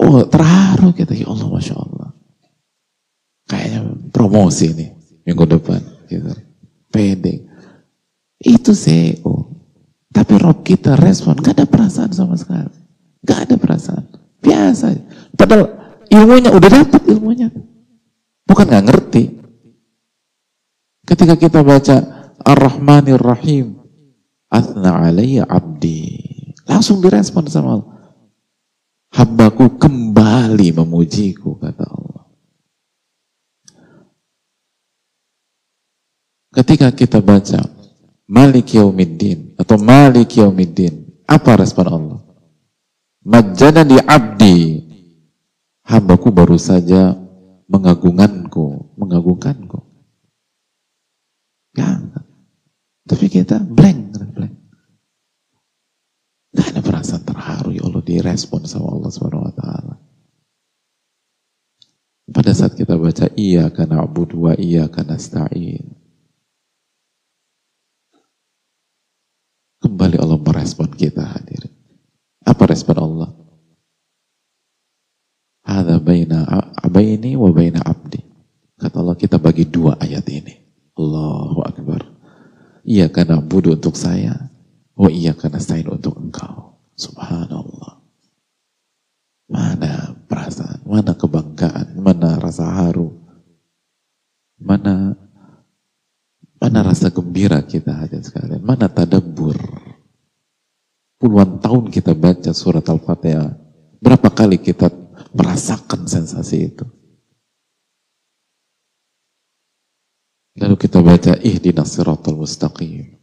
Oh 0.00 0.24
terharu 0.24 0.96
kita, 0.96 1.12
ya 1.12 1.28
Allah 1.28 1.48
Masya 1.52 1.74
Allah. 1.76 2.08
Kayaknya 3.44 3.80
promosi 4.08 4.72
nih 4.72 4.90
minggu 5.28 5.44
depan. 5.44 5.80
Gitu. 6.08 6.32
Pede. 6.88 7.44
Itu 8.40 8.72
CEO. 8.72 9.52
Tapi 10.08 10.34
Rob 10.40 10.64
kita 10.64 10.96
respon, 10.96 11.36
gak 11.36 11.60
ada 11.60 11.66
perasaan 11.68 12.12
sama 12.16 12.34
sekali. 12.40 12.72
Gak 13.20 13.48
ada 13.48 13.54
perasaan. 13.60 14.04
Biasa. 14.40 14.96
Padahal 15.36 15.68
ilmunya 16.08 16.48
udah 16.48 16.70
dapat 16.72 17.02
ilmunya. 17.12 17.52
Bukan 18.48 18.66
gak 18.66 18.86
ngerti. 18.88 19.37
Ketika 21.08 21.40
kita 21.40 21.64
baca 21.64 21.96
Ar-Rahmanir 22.44 23.16
Rahim, 23.16 23.80
Athna 24.52 25.08
alayya 25.08 25.48
abdi. 25.48 26.20
Langsung 26.68 27.00
direspon 27.00 27.48
sama 27.48 27.80
Allah. 27.80 27.88
Hambaku 29.16 29.80
kembali 29.80 30.68
memujiku, 30.76 31.56
kata 31.56 31.84
Allah. 31.88 32.24
Ketika 36.52 36.92
kita 36.92 37.24
baca 37.24 37.64
Malik 38.28 38.76
Yaumiddin 38.76 39.56
atau 39.56 39.80
Malik 39.80 40.36
Yaumiddin, 40.36 41.24
apa 41.24 41.56
respon 41.56 41.88
Allah? 41.88 42.20
Majjana 43.24 43.80
di 43.80 43.96
abdi. 43.96 44.56
Hambaku 45.88 46.28
baru 46.28 46.60
saja 46.60 47.16
mengagunganku, 47.64 48.92
mengagungkanku. 49.00 49.87
Ya, 51.78 52.02
tapi 53.06 53.30
kita 53.30 53.62
blank, 53.62 54.18
blank. 54.34 54.54
Gak 56.58 56.74
ada 56.74 56.80
perasaan 56.82 57.22
terharu 57.22 57.70
ya 57.70 57.86
Allah 57.86 58.02
direspon 58.02 58.66
sama 58.66 58.90
Allah 58.98 59.10
Subhanahu 59.14 59.46
wa 59.46 59.54
taala. 59.54 59.94
Pada 62.28 62.52
saat 62.52 62.76
kita 62.76 62.98
baca 62.98 63.30
iya 63.38 63.70
karena 63.72 64.04
abud 64.04 64.34
wa 64.36 64.52
iya 64.58 64.90
karena 64.90 65.16
stain. 65.16 65.96
Kembali 69.78 70.18
Allah 70.18 70.36
merespon 70.42 70.90
kita 70.92 71.24
hadir. 71.24 71.70
Apa 72.42 72.68
respon 72.68 72.96
Allah? 72.98 73.30
Ada 75.62 76.02
baina 76.02 76.42
abaini 76.82 77.38
wa 77.38 77.54
baina 77.54 77.80
abdi. 77.86 78.20
Kata 78.76 78.98
Allah 79.00 79.16
kita 79.16 79.38
bagi 79.38 79.64
dua 79.70 79.96
ayat 79.96 80.26
ini. 80.28 80.67
Allahu 80.98 81.62
Akbar. 81.62 82.02
Iya 82.82 83.06
karena 83.08 83.38
budu 83.38 83.78
untuk 83.78 83.94
saya. 83.94 84.50
Oh 84.98 85.06
iya 85.06 85.30
karena 85.32 85.62
saya 85.62 85.86
untuk 85.86 86.18
engkau. 86.18 86.82
Subhanallah. 86.98 88.02
Mana 89.48 90.18
perasaan, 90.28 90.82
mana 90.84 91.14
kebanggaan, 91.14 91.96
mana 91.96 92.36
rasa 92.36 92.68
haru, 92.68 93.16
mana 94.60 95.16
mana 96.58 96.78
rasa 96.84 97.08
gembira 97.08 97.62
kita 97.64 97.94
hanya 97.96 98.20
sekalian, 98.20 98.60
mana 98.60 98.90
tadabbur. 98.90 99.56
Puluhan 101.16 101.62
tahun 101.64 101.88
kita 101.88 102.12
baca 102.12 102.52
surat 102.52 102.84
Al-Fatihah, 102.84 103.56
berapa 104.02 104.28
kali 104.28 104.60
kita 104.60 104.92
merasakan 105.32 106.04
sensasi 106.04 106.68
itu? 106.68 106.84
Lalu 110.58 110.74
kita 110.74 110.98
baca 110.98 111.38
ihdinas 111.38 111.94
siratal 111.94 112.34
mustaqim. 112.34 113.14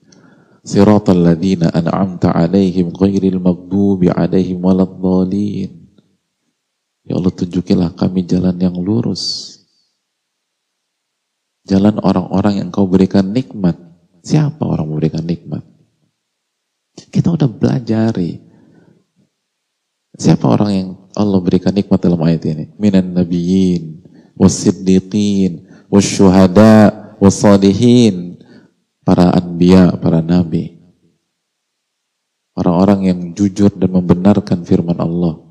Siratal 0.66 1.20
ladina 1.20 1.70
an'amta 1.70 2.32
alaihim 2.32 2.90
ghairil 2.96 3.38
maghdubi 3.38 4.10
alaihim 4.10 4.64
waladhdallin. 4.64 5.72
Ya 7.06 7.14
Allah 7.14 7.34
tunjukilah 7.36 7.94
kami 7.94 8.26
jalan 8.26 8.58
yang 8.58 8.74
lurus. 8.80 9.54
Jalan 11.70 12.02
orang-orang 12.02 12.66
yang 12.66 12.70
kau 12.74 12.90
berikan 12.90 13.30
nikmat. 13.30 13.78
Siapa 14.26 14.66
orang 14.66 14.90
memberikan 14.90 15.22
nikmat? 15.22 15.62
Kita 16.98 17.36
udah 17.36 17.46
belajari. 17.46 18.42
Siapa 20.18 20.46
orang 20.50 20.72
yang 20.74 20.90
Allah 21.14 21.40
berikan 21.44 21.76
nikmat 21.76 22.02
dalam 22.02 22.24
ayat 22.26 22.42
ini? 22.48 22.74
Minan 22.82 23.14
nabiyyin, 23.14 24.02
was-siddiqin, 24.34 25.68
was-syuhada, 25.94 27.05
wasalihin, 27.20 28.40
para 29.06 29.32
anbiya, 29.36 29.96
para 30.00 30.20
nabi. 30.20 30.76
Orang-orang 32.56 33.00
yang 33.12 33.20
jujur 33.36 33.72
dan 33.76 33.92
membenarkan 33.92 34.64
firman 34.64 34.96
Allah. 34.96 35.44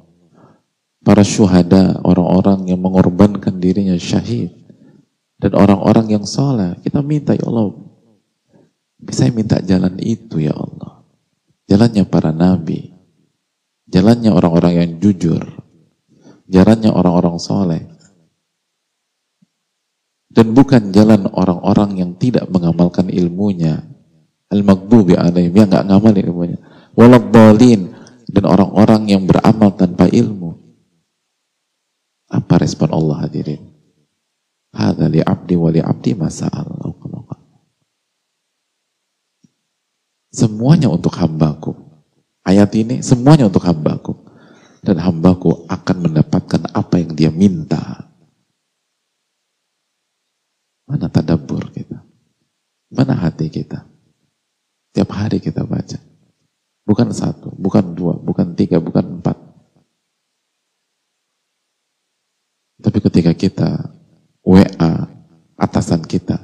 Para 1.05 1.21
syuhada, 1.21 2.01
orang-orang 2.01 2.73
yang 2.73 2.81
mengorbankan 2.81 3.61
dirinya 3.61 3.95
syahid. 4.01 4.57
Dan 5.37 5.53
orang-orang 5.53 6.17
yang 6.17 6.25
soleh. 6.25 6.81
Kita 6.81 7.05
minta, 7.05 7.37
ya 7.37 7.45
Allah, 7.45 7.77
saya 9.13 9.29
minta 9.35 9.61
jalan 9.61 10.01
itu 10.01 10.41
ya 10.41 10.57
Allah. 10.57 11.05
jalannya 11.65 12.05
para 12.05 12.29
nabi, 12.29 12.93
jalannya 13.89 14.31
orang-orang 14.33 14.73
yang 14.85 14.91
jujur, 15.01 15.41
jalannya 16.45 16.93
orang-orang 16.93 17.41
soleh, 17.41 17.83
dan 20.35 20.51
bukan 20.51 20.91
jalan 20.91 21.31
orang-orang 21.31 22.03
yang 22.03 22.11
tidak 22.19 22.51
mengamalkan 22.51 23.07
ilmunya, 23.07 23.87
al-maghdubi 24.51 25.15
alaihim, 25.15 25.55
yang 25.55 25.71
nggak 25.71 25.87
ngamalin 25.87 26.25
ilmunya, 26.27 26.59
waladhalin, 26.99 27.95
dan 28.27 28.45
orang-orang 28.51 29.07
yang 29.07 29.23
beramal 29.31 29.71
tanpa 29.79 30.11
ilmu. 30.11 30.59
Apa 32.35 32.59
respon 32.59 32.91
Allah 32.91 33.31
hadirin? 33.31 33.63
Hada 34.75 35.07
li 35.07 35.23
abdi 35.23 35.55
wa 35.55 35.71
li 35.71 35.79
abdi 35.79 36.19
masa'al. 36.19 36.67
Semuanya 40.35 40.91
untuk 40.91 41.15
hambaku. 41.15 41.79
Ayat 42.43 42.75
ini 42.75 43.07
semuanya 43.07 43.47
untuk 43.47 43.63
hambaku. 43.63 44.19
Dan 44.83 44.99
hambaku 44.99 45.65
akan 45.71 46.11
mendapatkan 46.11 46.75
apa 46.75 46.99
yang 46.99 47.15
dia 47.15 47.31
minta. 47.31 48.11
Mana 50.85 51.09
tadabur 51.09 51.73
kita? 51.73 52.05
Mana 52.93 53.17
hati 53.17 53.49
kita? 53.49 53.89
Tiap 54.95 55.11
hari 55.11 55.41
kita 55.41 55.65
baca. 55.65 55.99
Bukan 56.85 57.09
satu, 57.11 57.49
bukan 57.57 57.97
dua, 57.97 58.15
bukan 58.21 58.53
tiga, 58.53 58.77
bukan 58.77 59.19
empat. 59.21 59.35
Tapi 62.85 62.99
ketika 63.01 63.33
kita 63.33 63.71
WA 64.45 64.93
atasan 65.57 66.05
kita, 66.05 66.37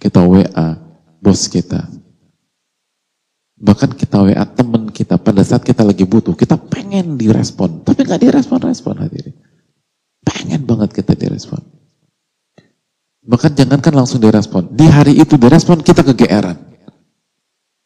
kita 0.00 0.24
WA 0.24 0.80
bos 1.20 1.44
kita, 1.52 1.84
bahkan 3.60 3.92
kita 3.92 4.24
WA 4.24 4.44
teman 4.48 4.88
kita 4.88 5.20
pada 5.20 5.44
saat 5.44 5.60
kita 5.60 5.84
lagi 5.84 6.08
butuh, 6.08 6.32
kita 6.32 6.56
pengen 6.56 7.20
direspon, 7.20 7.84
tapi 7.84 8.08
nggak 8.08 8.24
direspon-respon 8.24 9.04
hadirin. 9.04 9.36
Pengen 10.24 10.64
banget 10.64 10.96
kita 10.96 11.12
direspon. 11.12 11.73
Bahkan 13.24 13.56
jangankan 13.56 13.94
langsung 13.96 14.20
direspon, 14.20 14.68
di 14.72 14.84
hari 14.84 15.16
itu 15.16 15.40
direspon 15.40 15.80
kita 15.80 16.04
kegeeran. 16.04 16.60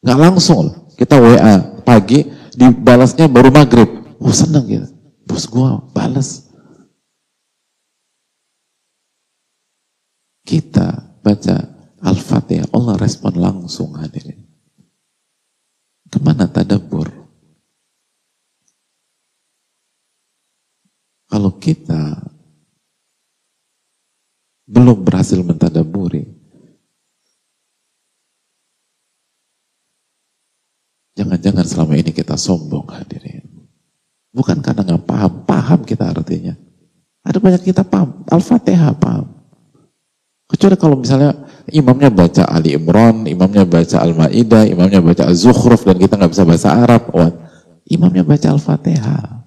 Nggak 0.03 0.19
langsung, 0.19 0.91
kita 0.99 1.15
WA 1.19 1.83
pagi, 1.87 2.27
dibalasnya 2.59 3.31
baru 3.31 3.55
maghrib. 3.55 4.19
Oh 4.19 4.35
seneng 4.35 4.67
gitu, 4.67 4.91
bos 5.31 5.47
gua 5.47 5.79
balas 5.95 6.49
kita 10.49 11.21
baca 11.21 11.57
Al-Fatihah, 12.01 12.73
Allah 12.73 12.97
respon 12.97 13.37
langsung 13.37 13.93
hadirin. 14.01 14.49
Ke 16.09 16.17
mana 16.25 16.49
tadabur? 16.49 17.13
Kalau 21.29 21.53
kita 21.61 22.28
belum 24.69 25.01
berhasil 25.01 25.41
mentadaburi, 25.41 26.29
jangan-jangan 31.17 31.65
selama 31.65 31.97
ini 31.97 32.13
kita 32.13 32.37
sombong 32.37 32.85
hadirin. 32.93 33.49
Bukan 34.29 34.61
karena 34.61 34.85
nggak 34.85 35.05
paham, 35.09 35.33
paham 35.49 35.81
kita 35.89 36.13
artinya. 36.13 36.53
Ada 37.25 37.41
banyak 37.41 37.65
kita 37.65 37.83
paham, 37.83 38.23
Al-Fatihah 38.29 38.93
paham. 39.01 39.27
Kecuali 40.49 40.77
kalau 40.81 40.97
misalnya 41.01 41.33
imamnya 41.69 42.09
baca 42.09 42.49
Ali 42.49 42.73
Imran, 42.73 43.29
imamnya 43.29 43.69
baca 43.69 44.01
Al-Ma'idah, 44.01 44.65
imamnya 44.65 45.05
baca 45.05 45.29
Az-Zukhruf 45.29 45.85
dan 45.85 46.01
kita 46.01 46.17
nggak 46.17 46.33
bisa 46.33 46.45
bahasa 46.49 46.73
Arab. 46.73 47.13
Wah, 47.13 47.33
imamnya 47.89 48.25
baca 48.25 48.49
Al-Fatihah. 48.53 49.45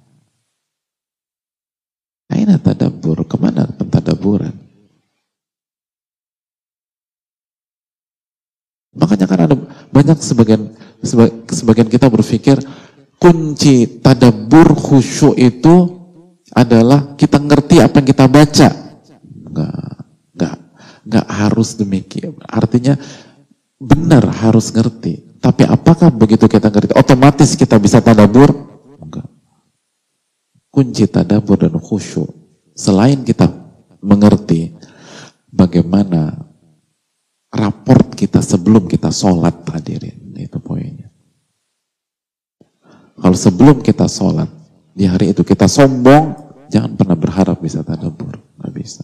Aina 2.29 2.61
tadabur, 2.61 3.25
ke 3.25 3.35
mana 3.41 3.65
pentadaburan? 3.65 4.60
Makanya 9.01 9.25
kan 9.25 9.39
ada 9.49 9.55
banyak 9.89 10.17
sebagian 10.21 10.77
sebagian 11.49 11.89
kita 11.89 12.05
berpikir 12.05 12.61
kunci 13.17 13.97
tadabur 13.97 14.77
khusyuk 14.77 15.33
itu 15.33 15.75
adalah 16.53 17.17
kita 17.17 17.41
ngerti 17.41 17.81
apa 17.81 17.97
yang 17.97 18.07
kita 18.13 18.25
baca. 18.29 18.69
Enggak. 19.49 20.57
Nggak 21.01 21.27
harus 21.27 21.69
demikian. 21.81 22.37
Artinya 22.45 22.93
benar 23.81 24.29
harus 24.29 24.69
ngerti. 24.69 25.41
Tapi 25.41 25.65
apakah 25.65 26.13
begitu 26.13 26.45
kita 26.45 26.69
ngerti, 26.69 26.93
otomatis 26.93 27.57
kita 27.57 27.81
bisa 27.81 27.97
tadabur? 27.97 28.53
Enggak. 29.01 29.25
Kunci 30.69 31.09
tadabur 31.09 31.57
dan 31.57 31.73
khusyuk. 31.81 32.29
Selain 32.77 33.25
kita 33.25 33.49
mengerti 34.05 34.77
bagaimana 35.49 36.37
raport 37.49 38.10
kita 38.21 38.37
sebelum 38.45 38.85
kita 38.85 39.09
sholat 39.09 39.65
hadirin. 39.73 40.37
Itu 40.37 40.61
poinnya. 40.61 41.09
Kalau 43.17 43.37
sebelum 43.37 43.81
kita 43.81 44.05
sholat, 44.05 44.49
di 44.93 45.09
hari 45.09 45.33
itu 45.33 45.41
kita 45.41 45.65
sombong, 45.65 46.37
jangan 46.69 46.93
pernah 46.93 47.17
berharap 47.17 47.57
bisa 47.57 47.81
tadabur. 47.81 48.37
Nggak 48.61 48.73
bisa. 48.77 49.01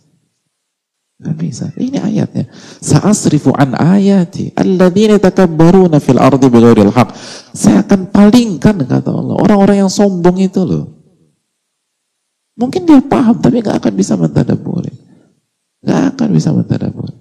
Gak 1.17 1.33
bisa. 1.33 1.65
Ini 1.73 1.97
ayatnya. 1.97 2.45
Sa'asrifu 2.77 3.49
an 3.57 3.73
ayati 3.73 4.53
alladzina 4.53 5.17
takabbaruna 5.17 5.97
fil 5.97 6.21
ardi 6.21 6.45
bighairil 6.45 6.93
haq. 6.93 7.09
Saya 7.57 7.81
akan 7.81 8.13
palingkan 8.13 8.85
kata 8.85 9.09
Allah 9.09 9.33
orang-orang 9.41 9.81
yang 9.81 9.89
sombong 9.89 10.37
itu 10.37 10.61
loh. 10.61 10.93
Mungkin 12.53 12.85
dia 12.85 13.01
paham 13.01 13.41
tapi 13.41 13.65
gak 13.65 13.81
akan 13.81 13.93
bisa 13.97 14.13
mentadaburi. 14.13 14.93
Gak 15.81 16.13
akan 16.13 16.29
bisa 16.29 16.53
mentadaburi. 16.53 17.16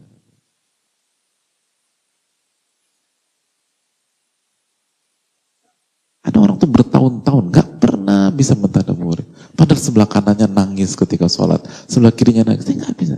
Ada 6.37 6.45
orang 6.45 6.61
tuh 6.61 6.69
bertahun-tahun 6.69 7.45
gak 7.49 7.69
pernah 7.81 8.29
bisa 8.29 8.53
mentadaburi. 8.53 9.25
Padahal 9.57 9.81
sebelah 9.81 10.05
kanannya 10.05 10.45
nangis 10.45 10.93
ketika 10.93 11.33
sholat, 11.33 11.65
sebelah 11.89 12.13
kirinya 12.13 12.53
nangis, 12.53 12.69
dia 12.69 12.77
gak 12.77 12.93
bisa. 12.93 13.17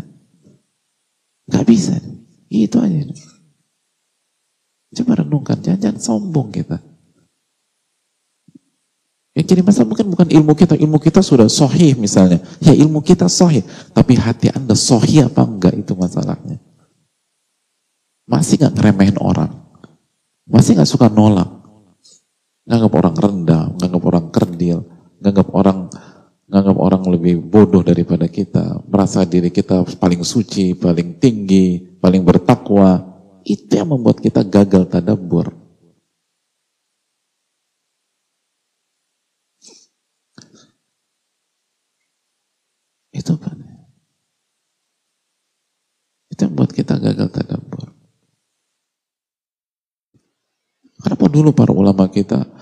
Gak 1.51 1.67
bisa. 1.67 1.99
Itu 2.47 2.79
aja. 2.79 3.11
Coba 5.03 5.27
renungkan, 5.27 5.59
jangan-jangan 5.59 5.99
sombong 5.99 6.55
kita. 6.55 6.79
Yang 9.35 9.47
jadi 9.51 9.63
masalah 9.67 9.91
mungkin 9.91 10.07
bukan 10.15 10.29
ilmu 10.31 10.55
kita, 10.55 10.79
ilmu 10.79 11.03
kita 11.03 11.19
sudah 11.19 11.51
sohih 11.51 11.99
misalnya. 11.99 12.39
Ya 12.63 12.71
ilmu 12.71 13.03
kita 13.03 13.27
sohih, 13.27 13.67
tapi 13.99 14.15
hati 14.15 14.55
anda 14.55 14.79
sohih 14.79 15.27
apa 15.27 15.43
enggak 15.43 15.75
itu 15.75 15.91
masalahnya. 15.99 16.63
Masih 18.31 18.63
nggak 18.63 18.79
ngeremehin 18.79 19.19
orang, 19.19 19.59
masih 20.47 20.79
nggak 20.79 20.87
suka 20.87 21.11
nolak, 21.11 21.58
nganggap 22.69 22.93
orang 23.01 23.17
rendah, 23.17 23.65
nganggap 23.81 24.03
orang 24.05 24.27
kerdil, 24.29 24.79
nganggap 25.25 25.49
orang 25.57 25.89
nganggap 26.49 26.77
orang 26.81 27.03
lebih 27.13 27.45
bodoh 27.45 27.85
daripada 27.85 28.25
kita, 28.25 28.81
merasa 28.89 29.25
diri 29.29 29.53
kita 29.53 29.85
paling 30.01 30.25
suci, 30.25 30.73
paling 30.73 31.21
tinggi, 31.21 31.77
paling 32.01 32.25
bertakwa, 32.25 33.05
itu 33.45 33.69
yang 33.69 33.93
membuat 33.93 34.21
kita 34.21 34.45
gagal 34.45 34.89
tadabur. 34.89 35.53
Itu 43.13 43.37
apa? 43.37 43.53
Itu 46.33 46.41
yang 46.49 46.53
membuat 46.57 46.73
kita 46.73 46.97
gagal 46.97 47.29
tadabur. 47.29 47.93
Kenapa 50.99 51.27
dulu 51.31 51.55
para 51.55 51.71
ulama 51.71 52.11
kita 52.11 52.58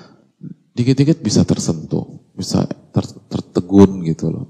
dikit-dikit 0.77 1.25
bisa 1.25 1.41
tersentuh, 1.49 2.05
bisa 2.37 2.69
ter, 2.69 3.05
tertegun 3.33 4.05
gitu 4.05 4.29
loh. 4.29 4.47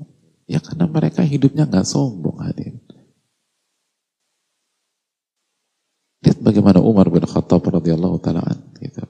Ya 0.51 0.59
karena 0.59 0.91
mereka 0.91 1.23
hidupnya 1.23 1.71
nggak 1.71 1.87
sombong 1.87 2.43
hadir. 2.43 2.75
Lihat 6.27 6.43
bagaimana 6.43 6.83
Umar 6.83 7.07
bin 7.07 7.23
Khattab 7.23 7.63
radhiyallahu 7.63 8.19
taala 8.19 8.43
gitu. 8.83 9.07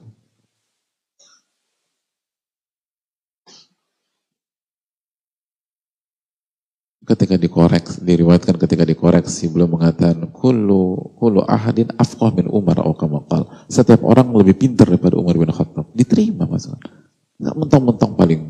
Ketika 7.07 7.39
dikoreksi, 7.39 8.03
diriwayatkan 8.03 8.59
ketika 8.59 8.83
dikoreksi 8.83 9.47
belum 9.47 9.79
mengatakan 9.79 10.27
kullu 10.35 11.15
kullu 11.15 11.39
ahadin 11.47 11.87
afqah 11.95 12.35
min 12.35 12.51
Umar 12.51 12.83
atau. 12.83 13.47
Setiap 13.71 14.03
orang 14.03 14.27
lebih 14.35 14.59
pintar 14.59 14.91
daripada 14.91 15.15
Umar 15.15 15.39
bin 15.39 15.47
Khattab. 15.47 15.87
Diterima 15.95 16.43
maksudnya. 16.43 17.06
Nggak 17.37 17.55
mentang-mentang 17.55 18.11
paling 18.17 18.41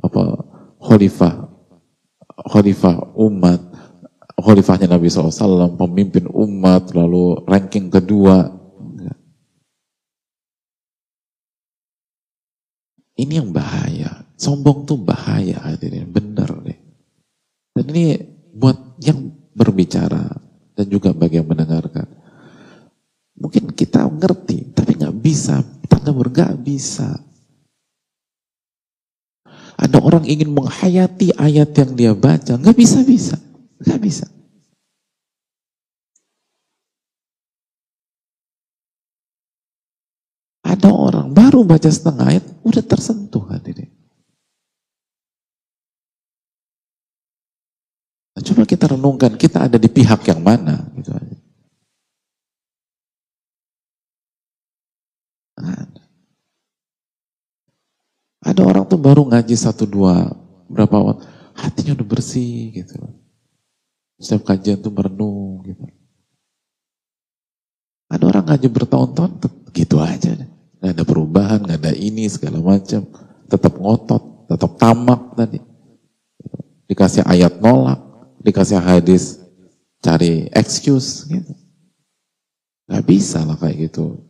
apa 0.00 0.22
khalifah 0.80 1.34
khalifah 2.48 2.96
umat 3.20 3.60
khalifahnya 4.40 4.88
Nabi 4.88 5.12
SAW 5.12 5.76
pemimpin 5.76 6.24
umat 6.30 6.96
lalu 6.96 7.44
ranking 7.44 7.92
kedua 7.92 8.60
Ini 13.20 13.44
yang 13.44 13.52
bahaya. 13.52 14.24
Sombong 14.40 14.88
tuh 14.88 14.96
bahaya 14.96 15.60
hadirin, 15.68 16.08
bener 16.08 16.48
deh. 16.64 16.78
Dan 17.76 17.84
ini 17.92 18.16
buat 18.56 18.96
yang 19.04 19.28
berbicara 19.52 20.24
dan 20.72 20.86
juga 20.88 21.12
bagi 21.12 21.36
yang 21.36 21.48
mendengarkan. 21.52 22.08
Mungkin 23.36 23.76
kita 23.76 24.08
ngerti, 24.08 24.72
tapi 24.72 24.96
nggak 24.96 25.16
bisa. 25.20 25.60
Tanda 25.84 26.16
nggak 26.16 26.64
bisa. 26.64 27.12
Ada 29.80 29.96
orang 29.96 30.28
ingin 30.28 30.52
menghayati 30.52 31.32
ayat 31.40 31.72
yang 31.72 31.90
dia 31.96 32.12
baca, 32.12 32.60
nggak 32.60 32.76
bisa 32.76 33.00
bisa, 33.00 33.40
nggak 33.80 34.00
bisa. 34.04 34.28
Ada 40.60 40.92
orang 40.92 41.32
baru 41.32 41.64
baca 41.64 41.88
setengah 41.88 42.28
ayat, 42.28 42.44
udah 42.60 42.84
tersentuh 42.84 43.48
hadirin. 43.48 43.88
Nah, 48.36 48.42
coba 48.44 48.68
kita 48.68 48.84
renungkan, 48.92 49.32
kita 49.40 49.64
ada 49.64 49.80
di 49.80 49.88
pihak 49.88 50.20
yang 50.28 50.44
mana, 50.44 50.76
gitu 51.00 51.08
aja. 51.16 51.36
Ada. 55.56 55.99
Ada 58.40 58.64
orang 58.64 58.88
tuh 58.88 58.96
baru 58.96 59.28
ngaji 59.28 59.52
satu 59.52 59.84
dua 59.84 60.32
berapa 60.72 60.96
waktu, 60.96 61.24
hatinya 61.52 61.92
udah 62.00 62.08
bersih 62.08 62.72
gitu. 62.72 62.96
Setiap 64.16 64.48
kajian 64.48 64.80
tuh 64.80 64.92
merenung 64.92 65.64
gitu. 65.64 65.84
Ada 68.10 68.24
orang 68.26 68.44
ngaji 68.50 68.68
bertahun-tahun 68.68 69.32
gitu 69.76 69.96
aja. 70.00 70.34
Gak 70.80 70.92
ada 70.96 71.04
perubahan, 71.04 71.60
gak 71.62 71.78
ada 71.84 71.92
ini 71.92 72.26
segala 72.26 72.58
macam. 72.58 73.04
Tetap 73.46 73.76
ngotot, 73.76 74.48
tetap 74.48 74.70
tamak 74.80 75.36
tadi. 75.36 75.60
Dikasih 76.88 77.22
ayat 77.28 77.60
nolak, 77.60 78.00
dikasih 78.40 78.80
hadis 78.80 79.38
cari 80.00 80.48
excuse 80.56 81.28
gitu. 81.28 81.52
Gak 82.88 83.04
bisa 83.04 83.44
lah 83.44 83.54
kayak 83.60 83.92
gitu. 83.92 84.24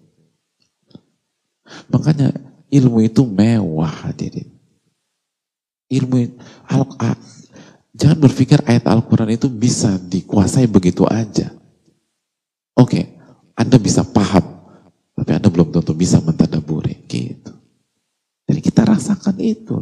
Makanya 1.88 2.49
ilmu 2.70 3.02
itu 3.04 3.26
mewah 3.26 4.06
hadirin. 4.06 4.46
Ilmu 5.90 6.16
al, 6.70 6.86
jangan 7.90 8.18
berpikir 8.22 8.62
ayat 8.62 8.86
Al-Quran 8.86 9.34
itu 9.34 9.50
bisa 9.50 9.98
dikuasai 9.98 10.70
begitu 10.70 11.02
aja. 11.04 11.50
Oke, 12.78 12.96
okay, 12.96 13.04
Anda 13.58 13.76
bisa 13.76 14.06
paham, 14.06 14.70
tapi 15.18 15.30
Anda 15.34 15.50
belum 15.50 15.74
tentu 15.74 15.92
bisa 15.92 16.22
mentadaburi 16.22 16.94
gitu. 17.10 17.52
Jadi 18.46 18.60
kita 18.62 18.86
rasakan 18.86 19.36
itu. 19.42 19.78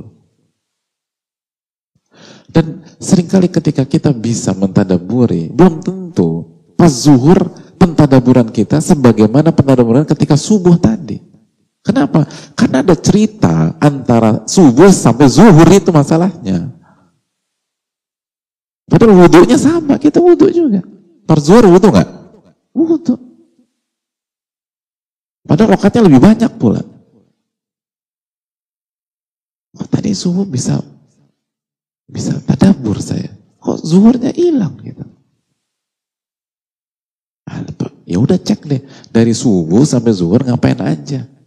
Dan 2.49 2.80
sering 2.97 3.28
kali 3.28 3.53
ketika 3.53 3.84
kita 3.84 4.11
bisa 4.16 4.57
mentadaburi, 4.57 5.53
belum 5.53 5.84
tentu 5.84 6.49
pas 6.74 6.91
zuhur 6.91 7.53
pentadaburan 7.76 8.49
kita 8.49 8.80
sebagaimana 8.80 9.53
pentadaburan 9.53 10.09
ketika 10.09 10.34
subuh 10.34 10.80
tadi. 10.80 11.28
Kenapa? 11.89 12.28
Karena 12.53 12.84
ada 12.84 12.93
cerita 13.01 13.72
antara 13.80 14.45
subuh 14.45 14.93
sampai 14.93 15.24
zuhur 15.24 15.64
itu 15.72 15.89
masalahnya. 15.89 16.68
Padahal 18.84 19.16
wudhunya 19.24 19.57
sama, 19.57 19.97
kita 19.97 20.20
wudhu 20.20 20.53
juga. 20.53 20.84
Per 21.24 21.39
zuhur 21.41 21.64
wudhu 21.64 21.89
nggak? 21.89 22.09
Wudhu. 22.76 23.16
Padahal 25.49 25.80
rokatnya 25.80 26.05
lebih 26.05 26.20
banyak 26.20 26.53
pula. 26.61 26.84
Oh, 29.80 29.89
tadi 29.89 30.12
subuh 30.12 30.45
bisa 30.45 30.76
bisa 32.05 32.36
tadabur 32.45 33.01
saya. 33.01 33.32
Kok 33.64 33.80
zuhurnya 33.80 34.28
hilang 34.36 34.76
gitu. 34.84 35.09
Ya 38.05 38.20
udah 38.20 38.36
cek 38.36 38.68
deh 38.68 38.84
dari 39.09 39.32
subuh 39.32 39.89
sampai 39.89 40.12
zuhur 40.12 40.45
ngapain 40.45 40.80
aja. 40.84 41.38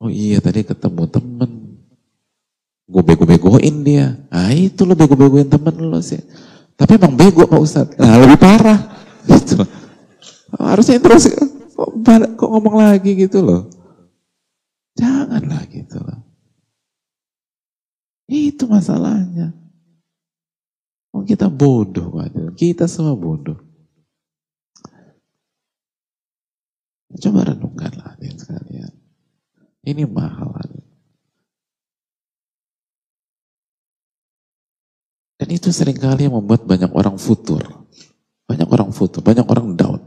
Oh 0.00 0.12
iya 0.12 0.38
tadi 0.44 0.60
ketemu 0.62 1.04
temen. 1.08 1.50
Gue 2.86 3.02
bego-begoin 3.02 3.82
dia. 3.82 4.14
Ah 4.28 4.52
itu 4.52 4.84
lo 4.84 4.94
bego-begoin 4.94 5.48
temen 5.48 5.74
lo 5.76 5.98
sih. 6.04 6.20
Tapi 6.76 7.00
emang 7.00 7.16
bego 7.16 7.48
Pak 7.48 7.60
Ustadz. 7.60 7.96
Nah 7.96 8.20
lebih 8.20 8.38
parah. 8.38 8.80
Gitu. 9.26 9.58
Harusnya 10.54 11.02
terus 11.02 11.26
kok, 11.74 11.90
kok 12.38 12.48
ngomong 12.48 12.78
lagi 12.78 13.18
gitu 13.18 13.42
loh. 13.42 13.66
Janganlah 14.94 15.66
gitu 15.66 15.98
loh. 15.98 16.22
Itu 18.30 18.70
masalahnya. 18.70 19.50
Oh, 21.10 21.24
kita 21.24 21.48
bodoh, 21.48 22.20
waduh. 22.20 22.52
Kita 22.54 22.84
semua 22.86 23.16
bodoh. 23.16 23.56
Coba 27.16 27.48
sekalian. 27.48 27.65
Ini 29.86 30.02
mahal. 30.10 30.66
Dan 35.36 35.48
itu 35.52 35.70
sering 35.70 35.94
kali 35.94 36.26
membuat 36.26 36.66
banyak 36.66 36.90
orang 36.90 37.16
futur. 37.22 37.62
Banyak 38.50 38.66
orang 38.66 38.90
futur, 38.90 39.22
banyak 39.22 39.46
orang 39.46 39.78
down. 39.78 40.00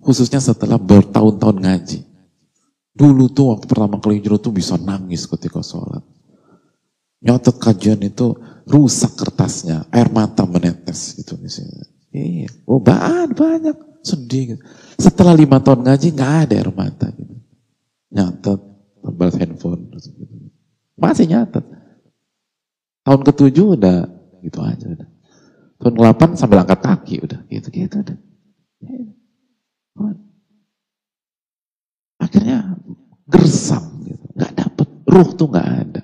Khususnya 0.00 0.40
setelah 0.40 0.80
bertahun-tahun 0.80 1.56
ngaji. 1.60 2.00
Dulu 2.96 3.28
tuh 3.28 3.52
waktu 3.52 3.68
pertama 3.68 4.00
kali 4.00 4.24
hijrah 4.24 4.40
tuh 4.40 4.54
bisa 4.56 4.80
nangis 4.80 5.28
ketika 5.28 5.60
sholat 5.60 6.00
nyotot 7.26 7.56
kajian 7.58 8.00
itu 8.06 8.38
rusak 8.66 9.18
kertasnya, 9.18 9.86
air 9.94 10.10
mata 10.10 10.46
menetes 10.46 11.18
gitu 11.18 11.38
misalnya. 11.38 11.86
Iya, 12.14 12.48
oh 12.66 12.80
banyak, 12.80 13.34
banyak 13.36 13.76
sedih. 14.02 14.56
Gitu. 14.56 14.62
Setelah 14.96 15.34
lima 15.36 15.60
tahun 15.60 15.84
ngaji 15.86 16.06
nggak 16.14 16.34
ada 16.46 16.54
air 16.56 16.70
mata 16.72 17.06
gitu. 17.12 17.34
Nyatet, 18.14 18.60
tebal 19.06 19.30
handphone, 19.38 19.82
gitu. 19.94 20.50
masih 20.98 21.30
nyatet. 21.30 21.62
Tahun 23.06 23.22
ketujuh 23.22 23.78
udah 23.78 24.10
gitu 24.42 24.58
aja 24.66 24.86
udah. 24.90 25.08
Tahun 25.78 25.94
ke-8 25.94 26.20
sambil 26.34 26.66
angkat 26.66 26.80
kaki 26.82 27.22
udah 27.22 27.40
gitu-gitu 27.46 28.02
udah. 28.02 28.18
Akhirnya 32.18 32.74
gersam 33.30 34.02
gitu, 34.02 34.26
nggak 34.34 34.52
dapet 34.58 34.88
ruh 35.06 35.30
tuh 35.38 35.46
nggak 35.46 35.68
ada. 35.86 36.02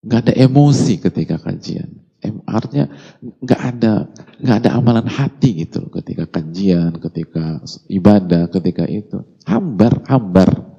nggak 0.00 0.20
ada 0.26 0.34
emosi 0.34 0.96
ketika 0.96 1.36
kajian. 1.36 1.99
Artinya 2.44 2.86
nggak 3.22 3.60
ada 3.60 3.92
nggak 4.40 4.56
ada 4.60 4.70
amalan 4.76 5.08
hati 5.08 5.64
gitu 5.64 5.88
ketika 5.88 6.28
kajian, 6.28 7.00
ketika 7.00 7.64
ibadah, 7.88 8.52
ketika 8.52 8.84
itu 8.84 9.24
hambar 9.48 10.04
hambar 10.04 10.70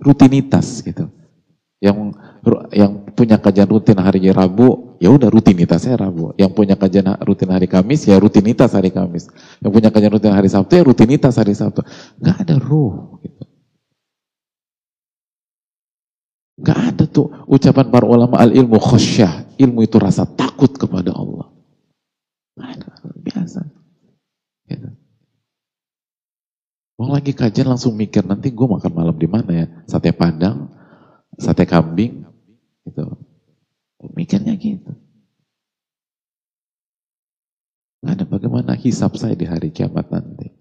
rutinitas 0.00 0.80
gitu. 0.80 1.12
Yang 1.80 2.12
yang 2.76 2.92
punya 3.16 3.40
kajian 3.40 3.64
rutin 3.64 3.96
hari 3.96 4.28
Rabu, 4.28 5.00
ya 5.00 5.08
udah 5.08 5.32
rutinitasnya 5.32 5.96
Rabu. 5.96 6.36
Yang 6.36 6.52
punya 6.52 6.76
kajian 6.76 7.16
rutin 7.24 7.48
hari 7.48 7.64
Kamis, 7.68 8.04
ya 8.04 8.20
rutinitas 8.20 8.76
hari 8.76 8.92
Kamis. 8.92 9.32
Yang 9.64 9.72
punya 9.72 9.88
kajian 9.88 10.12
rutin 10.12 10.32
hari 10.36 10.52
Sabtu, 10.52 10.76
ya 10.76 10.84
rutinitas 10.84 11.40
hari 11.40 11.56
Sabtu. 11.56 11.80
Nggak 12.20 12.36
ada 12.36 12.54
ruh. 12.60 13.16
Gitu. 13.24 13.49
Gak 16.60 16.78
ada 16.92 17.04
tuh 17.08 17.32
ucapan 17.48 17.88
para 17.88 18.04
ulama 18.04 18.36
al 18.36 18.52
ilmu 18.52 18.76
khosyah. 18.76 19.56
Ilmu 19.56 19.80
itu 19.84 19.96
rasa 19.96 20.28
takut 20.28 20.72
kepada 20.76 21.12
Allah. 21.16 21.48
Ada, 22.60 22.88
biasa. 23.16 23.60
Gitu. 24.68 24.88
Mau 27.00 27.08
lagi 27.16 27.32
kajian 27.32 27.72
langsung 27.72 27.96
mikir 27.96 28.28
nanti 28.28 28.52
gue 28.52 28.66
makan 28.68 28.92
malam 28.92 29.16
di 29.16 29.24
mana 29.24 29.50
ya? 29.64 29.66
Sate 29.88 30.12
padang, 30.12 30.68
sate 31.40 31.64
kambing, 31.64 32.28
gitu. 32.84 33.16
Mikirnya 34.12 34.52
gitu. 34.60 34.92
Ada 38.04 38.24
bagaimana 38.28 38.76
hisap 38.76 39.16
saya 39.16 39.32
di 39.36 39.48
hari 39.48 39.72
kiamat 39.72 40.12
nanti. 40.12 40.52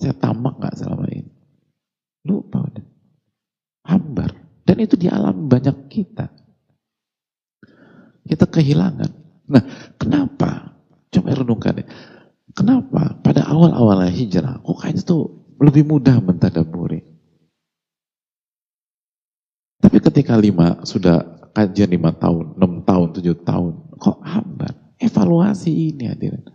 Saya 0.00 0.16
tamak 0.16 0.56
gak 0.60 0.80
selama 0.80 1.04
ini? 1.12 1.32
Lupa 2.24 2.64
udah. 2.64 2.86
Hambar. 3.88 4.39
Dan 4.70 4.86
itu 4.86 4.94
di 4.94 5.10
alam 5.10 5.50
banyak 5.50 5.90
kita. 5.90 6.30
Kita 8.22 8.46
kehilangan. 8.46 9.10
Nah, 9.50 9.66
kenapa? 9.98 10.78
Coba 11.10 11.34
renungkan 11.34 11.82
ya. 11.82 11.90
Kenapa 12.54 13.18
pada 13.18 13.50
awal-awal 13.50 14.06
hijrah, 14.06 14.62
kok 14.62 14.78
kayaknya 14.78 15.02
tuh 15.02 15.42
lebih 15.58 15.90
mudah 15.90 16.22
mentadaburi. 16.22 17.02
Tapi 19.82 19.98
ketika 19.98 20.38
lima, 20.38 20.86
sudah 20.86 21.50
kajian 21.50 21.90
lima 21.90 22.14
tahun, 22.14 22.54
enam 22.54 22.86
tahun, 22.86 23.08
tujuh 23.18 23.42
tahun, 23.42 23.74
kok 23.98 24.22
hambar? 24.22 24.70
Evaluasi 25.02 25.90
ini 25.90 26.06
hadirin. 26.06 26.46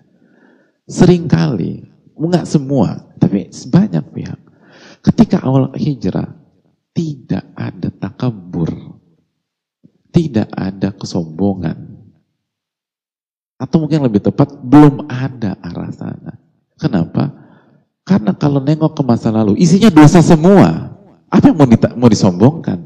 Seringkali, 0.87 1.83
enggak 2.15 2.47
semua, 2.47 3.11
tapi 3.19 3.51
sebanyak 3.51 4.07
pihak. 4.15 4.39
Ketika 5.03 5.43
awal 5.43 5.75
hijrah 5.75 6.44
tidak 6.95 7.43
ada 7.59 7.91
takabur, 7.91 8.71
tidak 10.15 10.47
ada 10.55 10.95
kesombongan. 10.95 11.75
Atau 13.59 13.83
mungkin 13.83 14.03
lebih 14.07 14.23
tepat, 14.23 14.55
belum 14.63 15.11
ada 15.11 15.59
arah 15.59 15.91
sana. 15.91 16.39
Kenapa? 16.79 17.35
Karena 18.07 18.31
kalau 18.35 18.63
nengok 18.63 18.95
ke 18.95 19.03
masa 19.03 19.27
lalu, 19.31 19.59
isinya 19.59 19.91
dosa 19.91 20.23
semua. 20.23 20.95
Apa 21.27 21.51
yang 21.51 21.57
mau, 21.59 21.67
mau 21.99 22.09
disombongkan? 22.11 22.79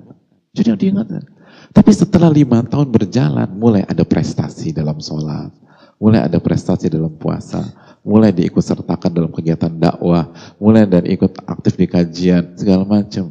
Jadi 0.57 0.90
diingatkan. 0.90 1.26
Tapi 1.69 1.91
setelah 1.94 2.34
lima 2.34 2.65
tahun 2.65 2.90
berjalan, 2.90 3.49
mulai 3.53 3.86
ada 3.86 4.02
prestasi 4.02 4.73
dalam 4.73 4.98
sholat, 4.98 5.53
mulai 6.02 6.26
ada 6.26 6.41
prestasi 6.41 6.90
dalam 6.90 7.14
puasa, 7.14 7.61
mulai 8.02 8.34
diikut 8.34 8.64
sertakan 8.64 9.11
dalam 9.14 9.30
kegiatan 9.30 9.69
dakwah, 9.69 10.34
mulai 10.57 10.90
dari 10.90 11.14
ikut 11.14 11.45
aktif 11.45 11.77
di 11.77 11.86
kajian, 11.86 12.57
segala 12.57 12.88
macam. 12.90 13.30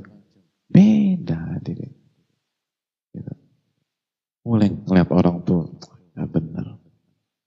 Beda 0.78 1.59
diri. 1.59 1.90
Gitu. 3.10 3.34
Mulai 4.46 4.70
ngeliat 4.70 5.10
orang 5.10 5.42
tuh, 5.42 5.74
ya 6.14 6.22
benar. 6.30 6.78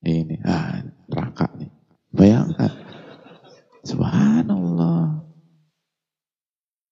Ini, 0.03 0.35
ah, 0.43 0.83
neraka 1.07 1.47
nih. 1.55 1.71
Bayangkan. 2.11 2.71
Subhanallah. 3.87 5.23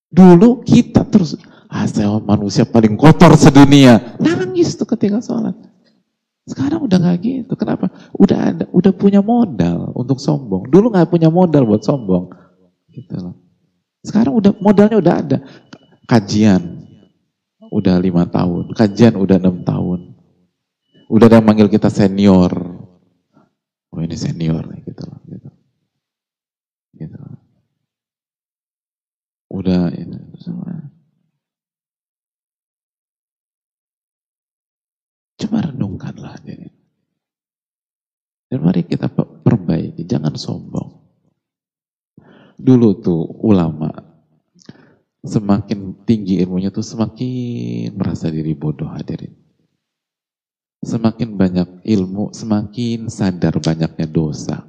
Dulu 0.09 0.63
kita 0.63 1.03
terus, 1.11 1.35
ah 1.67 1.85
saya 1.85 2.17
manusia 2.23 2.63
paling 2.63 2.95
kotor 2.95 3.35
sedunia. 3.35 4.15
Nangis 4.17 4.79
tuh 4.79 4.87
ketika 4.87 5.19
sholat. 5.19 5.53
Sekarang 6.47 6.87
udah 6.87 6.97
gak 6.97 7.19
gitu. 7.21 7.53
Kenapa? 7.59 7.93
Udah 8.15 8.55
ada, 8.55 8.65
udah 8.73 8.89
punya 8.95 9.21
modal 9.21 9.93
untuk 9.93 10.17
sombong. 10.17 10.65
Dulu 10.71 10.89
gak 10.95 11.11
punya 11.13 11.29
modal 11.29 11.67
buat 11.67 11.85
sombong. 11.85 12.33
Gitu 12.89 13.13
loh. 13.21 13.37
Sekarang 14.01 14.33
udah 14.33 14.55
modalnya 14.57 14.97
udah 14.97 15.13
ada. 15.19 15.37
Kajian 16.09 16.89
udah 17.69 18.01
lima 18.01 18.25
tahun, 18.25 18.73
kajian 18.73 19.13
udah 19.13 19.37
enam 19.37 19.61
tahun. 19.61 20.17
Udah 21.05 21.25
ada 21.29 21.37
yang 21.37 21.45
manggil 21.45 21.69
kita 21.69 21.93
senior. 21.93 22.49
Oh 23.93 24.01
ini 24.01 24.17
senior 24.17 24.65
nih 24.65 24.81
gitu 24.89 25.05
loh. 25.05 25.21
Gitu. 25.25 25.49
gitu. 26.97 27.17
Udah 29.53 29.93
ini 29.93 30.17
semua. 30.41 30.89
Coba 35.37 35.69
renungkanlah 35.69 36.41
ini. 36.45 36.69
Dan 38.49 38.65
mari 38.65 38.81
kita 38.81 39.13
perbaiki, 39.13 40.09
jangan 40.09 40.33
sombong. 40.33 41.05
Dulu 42.57 42.89
tuh 42.97 43.21
ulama, 43.45 43.93
semakin 45.25 45.93
tinggi 46.07 46.39
ilmunya 46.39 46.71
tuh 46.71 46.85
semakin 46.85 47.95
merasa 47.95 48.31
diri 48.31 48.55
bodoh 48.55 48.87
hadirin. 48.87 49.35
Semakin 50.79 51.35
banyak 51.35 51.69
ilmu, 51.83 52.31
semakin 52.31 53.11
sadar 53.11 53.59
banyaknya 53.59 54.07
dosa. 54.07 54.63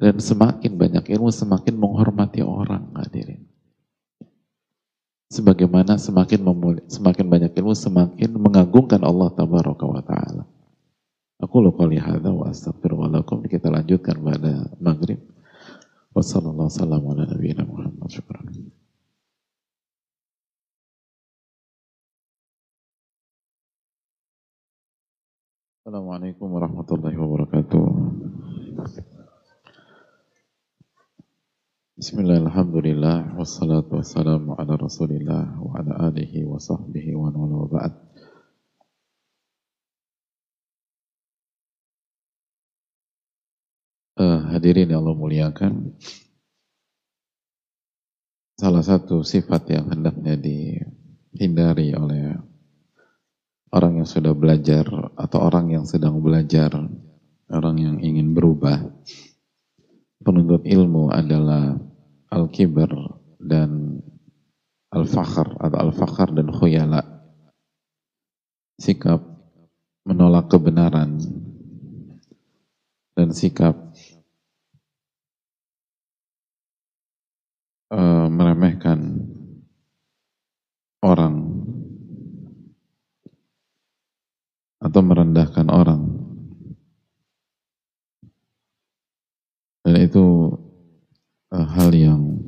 Dan 0.00 0.16
semakin 0.16 0.78
banyak 0.78 1.04
ilmu, 1.12 1.28
semakin 1.34 1.74
menghormati 1.76 2.40
orang 2.40 2.94
hadirin 2.94 3.50
sebagaimana 5.30 5.94
semakin 5.96 6.42
memuli, 6.42 6.82
semakin 6.90 7.26
banyak 7.30 7.52
ilmu 7.54 7.72
semakin 7.72 8.30
mengagungkan 8.34 9.00
Allah 9.06 9.30
tabaraka 9.30 9.86
wa 9.86 10.02
taala. 10.02 10.44
Aku 11.40 11.62
lupa 11.64 11.88
lihat 11.88 12.20
wa 12.26 12.52
astagfirullahaladzim 12.52 13.48
kita 13.48 13.72
lanjutkan 13.72 14.18
pada 14.20 14.68
maghrib. 14.76 15.22
Wassalamualaikum 16.10 17.70
warahmatullahi 17.70 17.70
wabarakatuh. 17.70 18.66
Assalamualaikum 25.86 26.50
warahmatullahi 26.50 27.14
wabarakatuh. 27.14 27.86
Bismillah, 31.94 32.42
alhamdulillah, 32.42 33.38
wassalatu 33.38 34.02
wassalamu 34.02 34.58
ala 34.58 34.74
rasulillah 34.74 35.62
wa 35.62 35.78
ala 35.78 36.10
alihi 36.10 36.42
wa 36.42 36.58
sahbihi 36.58 37.14
wa 37.14 37.30
wa 37.30 37.70
ba'd. 37.70 38.09
Uh, 44.20 44.52
hadirin 44.52 44.92
yang 44.92 45.00
Allah 45.00 45.16
muliakan, 45.16 45.96
salah 48.60 48.84
satu 48.84 49.24
sifat 49.24 49.72
yang 49.72 49.88
hendaknya 49.88 50.36
dihindari 50.36 51.96
oleh 51.96 52.36
orang 53.72 54.04
yang 54.04 54.04
sudah 54.04 54.36
belajar 54.36 54.84
atau 55.16 55.40
orang 55.40 55.72
yang 55.72 55.88
sedang 55.88 56.20
belajar, 56.20 56.68
orang 57.48 57.76
yang 57.80 57.96
ingin 58.04 58.36
berubah, 58.36 58.92
penuntut 60.20 60.68
ilmu 60.68 61.08
adalah 61.08 61.80
al-kibar 62.28 62.92
dan 63.40 64.04
al-fakhr 64.92 65.48
atau 65.64 65.78
al-fakhr 65.80 66.28
dan 66.36 66.52
khuyala. 66.52 67.24
Sikap 68.76 69.24
menolak 70.04 70.52
kebenaran 70.52 71.16
dan 73.20 73.36
sikap 73.36 73.89
uh, 77.90 78.26
meremehkan 78.30 79.26
orang 81.02 81.64
atau 84.80 85.00
merendahkan 85.04 85.68
orang 85.68 86.02
dan 89.84 89.96
itu 90.06 90.56
uh, 91.52 91.66
hal 91.76 91.90
yang 91.92 92.38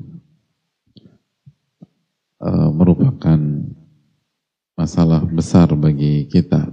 uh, 2.43 2.71
merupakan 2.71 3.39
masalah 4.77 5.23
besar 5.29 5.71
bagi 5.79 6.27
kita. 6.27 6.69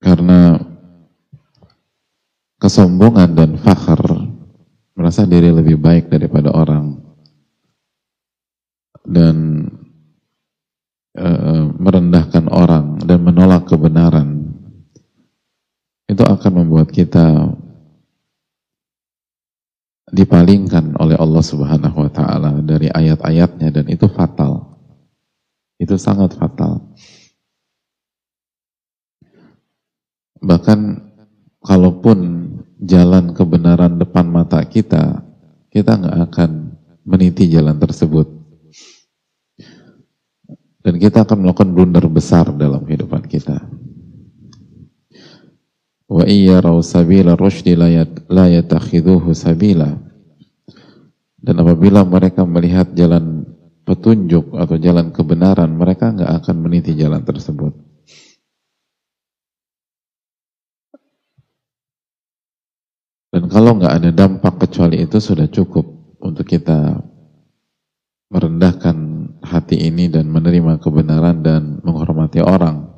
Karena 0.00 0.56
kesombongan 2.56 3.36
dan 3.36 3.50
fakhr 3.60 4.00
merasa 5.10 5.26
diri 5.26 5.50
lebih 5.50 5.74
baik 5.74 6.06
daripada 6.06 6.54
orang 6.54 7.02
dan 9.02 9.66
uh, 11.18 11.66
merendahkan 11.74 12.46
orang 12.46 13.02
dan 13.02 13.18
menolak 13.18 13.66
kebenaran 13.66 14.54
itu 16.06 16.22
akan 16.22 16.62
membuat 16.62 16.94
kita 16.94 17.50
dipalingkan 20.14 20.94
oleh 20.94 21.18
Allah 21.18 21.42
Subhanahu 21.42 22.06
wa 22.06 22.10
taala 22.14 22.62
dari 22.62 22.86
ayat-ayatnya 22.94 23.74
dan 23.74 23.90
itu 23.90 24.06
fatal. 24.14 24.78
Itu 25.74 25.98
sangat 25.98 26.38
fatal. 26.38 26.86
Bahkan 30.38 30.78
kalaupun 31.66 32.49
jalan 32.80 33.36
kebenaran 33.36 34.00
depan 34.00 34.24
mata 34.24 34.64
kita, 34.64 35.20
kita 35.68 36.00
nggak 36.00 36.18
akan 36.32 36.50
meniti 37.04 37.46
jalan 37.52 37.76
tersebut. 37.76 38.26
Dan 40.80 40.96
kita 40.96 41.28
akan 41.28 41.44
melakukan 41.44 41.76
blunder 41.76 42.08
besar 42.08 42.48
dalam 42.56 42.80
kehidupan 42.88 43.28
kita. 43.28 43.60
Wa 46.08 46.24
iya 46.24 46.64
sabila 46.80 47.36
rushdi 47.36 47.76
la 47.76 48.44
yatakhiduhu 48.48 49.30
sabila. 49.36 49.92
Dan 51.40 51.54
apabila 51.60 52.00
mereka 52.04 52.48
melihat 52.48 52.96
jalan 52.96 53.44
petunjuk 53.84 54.56
atau 54.56 54.76
jalan 54.80 55.12
kebenaran, 55.12 55.68
mereka 55.72 56.12
nggak 56.16 56.32
akan 56.44 56.56
meniti 56.64 56.96
jalan 56.96 57.24
tersebut. 57.24 57.89
Dan 63.30 63.46
kalau 63.46 63.78
nggak 63.78 63.94
ada 64.02 64.10
dampak 64.10 64.66
kecuali 64.66 65.06
itu 65.06 65.22
sudah 65.22 65.46
cukup 65.46 65.86
untuk 66.18 66.50
kita 66.50 66.98
merendahkan 68.30 68.96
hati 69.42 69.86
ini 69.86 70.10
dan 70.10 70.26
menerima 70.26 70.82
kebenaran 70.82 71.42
dan 71.42 71.78
menghormati 71.86 72.42
orang. 72.42 72.90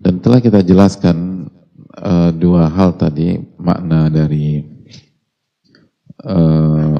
Dan 0.00 0.18
telah 0.18 0.40
kita 0.40 0.64
jelaskan 0.64 1.46
uh, 2.00 2.32
dua 2.32 2.66
hal 2.66 2.96
tadi, 2.96 3.36
makna 3.60 4.08
dari 4.08 4.64
uh, 6.24 6.98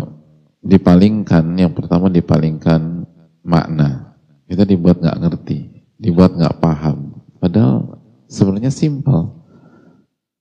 dipalingkan, 0.61 1.57
yang 1.57 1.73
pertama 1.73 2.13
dipalingkan 2.13 3.09
makna. 3.41 4.15
Kita 4.45 4.69
dibuat 4.69 5.01
nggak 5.01 5.21
ngerti, 5.27 5.59
dibuat 5.97 6.37
nggak 6.37 6.61
paham. 6.61 7.25
Padahal 7.41 8.03
sebenarnya 8.29 8.69
simpel. 8.69 9.40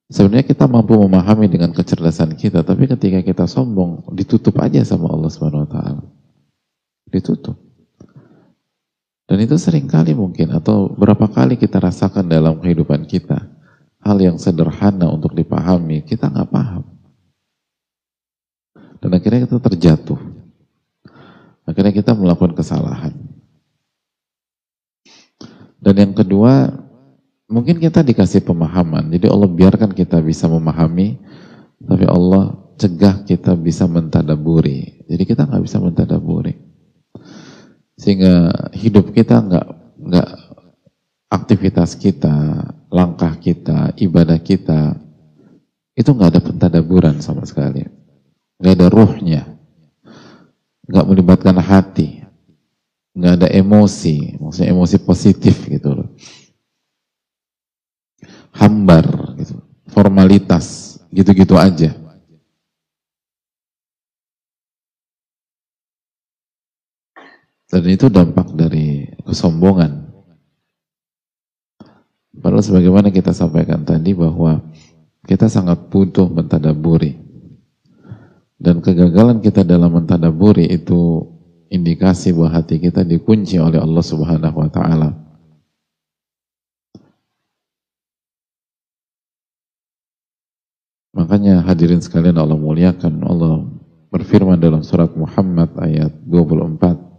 Sebenarnya 0.09 0.49
kita 0.49 0.65
mampu 0.65 0.97
memahami 0.97 1.45
dengan 1.45 1.69
kecerdasan 1.69 2.33
kita, 2.33 2.65
tapi 2.65 2.89
ketika 2.89 3.21
kita 3.21 3.45
sombong, 3.45 4.09
ditutup 4.17 4.57
aja 4.57 4.81
sama 4.81 5.05
Allah 5.05 5.29
Subhanahu 5.29 5.69
wa 5.69 5.69
taala. 5.69 6.03
Ditutup. 7.05 7.53
Dan 9.29 9.45
itu 9.45 9.53
sering 9.61 9.85
kali 9.85 10.17
mungkin 10.17 10.49
atau 10.49 10.89
berapa 10.89 11.29
kali 11.29 11.61
kita 11.61 11.77
rasakan 11.77 12.25
dalam 12.25 12.57
kehidupan 12.57 13.05
kita. 13.05 13.37
Hal 14.01 14.17
yang 14.17 14.41
sederhana 14.41 15.13
untuk 15.13 15.37
dipahami, 15.37 16.01
kita 16.01 16.33
nggak 16.33 16.49
paham. 16.49 16.81
Dan 18.97 19.13
akhirnya 19.13 19.45
kita 19.45 19.61
terjatuh. 19.61 20.17
Akhirnya 21.69 21.93
kita 21.93 22.17
melakukan 22.17 22.57
kesalahan. 22.57 23.13
Dan 25.77 25.95
yang 26.01 26.13
kedua, 26.17 26.73
Mungkin 27.49 27.81
kita 27.81 28.05
dikasih 28.05 28.45
pemahaman, 28.45 29.09
jadi 29.09 29.25
Allah 29.25 29.49
biarkan 29.49 29.97
kita 29.97 30.21
bisa 30.21 30.45
memahami, 30.45 31.17
tapi 31.81 32.05
Allah 32.05 32.53
cegah 32.77 33.25
kita 33.25 33.57
bisa 33.57 33.89
mentadaburi. 33.89 35.01
Jadi 35.09 35.23
kita 35.25 35.49
nggak 35.49 35.63
bisa 35.65 35.81
mentadaburi, 35.81 36.53
sehingga 37.97 38.53
hidup 38.77 39.09
kita 39.17 39.41
nggak 39.41 39.67
nggak 39.97 40.29
aktivitas 41.33 41.97
kita, 41.97 42.69
langkah 42.93 43.33
kita, 43.41 43.97
ibadah 43.97 44.37
kita 44.37 45.01
itu 45.97 46.05
nggak 46.05 46.37
ada 46.37 46.41
pentadaburan 46.45 47.17
sama 47.17 47.49
sekali, 47.49 47.81
nggak 48.61 48.73
ada 48.77 48.87
ruhnya, 48.93 49.41
nggak 50.85 51.07
melibatkan 51.09 51.57
hati, 51.57 52.21
nggak 53.17 53.41
ada 53.41 53.47
emosi, 53.49 54.37
maksudnya 54.37 54.69
emosi 54.69 54.97
positif 55.01 55.65
gitu 55.65 55.97
loh 55.97 56.08
hambar, 58.59 59.07
gitu. 59.39 59.55
formalitas, 59.87 60.99
gitu-gitu 61.15 61.55
aja. 61.55 61.95
Dan 67.69 67.85
itu 67.85 68.09
dampak 68.09 68.49
dari 68.57 69.05
kesombongan. 69.23 70.09
Padahal 72.39 72.65
sebagaimana 72.65 73.13
kita 73.13 73.29
sampaikan 73.29 73.85
tadi 73.85 74.17
bahwa 74.17 74.57
kita 75.29 75.45
sangat 75.45 75.91
butuh 75.93 76.25
mentadaburi. 76.25 77.13
Dan 78.59 78.81
kegagalan 78.81 79.39
kita 79.39 79.61
dalam 79.61 80.01
mentadaburi 80.01 80.65
itu 80.65 81.29
indikasi 81.69 82.33
bahwa 82.33 82.57
hati 82.57 82.81
kita 82.81 83.05
dikunci 83.05 83.61
oleh 83.61 83.77
Allah 83.77 84.03
Subhanahu 84.03 84.57
wa 84.65 84.69
taala. 84.73 85.28
Makanya 91.09 91.65
hadirin 91.65 92.01
sekalian 92.05 92.37
Allah 92.37 92.57
muliakan. 92.57 93.25
Allah 93.25 93.65
berfirman 94.13 94.61
dalam 94.61 94.85
surat 94.85 95.09
Muhammad 95.17 95.73
ayat 95.81 96.13
24 96.25 97.09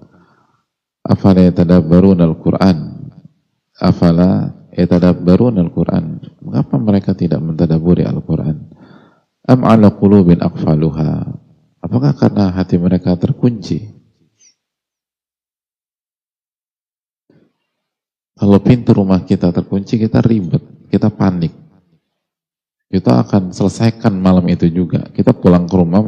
Afala 1.10 1.42
yatadabbarun 1.42 2.22
al-Quran? 2.22 2.78
Afala 3.80 4.54
yatadabbarun 4.70 5.58
al-Quran? 5.58 6.22
Mengapa 6.44 6.76
mereka 6.78 7.10
tidak 7.18 7.40
mentadaburi 7.42 8.06
Al-Quran? 8.06 8.70
Am 9.48 9.60
ala 9.66 9.90
qulubin 9.90 10.38
aqfaluha? 10.38 11.34
Apakah 11.80 12.12
karena 12.14 12.52
hati 12.52 12.76
mereka 12.76 13.16
terkunci? 13.16 13.90
Kalau 18.36 18.60
pintu 18.60 18.94
rumah 18.96 19.24
kita 19.24 19.52
terkunci 19.52 20.00
kita 20.00 20.20
ribet, 20.24 20.62
kita 20.88 21.12
panik 21.12 21.59
kita 22.90 23.22
akan 23.22 23.54
selesaikan 23.54 24.18
malam 24.18 24.42
itu 24.50 24.66
juga. 24.66 25.06
Kita 25.14 25.30
pulang 25.30 25.70
ke 25.70 25.78
rumah 25.78 26.02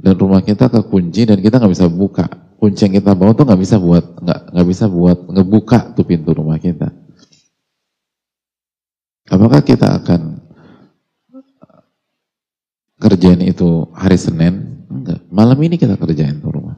dan 0.00 0.14
rumah 0.16 0.44
kita 0.44 0.68
kekunci 0.68 1.24
dan 1.24 1.40
kita 1.40 1.56
nggak 1.56 1.72
bisa 1.72 1.88
buka. 1.88 2.28
Kunci 2.60 2.84
yang 2.84 3.00
kita 3.00 3.16
bawa 3.16 3.32
tuh 3.32 3.48
nggak 3.48 3.60
bisa 3.60 3.80
buat 3.80 4.04
nggak 4.20 4.40
nggak 4.52 4.68
bisa 4.68 4.84
buat 4.84 5.18
ngebuka 5.32 5.96
tuh 5.96 6.04
pintu 6.04 6.36
rumah 6.36 6.60
kita. 6.60 6.92
Apakah 9.32 9.64
kita 9.64 9.96
akan 9.96 10.44
kerjain 13.00 13.40
itu 13.48 13.88
hari 13.96 14.20
Senin? 14.20 14.84
Enggak. 14.92 15.24
Malam 15.32 15.56
ini 15.64 15.80
kita 15.80 15.96
kerjain 15.96 16.36
tuh 16.36 16.52
rumah. 16.52 16.76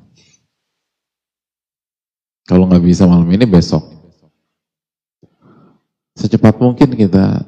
Kalau 2.46 2.70
nggak 2.70 2.84
bisa 2.86 3.10
malam 3.10 3.26
ini 3.26 3.42
besok 3.42 4.01
secepat 6.18 6.60
mungkin 6.60 6.92
kita 6.92 7.44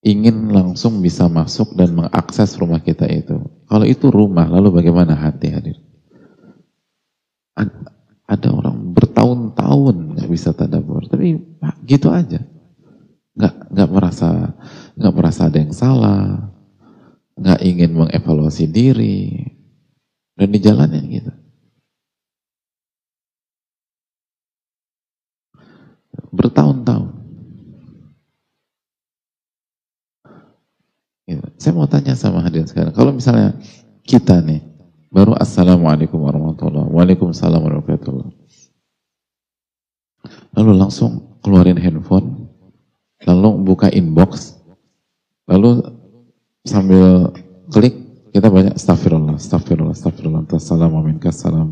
ingin 0.00 0.48
langsung 0.48 1.04
bisa 1.04 1.28
masuk 1.28 1.76
dan 1.76 1.92
mengakses 1.92 2.56
rumah 2.56 2.80
kita 2.80 3.04
itu. 3.06 3.36
Kalau 3.68 3.84
itu 3.84 4.08
rumah, 4.08 4.48
lalu 4.48 4.80
bagaimana 4.80 5.12
hati 5.12 5.52
hadir? 5.52 5.76
Ada 8.30 8.48
orang 8.54 8.94
bertahun-tahun 8.94 9.96
nggak 10.16 10.30
bisa 10.30 10.54
tadabur, 10.54 11.04
tapi 11.10 11.36
gitu 11.84 12.08
aja, 12.14 12.40
nggak 13.34 13.54
nggak 13.74 13.90
merasa 13.90 14.54
nggak 14.94 15.14
merasa 15.18 15.40
ada 15.50 15.58
yang 15.58 15.74
salah, 15.74 16.48
nggak 17.36 17.60
ingin 17.66 17.90
mengevaluasi 17.92 18.70
diri, 18.70 19.50
dan 20.38 20.48
dijalanin 20.54 21.04
gitu. 21.10 21.32
Bertahun-tahun. 26.30 27.10
Gitu. 31.26 31.49
Saya 31.60 31.76
mau 31.76 31.84
tanya 31.84 32.16
sama 32.16 32.40
hadirin 32.40 32.64
sekarang, 32.64 32.96
kalau 32.96 33.12
misalnya 33.12 33.52
kita 34.08 34.40
nih, 34.40 34.64
baru 35.12 35.36
Assalamualaikum 35.36 36.16
warahmatullahi 36.16 36.88
Waalaikumsalam 36.88 37.60
warahmatullahi 37.60 38.32
Lalu 40.56 40.72
langsung 40.72 41.36
keluarin 41.44 41.76
handphone, 41.76 42.48
lalu 43.28 43.60
buka 43.60 43.92
inbox, 43.92 44.56
lalu 45.44 45.84
sambil 46.64 47.28
klik, 47.68 47.92
kita 48.32 48.48
banyak 48.48 48.80
astagfirullah, 48.80 49.36
astagfirullah, 49.36 49.92
astagfirullah, 49.92 50.48
assalamualaikum, 50.48 51.28
salam, 51.28 51.68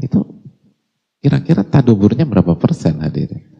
itu 0.00 0.20
kira-kira 1.20 1.60
taduburnya 1.60 2.24
berapa 2.24 2.56
persen 2.56 3.04
hadirin? 3.04 3.51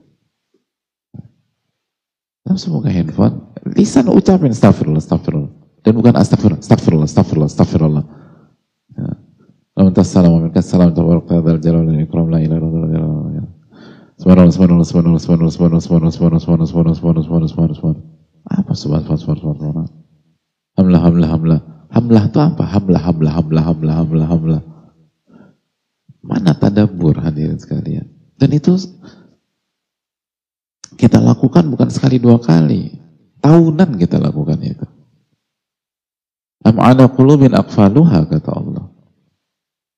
Langsung 2.43 2.74
buka 2.74 2.90
handphone, 2.90 3.55
lisan 3.78 4.10
ucapin 4.10 4.51
astagfirullah, 4.51 4.98
astagfirullah. 4.98 5.51
Dan 5.82 5.93
bukan 5.94 6.14
astagfirullah, 6.19 6.62
astagfirullah, 6.62 7.06
astagfirullah, 7.06 7.51
astagfirullah. 7.51 8.05
Lamun 9.73 9.97
tassalamu 9.97 10.52
salam. 10.60 10.93
Hamlah 21.93 22.24
itu 22.24 22.39
apa? 22.40 22.64
Hamlah, 22.64 23.02
hamlah, 23.05 23.32
hamlah, 23.32 23.64
hamlah, 23.64 23.94
hamlah, 23.97 24.27
hamlah. 24.28 24.60
Mana 26.24 26.52
tadabur 26.56 27.20
hadirin 27.20 27.60
sekalian? 27.60 28.09
Dan 28.40 28.52
itu 28.56 28.77
kita 31.02 31.18
lakukan 31.18 31.66
bukan 31.66 31.90
sekali 31.90 32.22
dua 32.22 32.38
kali. 32.38 32.94
Tahunan 33.42 33.98
kita 33.98 34.22
lakukan 34.22 34.54
itu. 34.62 34.86
Am 36.62 36.78
ala 36.78 37.10
qulubin 37.10 37.50
kata 37.58 38.50
Allah. 38.54 38.86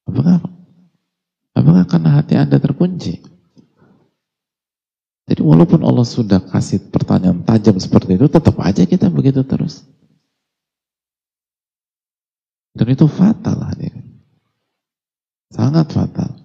Apakah 0.09 0.41
apakah 1.53 1.85
karena 1.85 2.11
hati 2.17 2.41
Anda 2.41 2.57
terkunci? 2.57 3.21
Jadi 5.29 5.41
walaupun 5.45 5.85
Allah 5.85 6.09
sudah 6.09 6.41
kasih 6.41 6.89
pertanyaan 6.89 7.45
tajam 7.45 7.77
seperti 7.77 8.17
itu, 8.17 8.29
tetap 8.29 8.57
aja 8.65 8.89
kita 8.89 9.13
begitu 9.13 9.45
terus. 9.45 9.85
Dan 12.73 12.89
itu 12.93 13.05
fatal 13.09 13.61
hadirin. 13.61 14.21
Sangat 15.53 15.93
fatal. 15.93 16.44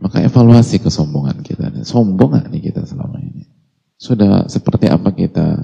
Maka 0.00 0.24
evaluasi 0.24 0.80
kesombongan 0.80 1.44
kita. 1.44 1.68
Sombong 1.84 2.32
gak 2.32 2.48
nih 2.48 2.72
kita 2.72 2.88
selama 2.88 3.20
ini? 3.20 3.44
Sudah 4.00 4.48
seperti 4.48 4.88
apa 4.88 5.12
kita 5.12 5.60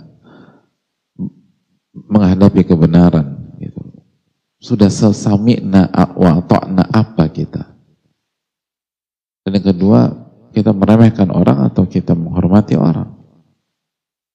menghadapi 1.96 2.68
kebenaran? 2.68 3.56
Gitu. 3.56 3.80
Sudah 4.60 4.92
sesami'na 4.92 5.88
wa 6.20 6.44
ta'na 6.44 6.84
apa 6.84 7.32
kita? 7.32 7.64
Dan 9.48 9.56
yang 9.56 9.66
kedua, 9.72 10.00
kita 10.52 10.76
meremehkan 10.76 11.32
orang 11.32 11.64
atau 11.64 11.88
kita 11.88 12.12
menghormati 12.12 12.76
orang? 12.76 13.16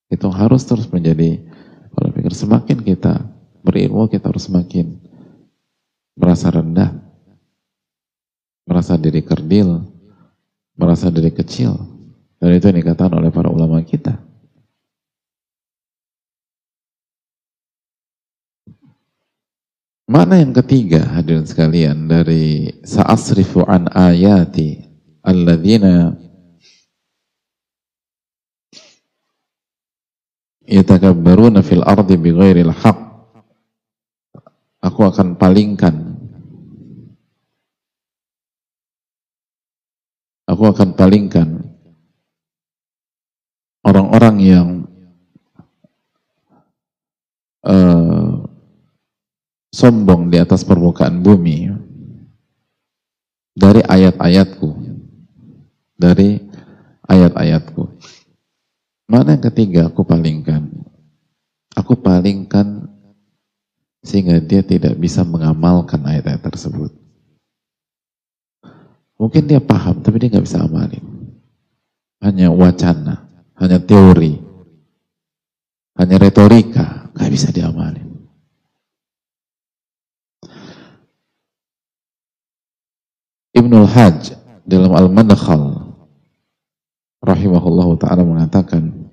Itu 0.09 0.33
harus 0.33 0.65
terus 0.65 0.89
menjadi, 0.89 1.37
kalau 1.93 2.09
pikir 2.09 2.33
semakin 2.33 2.81
kita 2.81 3.21
berilmu, 3.61 4.09
kita 4.09 4.33
harus 4.33 4.49
semakin 4.49 4.97
merasa 6.17 6.49
rendah 6.49 7.11
merasa 8.71 8.95
diri 8.95 9.19
kerdil, 9.19 9.83
merasa 10.81 11.13
diri 11.13 11.29
kecil. 11.29 11.77
Dan 12.41 12.57
itu 12.57 12.65
yang 12.73 12.81
dikatakan 12.81 13.21
oleh 13.21 13.29
para 13.29 13.53
ulama 13.53 13.77
kita. 13.85 14.17
Mana 20.11 20.43
yang 20.43 20.51
ketiga 20.51 21.07
hadirin 21.07 21.47
sekalian 21.47 22.09
dari 22.09 22.67
sa'asrifu 22.83 23.63
an 23.63 23.87
ayati 23.95 24.83
alladzina 25.23 26.19
yatakabbaruna 30.67 31.63
fil 31.63 31.85
ardi 31.87 32.19
bighairil 32.19 32.75
haq 32.75 32.99
aku 34.83 35.01
akan 35.07 35.39
palingkan 35.39 36.10
aku 40.51 40.67
akan 40.67 40.91
palingkan 40.99 41.63
orang-orang 43.87 44.35
yang 44.43 44.67
uh, 47.63 48.43
sombong 49.71 50.27
di 50.27 50.43
atas 50.43 50.67
permukaan 50.67 51.23
bumi 51.23 51.71
dari 53.55 53.79
ayat-ayatku 53.79 54.75
dari 55.95 56.43
ayat-ayatku. 57.07 57.87
Mana 59.07 59.39
yang 59.39 59.43
ketiga 59.47 59.87
aku 59.87 60.03
palingkan? 60.03 60.67
Aku 61.77 61.95
palingkan 61.95 62.91
sehingga 64.03 64.43
dia 64.43 64.65
tidak 64.65 64.99
bisa 64.99 65.23
mengamalkan 65.23 66.03
ayat-ayat 66.03 66.43
tersebut 66.43 67.00
mungkin 69.22 69.45
dia 69.45 69.61
paham 69.61 70.02
tapi 70.02 70.18
dia 70.18 70.34
nggak 70.34 70.45
bisa 70.49 70.65
amalin. 70.65 71.06
Hanya 72.18 72.49
wacana 72.49 73.30
hanya 73.61 73.77
teori 73.77 74.41
hanya 76.02 76.18
retorika 76.18 77.14
nggak 77.14 77.30
bisa 77.30 77.53
diamalin. 77.53 78.10
Ibnul 83.52 83.85
Hajj 83.85 84.34
dalam 84.65 84.95
Al-Madkhal 84.95 85.93
rahimahullah 87.22 87.88
taala 88.02 88.26
mengatakan 88.26 89.11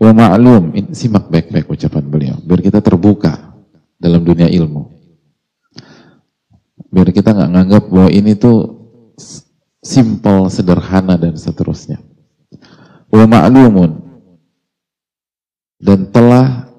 wa 0.00 0.10
ma'lum 0.16 0.72
simak 0.96 1.28
baik-baik 1.28 1.68
ucapan 1.68 2.04
beliau 2.08 2.36
biar 2.40 2.64
kita 2.64 2.80
terbuka 2.80 3.52
dalam 4.00 4.24
dunia 4.24 4.48
ilmu. 4.48 4.88
Biar 6.88 7.12
kita 7.12 7.36
nggak 7.36 7.50
nganggap 7.52 7.84
bahwa 7.92 8.08
ini 8.08 8.32
tuh 8.38 8.81
simple, 9.82 10.48
sederhana 10.48 11.18
dan 11.18 11.34
seterusnya 11.36 12.00
wa 13.12 13.24
ma'lumun 13.28 13.90
dan 15.82 16.08
telah 16.08 16.70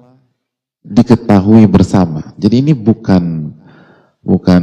diketahui 0.84 1.64
bersama 1.68 2.34
jadi 2.36 2.60
ini 2.64 2.72
bukan 2.72 3.54
bukan 4.24 4.62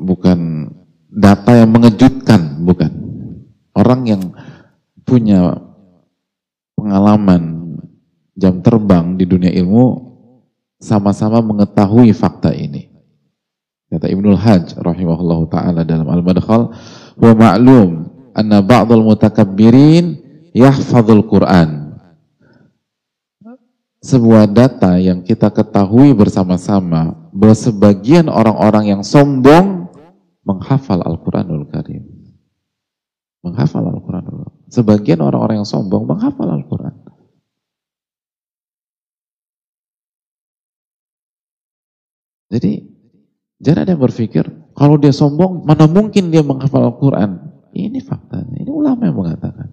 bukan 0.00 0.70
data 1.10 1.58
yang 1.58 1.70
mengejutkan, 1.74 2.62
bukan. 2.62 2.90
Orang 3.74 4.06
yang 4.06 4.22
punya 5.02 5.58
pengalaman 6.78 7.74
jam 8.38 8.62
terbang 8.62 9.18
di 9.18 9.26
dunia 9.26 9.50
ilmu 9.50 10.08
sama-sama 10.80 11.42
mengetahui 11.42 12.14
fakta 12.14 12.54
ini. 12.54 12.79
Kata 13.90 14.06
Ibnul 14.06 14.38
Hajj 14.38 14.78
rahimahullahu 14.78 15.50
taala 15.50 15.82
dalam 15.82 16.06
Al-Madkhal, 16.06 16.70
"Wa 17.18 17.32
ma'lum 17.34 18.06
anna 18.38 18.62
ba'dhal 18.62 19.02
mutakabbirin 19.02 20.14
yahfadzul 20.54 21.26
Qur'an." 21.26 21.98
Sebuah 24.00 24.48
data 24.48 24.96
yang 24.96 25.26
kita 25.26 25.50
ketahui 25.52 26.14
bersama-sama 26.16 27.28
bahwa 27.34 27.52
sebagian 27.52 28.32
orang-orang 28.32 28.96
yang 28.96 29.02
sombong 29.04 29.92
menghafal 30.46 31.04
Al-Quranul 31.04 31.68
Karim. 31.68 32.06
Menghafal 33.44 33.84
Al-Quranul 33.84 34.52
Sebagian 34.70 35.18
orang-orang 35.18 35.60
yang 35.60 35.68
sombong 35.68 36.06
menghafal 36.06 36.46
Al-Quran. 36.46 36.94
Jadi, 42.50 42.89
jangan 43.60 43.84
ada 43.84 43.92
yang 43.94 44.02
berpikir, 44.02 44.44
kalau 44.72 44.96
dia 44.96 45.12
sombong, 45.12 45.62
mana 45.68 45.84
mungkin 45.84 46.32
dia 46.32 46.40
menghafal 46.40 46.88
Al-Quran. 46.88 47.52
Ini 47.70 48.02
faktanya, 48.02 48.58
ini 48.58 48.72
ulama 48.72 49.06
yang 49.06 49.14
mengatakan. 49.20 49.70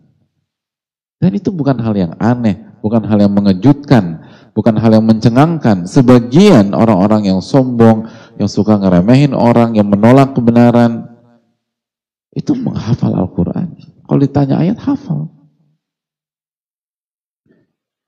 Dan 1.18 1.32
itu 1.34 1.50
bukan 1.50 1.82
hal 1.82 1.98
yang 1.98 2.14
aneh, 2.22 2.78
bukan 2.84 3.02
hal 3.02 3.18
yang 3.18 3.34
mengejutkan, 3.34 4.22
bukan 4.54 4.78
hal 4.78 5.02
yang 5.02 5.06
mencengangkan. 5.08 5.90
Sebagian 5.90 6.78
orang-orang 6.78 7.34
yang 7.34 7.42
sombong, 7.42 8.06
yang 8.38 8.46
suka 8.46 8.78
ngeremehin 8.78 9.34
orang, 9.34 9.74
yang 9.74 9.90
menolak 9.90 10.38
kebenaran, 10.38 11.10
itu 12.38 12.54
menghafal 12.54 13.18
Al-Quran. 13.18 13.74
Kalau 14.06 14.20
ditanya 14.22 14.62
ayat, 14.62 14.78
hafal. 14.78 15.34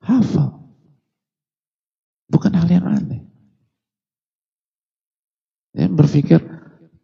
Hafal. 0.06 0.70
Bukan 2.30 2.52
hal 2.54 2.68
yang 2.70 2.86
aneh. 2.86 3.19
Yang 5.74 5.92
berpikir, 5.94 6.40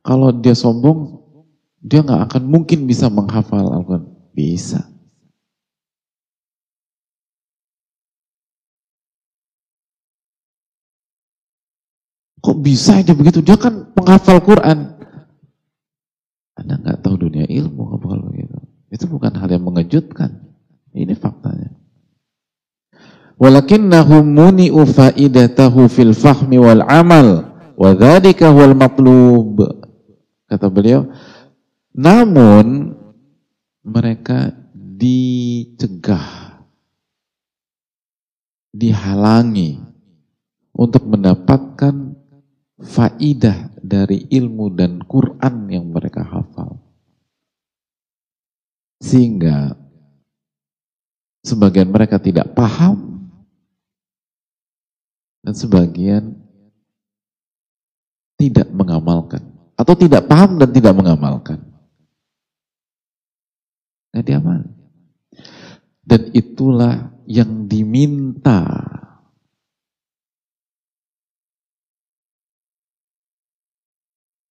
kalau 0.02 0.34
dia 0.34 0.54
sombong, 0.54 1.22
dia 1.78 2.02
nggak 2.02 2.22
akan 2.30 2.42
mungkin 2.50 2.90
bisa 2.90 3.06
menghafal 3.06 3.62
Al-Quran. 3.62 4.04
Bisa. 4.34 4.82
Kok 12.42 12.62
bisa 12.62 13.02
aja 13.02 13.10
begitu? 13.10 13.42
Dia 13.42 13.58
kan 13.58 13.90
penghafal 13.90 14.38
Quran. 14.38 14.94
Anda 16.54 16.74
nggak 16.78 17.02
tahu 17.02 17.26
dunia 17.26 17.46
ilmu 17.46 17.98
kalau 17.98 18.30
begitu. 18.30 18.54
Itu 18.86 19.10
bukan 19.10 19.34
hal 19.34 19.50
yang 19.50 19.66
mengejutkan. 19.66 20.54
Ini 20.94 21.18
faktanya. 21.18 21.74
Walakinnahu 23.36 24.22
muni'u 24.24 24.80
faidatahu 24.86 25.90
fil 25.90 26.14
fahmi 26.16 26.56
wal 26.56 26.86
amal 26.86 27.55
wa 27.76 27.92
dzalika 27.92 28.50
huwal. 28.50 28.72
Kata 30.46 30.70
beliau, 30.70 31.10
namun 31.90 32.94
mereka 33.82 34.54
dicegah, 34.72 36.62
dihalangi 38.70 39.82
untuk 40.70 41.02
mendapatkan 41.04 42.14
faidah 42.78 43.74
dari 43.82 44.28
ilmu 44.28 44.70
dan 44.70 45.02
Quran 45.02 45.66
yang 45.66 45.90
mereka 45.90 46.22
hafal. 46.22 46.78
Sehingga 49.02 49.74
sebagian 51.42 51.90
mereka 51.90 52.22
tidak 52.22 52.54
paham 52.54 53.28
dan 55.42 55.54
sebagian 55.58 56.45
tidak 58.36 58.68
mengamalkan 58.72 59.42
atau 59.76 59.94
tidak 59.96 60.28
paham 60.28 60.56
dan 60.60 60.70
tidak 60.72 60.94
mengamalkan. 60.96 61.60
Nggak 64.12 64.24
diamal. 64.24 64.60
Dan 66.06 66.22
itulah 66.32 67.12
yang 67.26 67.66
diminta 67.66 68.62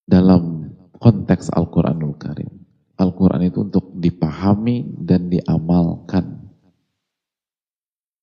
dalam 0.06 0.70
konteks 0.99 1.49
Al-Quranul 1.49 2.16
Karim. 2.22 2.52
Al-Quran 2.95 3.52
itu 3.52 3.60
untuk 3.66 3.91
dipahami 3.99 4.88
dan 5.03 5.28
diamalkan. 5.28 6.48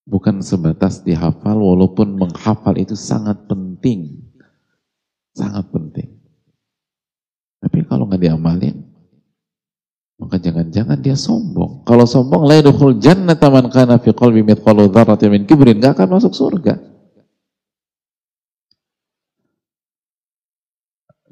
Bukan 0.09 0.41
sebatas 0.41 1.05
dihafal, 1.05 1.61
walaupun 1.61 2.17
menghafal 2.17 2.75
itu 2.81 2.97
sangat 2.97 3.45
penting. 3.47 4.32
Sangat 5.33 5.69
penting. 5.73 6.09
Tapi 7.63 7.79
kalau 7.89 8.05
nggak 8.05 8.21
diamalin, 8.21 8.77
maka 10.21 10.37
jangan-jangan 10.39 10.99
dia 11.01 11.17
sombong. 11.17 11.87
Kalau 11.89 12.05
sombong, 12.05 12.45
la 12.45 12.61
yadkhul 12.61 13.01
jannata 13.01 13.49
man 13.49 13.71
kana 13.73 13.97
fi 14.03 14.13
qalbi 14.13 14.45
mithqalu 14.45 14.93
dzarratin 14.93 15.31
min 15.33 15.43
kibrin, 15.49 15.79
nggak 15.79 15.97
akan 15.97 16.19
masuk 16.21 16.35
surga. 16.37 16.77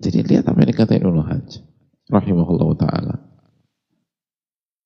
Jadi 0.00 0.18
lihat 0.24 0.48
apa 0.48 0.56
yang 0.64 0.70
dikatakan 0.72 1.04
Ibnu 1.04 1.22
Hajj 1.28 1.60
rahimahullah 2.08 2.68
taala. 2.80 3.16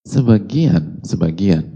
Sebagian, 0.04 1.00
sebagian 1.06 1.74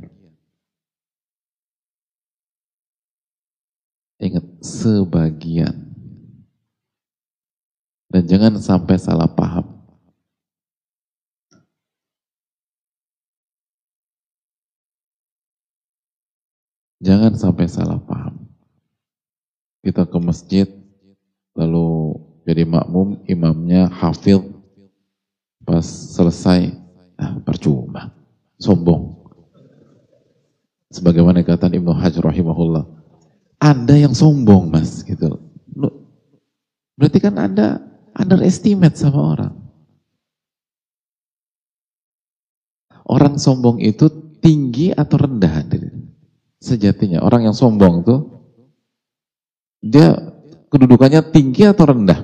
Ingat, 4.18 4.42
sebagian. 4.66 5.87
Dan 8.08 8.24
jangan 8.24 8.56
sampai 8.56 8.96
salah 8.96 9.28
paham. 9.28 9.78
Jangan 17.04 17.36
sampai 17.36 17.68
salah 17.68 18.00
paham. 18.00 18.48
Kita 19.84 20.02
ke 20.08 20.18
masjid, 20.18 20.66
lalu 21.54 22.18
jadi 22.42 22.66
makmum, 22.66 23.22
imamnya 23.28 23.86
hafil, 23.92 24.56
pas 25.62 25.84
selesai, 25.84 26.74
nah, 27.14 27.38
percuma, 27.44 28.10
sombong. 28.58 29.14
Sebagaimana 30.90 31.44
kata 31.44 31.68
Ibnu 31.68 31.92
Hajar 31.92 32.24
rahimahullah, 32.24 32.88
Anda 33.60 33.94
yang 34.00 34.16
sombong 34.16 34.72
mas, 34.72 35.04
gitu. 35.04 35.38
Berarti 36.98 37.18
kan 37.22 37.36
Anda 37.38 37.78
underestimate 38.18 38.98
sama 38.98 39.20
orang. 39.38 39.54
Orang 43.08 43.40
sombong 43.40 43.80
itu 43.80 44.10
tinggi 44.44 44.92
atau 44.92 45.16
rendah 45.16 45.64
sejatinya. 46.60 47.24
Orang 47.24 47.48
yang 47.48 47.56
sombong 47.56 48.04
tuh 48.04 48.20
dia 49.80 50.12
kedudukannya 50.68 51.32
tinggi 51.32 51.64
atau 51.64 51.88
rendah? 51.88 52.20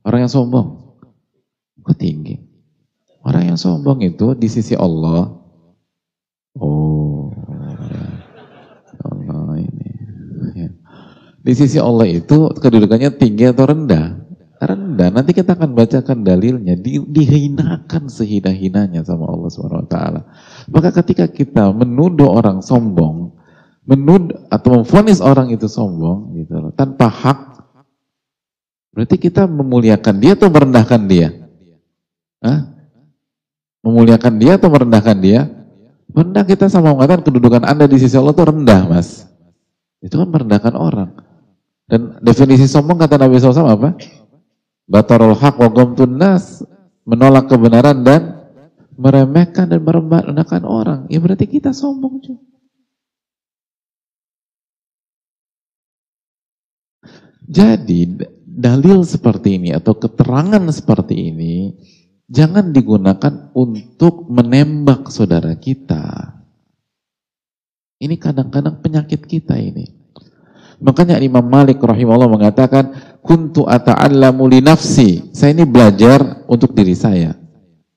Orang 0.00 0.24
yang 0.24 0.32
sombong 0.32 0.96
kok 1.84 1.98
tinggi? 2.00 2.40
Orang 3.20 3.52
yang 3.52 3.58
sombong 3.60 4.00
itu 4.00 4.32
di 4.32 4.48
sisi 4.48 4.72
Allah 4.72 5.28
oh 6.56 7.28
Allah 9.04 9.60
ini 9.60 9.84
ya. 10.56 10.68
di 11.44 11.52
sisi 11.52 11.76
Allah 11.76 12.08
itu 12.08 12.56
kedudukannya 12.56 13.12
tinggi 13.20 13.44
atau 13.52 13.68
rendah? 13.68 14.19
Rendah. 15.00 15.08
Nanti 15.16 15.32
kita 15.32 15.56
akan 15.56 15.72
bacakan 15.72 16.20
dalilnya. 16.20 16.76
Di, 16.76 17.00
dihinakan 17.00 18.12
sehina-hinanya 18.12 19.00
sama 19.00 19.32
Allah 19.32 19.48
Subhanahu 19.48 19.88
Wa 19.88 19.88
Taala. 19.88 20.20
Maka 20.68 20.92
ketika 21.00 21.24
kita 21.24 21.72
menuduh 21.72 22.28
orang 22.28 22.60
sombong, 22.60 23.32
menuduh 23.88 24.36
atau 24.52 24.76
memfonis 24.76 25.24
orang 25.24 25.48
itu 25.48 25.64
sombong, 25.64 26.36
gitu 26.36 26.60
loh, 26.60 26.72
tanpa 26.76 27.08
hak, 27.08 27.40
berarti 28.92 29.16
kita 29.16 29.48
memuliakan 29.48 30.20
dia 30.20 30.36
atau 30.36 30.52
merendahkan 30.52 31.02
dia? 31.08 31.28
Hah? 32.44 32.60
Memuliakan 33.80 34.34
dia 34.36 34.60
atau 34.60 34.68
merendahkan 34.68 35.16
dia? 35.16 35.48
Rendah 36.10 36.44
kita 36.44 36.68
sama 36.68 36.92
mengatakan 36.92 37.24
kedudukan 37.24 37.64
anda 37.64 37.88
di 37.88 37.96
sisi 37.96 38.18
Allah 38.20 38.36
itu 38.36 38.44
rendah, 38.44 38.82
mas. 38.90 39.24
Itu 40.04 40.20
kan 40.20 40.28
merendahkan 40.28 40.74
orang. 40.76 41.10
Dan 41.86 42.18
definisi 42.22 42.66
sombong 42.70 42.98
kata 42.98 43.18
Nabi 43.18 43.38
SAW 43.38 43.66
apa? 43.66 43.98
Batarul 44.90 45.38
haq 45.38 45.54
wa 45.62 45.70
nas 46.10 46.66
menolak 47.06 47.46
kebenaran 47.46 48.02
dan 48.02 48.42
meremehkan 48.98 49.70
dan 49.70 49.86
merendahkan 49.86 50.66
orang. 50.66 51.06
Ya 51.06 51.22
berarti 51.22 51.46
kita 51.46 51.70
sombong 51.70 52.18
juga. 52.18 52.42
Jadi 57.50 58.18
dalil 58.46 59.02
seperti 59.06 59.58
ini 59.58 59.70
atau 59.74 59.94
keterangan 59.98 60.62
seperti 60.70 61.34
ini 61.34 61.74
jangan 62.30 62.70
digunakan 62.70 63.50
untuk 63.54 64.30
menembak 64.30 65.10
saudara 65.10 65.54
kita. 65.58 66.34
Ini 68.00 68.16
kadang-kadang 68.16 68.78
penyakit 68.80 69.26
kita 69.26 69.58
ini. 69.58 70.00
Makanya 70.80 71.20
Imam 71.20 71.44
Malik 71.44 71.76
rahimahullah 71.84 72.32
mengatakan, 72.32 73.09
kuntu 73.20 73.68
ata'allamu 73.68 74.48
li 74.48 74.60
nafsi. 74.64 75.30
Saya 75.32 75.56
ini 75.56 75.64
belajar 75.68 76.44
untuk 76.48 76.72
diri 76.72 76.96
saya. 76.96 77.36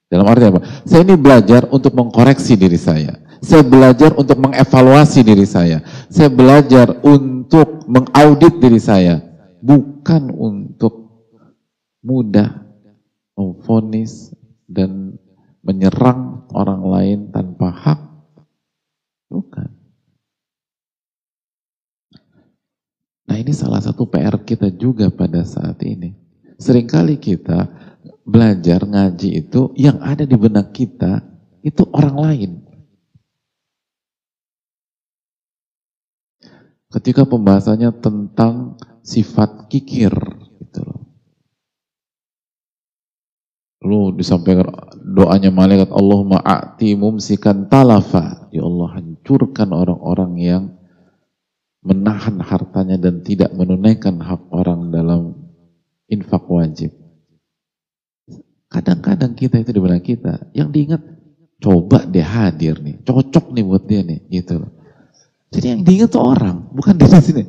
Dalam 0.08 0.30
arti 0.30 0.46
apa? 0.46 0.62
Saya 0.86 1.02
ini 1.02 1.18
belajar 1.18 1.66
untuk 1.74 1.98
mengkoreksi 1.98 2.54
diri 2.54 2.78
saya. 2.78 3.18
Saya 3.44 3.66
belajar 3.66 4.16
untuk 4.16 4.40
mengevaluasi 4.40 5.20
diri 5.26 5.44
saya. 5.44 5.84
Saya 6.08 6.32
belajar 6.32 7.02
untuk 7.04 7.84
mengaudit 7.90 8.62
diri 8.62 8.80
saya. 8.80 9.20
Bukan 9.60 10.32
untuk 10.32 11.04
mudah 12.04 12.64
memfonis 13.36 14.32
dan 14.70 15.18
menyerang 15.64 16.46
orang 16.54 16.84
lain 16.84 17.20
tanpa 17.34 17.72
hak. 17.72 18.00
Bukan. 19.28 19.83
Nah 23.24 23.36
ini 23.40 23.56
salah 23.56 23.80
satu 23.80 24.04
PR 24.08 24.36
kita 24.44 24.68
juga 24.74 25.08
pada 25.08 25.48
saat 25.48 25.80
ini. 25.84 26.12
Seringkali 26.60 27.18
kita 27.20 27.68
belajar 28.24 28.84
ngaji 28.84 29.30
itu 29.48 29.72
yang 29.76 30.00
ada 30.00 30.24
di 30.24 30.36
benak 30.36 30.76
kita 30.76 31.24
itu 31.64 31.84
orang 31.92 32.18
lain. 32.20 32.52
Ketika 36.94 37.26
pembahasannya 37.26 37.90
tentang 38.00 38.78
sifat 39.02 39.68
kikir 39.68 40.14
gitu 40.62 40.80
loh. 40.86 41.02
Lu 43.84 44.16
disampaikan 44.16 44.72
doanya 45.02 45.52
malaikat 45.52 45.92
Allahumma 45.92 46.40
a'ti 46.40 46.96
mumsikan 46.96 47.68
talafa. 47.68 48.48
Ya 48.54 48.64
Allah 48.64 48.96
hancurkan 48.96 49.74
orang-orang 49.76 50.32
yang 50.40 50.64
menahan 51.84 52.40
hartanya 52.40 52.96
dan 52.96 53.20
tidak 53.22 53.52
menunaikan 53.52 54.18
hak 54.24 54.48
orang 54.56 54.90
dalam 54.90 55.36
infak 56.08 56.48
wajib. 56.48 56.92
Kadang-kadang 58.72 59.38
kita 59.38 59.62
itu 59.62 59.70
di 59.70 59.80
belakang 59.84 60.08
kita, 60.18 60.34
yang 60.56 60.74
diingat 60.74 61.04
coba 61.62 62.08
dia 62.10 62.26
hadir 62.26 62.82
nih, 62.82 63.04
cocok 63.06 63.54
nih 63.54 63.64
buat 63.68 63.84
dia 63.86 64.02
nih, 64.02 64.20
gitu 64.32 64.64
loh. 64.64 64.72
Jadi 65.54 65.66
yang 65.70 65.82
diingat 65.86 66.10
tuh 66.10 66.24
orang, 66.26 66.74
bukan 66.74 66.98
di 66.98 67.06
sini. 67.22 67.44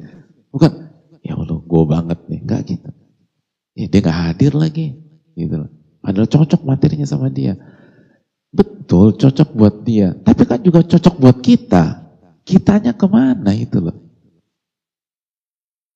Bukan, 0.53 0.71
ya 1.25 1.33
Allah, 1.41 1.59
gue 1.65 1.83
banget 1.89 2.19
nih, 2.29 2.41
enggak 2.45 2.61
gitu. 2.69 2.91
Ya, 3.75 3.87
dia 3.89 4.01
gak 4.05 4.19
hadir 4.21 4.53
lagi, 4.53 5.01
gitu 5.33 5.65
loh. 5.65 5.71
Padahal 6.05 6.29
cocok 6.29 6.61
materinya 6.69 7.09
sama 7.09 7.33
dia. 7.33 7.57
Betul, 8.53 9.17
cocok 9.17 9.49
buat 9.57 9.81
dia. 9.83 10.13
Tapi 10.13 10.43
kan 10.45 10.61
juga 10.61 10.85
cocok 10.85 11.15
buat 11.17 11.41
kita. 11.41 12.05
Kitanya 12.45 12.93
ke 12.93 13.09
mana 13.09 13.57
itu 13.57 13.81
loh. 13.81 14.04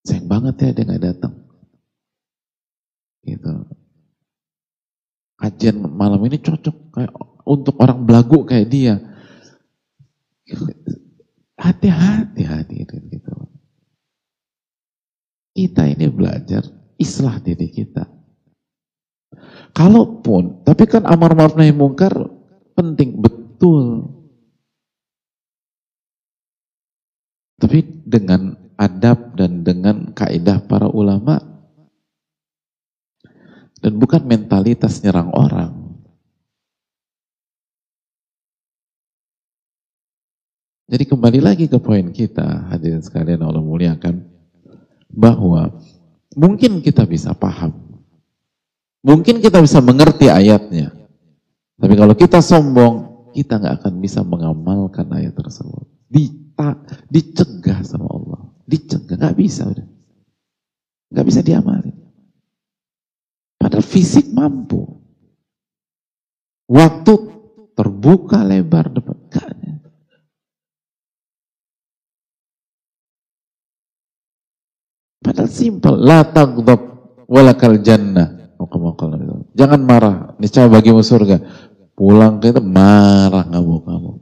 Sayang 0.09 0.25
banget 0.25 0.55
ya 0.65 0.73
dia 0.73 0.89
nggak 0.89 1.05
datang. 1.05 1.35
Gitu. 3.29 3.53
Kajian 5.37 5.77
malam 5.85 6.25
ini 6.25 6.41
cocok 6.41 6.77
kayak 6.97 7.13
untuk 7.45 7.77
orang 7.77 8.09
belagu 8.09 8.49
kayak 8.49 8.73
dia. 8.73 8.97
Hati-hati 11.61 12.43
hadirin 12.49 13.05
gitu. 13.13 13.33
Kita 15.53 15.85
ini 15.85 16.09
belajar 16.09 16.65
islah 16.97 17.37
diri 17.45 17.69
kita. 17.69 18.09
Kalaupun, 19.77 20.65
tapi 20.65 20.89
kan 20.91 21.07
amar 21.07 21.37
ma'ruf 21.37 21.55
nahi 21.55 21.71
mungkar 21.71 22.11
penting 22.75 23.21
betul. 23.23 24.11
Tapi 27.59 27.79
dengan 28.07 28.58
adab 28.79 29.35
dan 29.35 29.67
dengan 29.67 30.15
kaidah 30.15 30.63
para 30.63 30.87
ulama 30.87 31.43
dan 33.83 33.99
bukan 33.99 34.23
mentalitas 34.23 35.03
nyerang 35.03 35.35
orang. 35.35 35.75
Jadi 40.89 41.05
kembali 41.05 41.41
lagi 41.45 41.69
ke 41.69 41.77
poin 41.77 42.09
kita, 42.09 42.73
hadirin 42.73 43.05
sekalian 43.05 43.45
Allah 43.45 43.61
muliakan, 43.61 44.25
bahwa 45.13 45.69
mungkin 46.33 46.81
kita 46.81 47.05
bisa 47.05 47.37
paham, 47.37 47.77
mungkin 49.05 49.45
kita 49.45 49.61
bisa 49.61 49.85
mengerti 49.85 50.33
ayatnya, 50.33 50.97
tapi 51.77 51.93
kalau 51.93 52.17
kita 52.17 52.41
sombong, 52.41 53.29
kita 53.37 53.61
nggak 53.61 53.85
akan 53.85 53.95
bisa 54.01 54.25
mengamalkan 54.25 55.13
ayat 55.13 55.37
tersebut. 55.37 55.85
dicegah 57.13 57.85
sama 57.85 58.09
Allah 58.09 58.48
dicegah, 58.69 59.17
nggak 59.17 59.37
bisa 59.41 59.65
udah. 59.65 59.89
Nggak 61.09 61.27
bisa 61.27 61.41
diamalin. 61.41 61.97
Padahal 63.57 63.85
fisik 63.85 64.29
mampu. 64.29 64.85
Waktu 66.69 67.15
terbuka 67.73 68.45
lebar 68.45 68.93
depan. 68.93 69.19
Padahal 75.29 75.53
simpel. 75.53 75.95
La 76.01 76.25
tagdob 76.25 76.81
walakal 77.29 77.77
jannah. 77.85 78.57
Jangan 79.53 79.81
marah. 79.85 80.17
Niscaya 80.41 80.73
bagimu 80.73 81.05
surga. 81.05 81.37
Pulang 81.93 82.41
ke 82.41 82.49
itu 82.49 82.63
marah 82.65 83.45
ngamuk-ngamuk. 83.45 84.18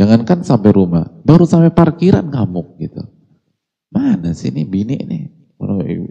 Jangankan 0.00 0.40
sampai 0.48 0.72
rumah, 0.72 1.12
baru 1.28 1.44
sampai 1.44 1.76
parkiran 1.76 2.24
ngamuk 2.24 2.80
gitu. 2.80 3.04
Mana 3.92 4.32
sih 4.32 4.48
ini 4.48 4.64
bini 4.64 4.96
nih? 4.96 5.24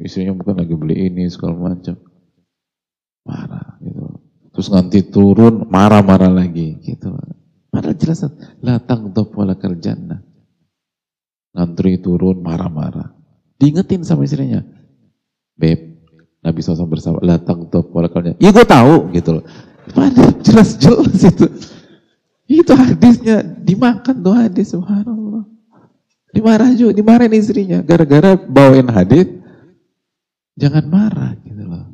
Istrinya 0.06 0.38
bukan 0.38 0.62
lagi 0.62 0.78
beli 0.78 1.10
ini 1.10 1.26
segala 1.26 1.74
macam. 1.74 1.98
Marah 3.26 3.82
gitu. 3.82 4.22
Terus 4.54 4.70
nanti 4.70 5.02
turun 5.10 5.66
marah-marah 5.74 6.30
lagi 6.30 6.78
gitu. 6.86 7.18
Padahal 7.74 7.98
jelas, 7.98 8.30
la 8.62 8.78
taghdab 8.78 9.34
wala 9.34 9.58
jannah. 9.58 10.22
Ngantri 11.58 11.98
turun 11.98 12.46
marah-marah. 12.46 13.10
Diingetin 13.58 14.06
sama 14.06 14.30
istrinya. 14.30 14.62
Beb, 15.58 16.06
Nabi 16.46 16.62
SAW 16.62 16.86
bersama, 16.86 17.18
la 17.26 17.42
taghdab 17.42 17.90
wala 17.90 18.06
jannah. 18.06 18.38
Iya 18.38 18.54
gue 18.54 18.66
tahu 18.70 19.10
gitu 19.18 19.42
loh. 19.42 19.44
Padahal 19.98 20.38
jelas-jelas 20.46 21.26
itu. 21.26 21.50
Itu 22.70 22.78
hadisnya 22.78 23.42
dimakan 23.42 24.22
tuh 24.22 24.38
hadis, 24.38 24.78
subhanallah. 24.78 25.42
Dimarah 26.30 26.70
juga, 26.78 26.94
dimarahin 26.94 27.34
istrinya. 27.34 27.82
Gara-gara 27.82 28.38
bawain 28.38 28.86
hadis, 28.94 29.26
jangan 30.54 30.86
marah 30.86 31.34
gitu 31.42 31.66
loh. 31.66 31.90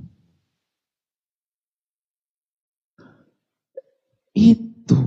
Itu 4.35 5.03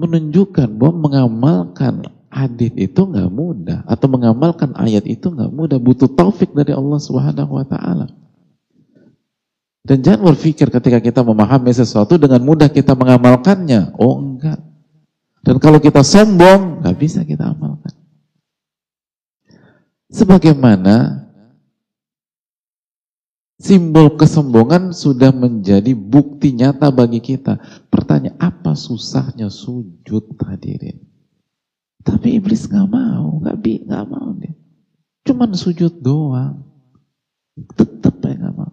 menunjukkan 0.00 0.80
bahwa 0.80 0.94
mengamalkan 1.04 2.08
hadis 2.32 2.72
itu 2.80 3.04
nggak 3.04 3.28
mudah 3.28 3.84
atau 3.84 4.08
mengamalkan 4.08 4.72
ayat 4.80 5.04
itu 5.04 5.28
nggak 5.28 5.52
mudah 5.52 5.76
butuh 5.76 6.08
taufik 6.08 6.56
dari 6.56 6.72
Allah 6.72 6.96
Subhanahu 6.96 7.60
wa 7.60 7.68
taala. 7.68 8.08
Dan 9.84 10.00
jangan 10.00 10.32
berpikir 10.32 10.72
ketika 10.72 10.96
kita 10.96 11.20
memahami 11.20 11.68
sesuatu 11.68 12.16
dengan 12.16 12.40
mudah 12.40 12.72
kita 12.72 12.96
mengamalkannya. 12.96 13.92
Oh 14.00 14.16
enggak. 14.16 14.56
Dan 15.44 15.60
kalau 15.60 15.76
kita 15.76 16.00
sombong, 16.00 16.80
nggak 16.80 16.96
bisa 16.96 17.20
kita 17.20 17.52
amalkan. 17.52 17.92
Sebagaimana 20.08 21.28
simbol 23.60 24.16
kesombongan 24.16 24.96
sudah 24.96 25.36
menjadi 25.36 25.92
bukti 25.92 26.56
nyata 26.56 26.88
bagi 26.88 27.20
kita. 27.20 27.60
Pertanyaan, 27.92 28.40
apa 28.40 28.72
susahnya 28.72 29.52
sujud 29.52 30.32
hadirin? 30.48 30.96
Tapi 32.00 32.40
iblis 32.40 32.64
nggak 32.64 32.88
mau, 32.88 33.36
nggak 33.44 33.56
bi, 33.60 33.84
nggak 33.84 34.06
mau 34.08 34.32
dia. 34.40 34.56
Cuman 35.28 35.52
sujud 35.52 36.00
doang 36.00 36.64
ya 38.34 38.40
nggak 38.40 38.56
mau. 38.58 38.72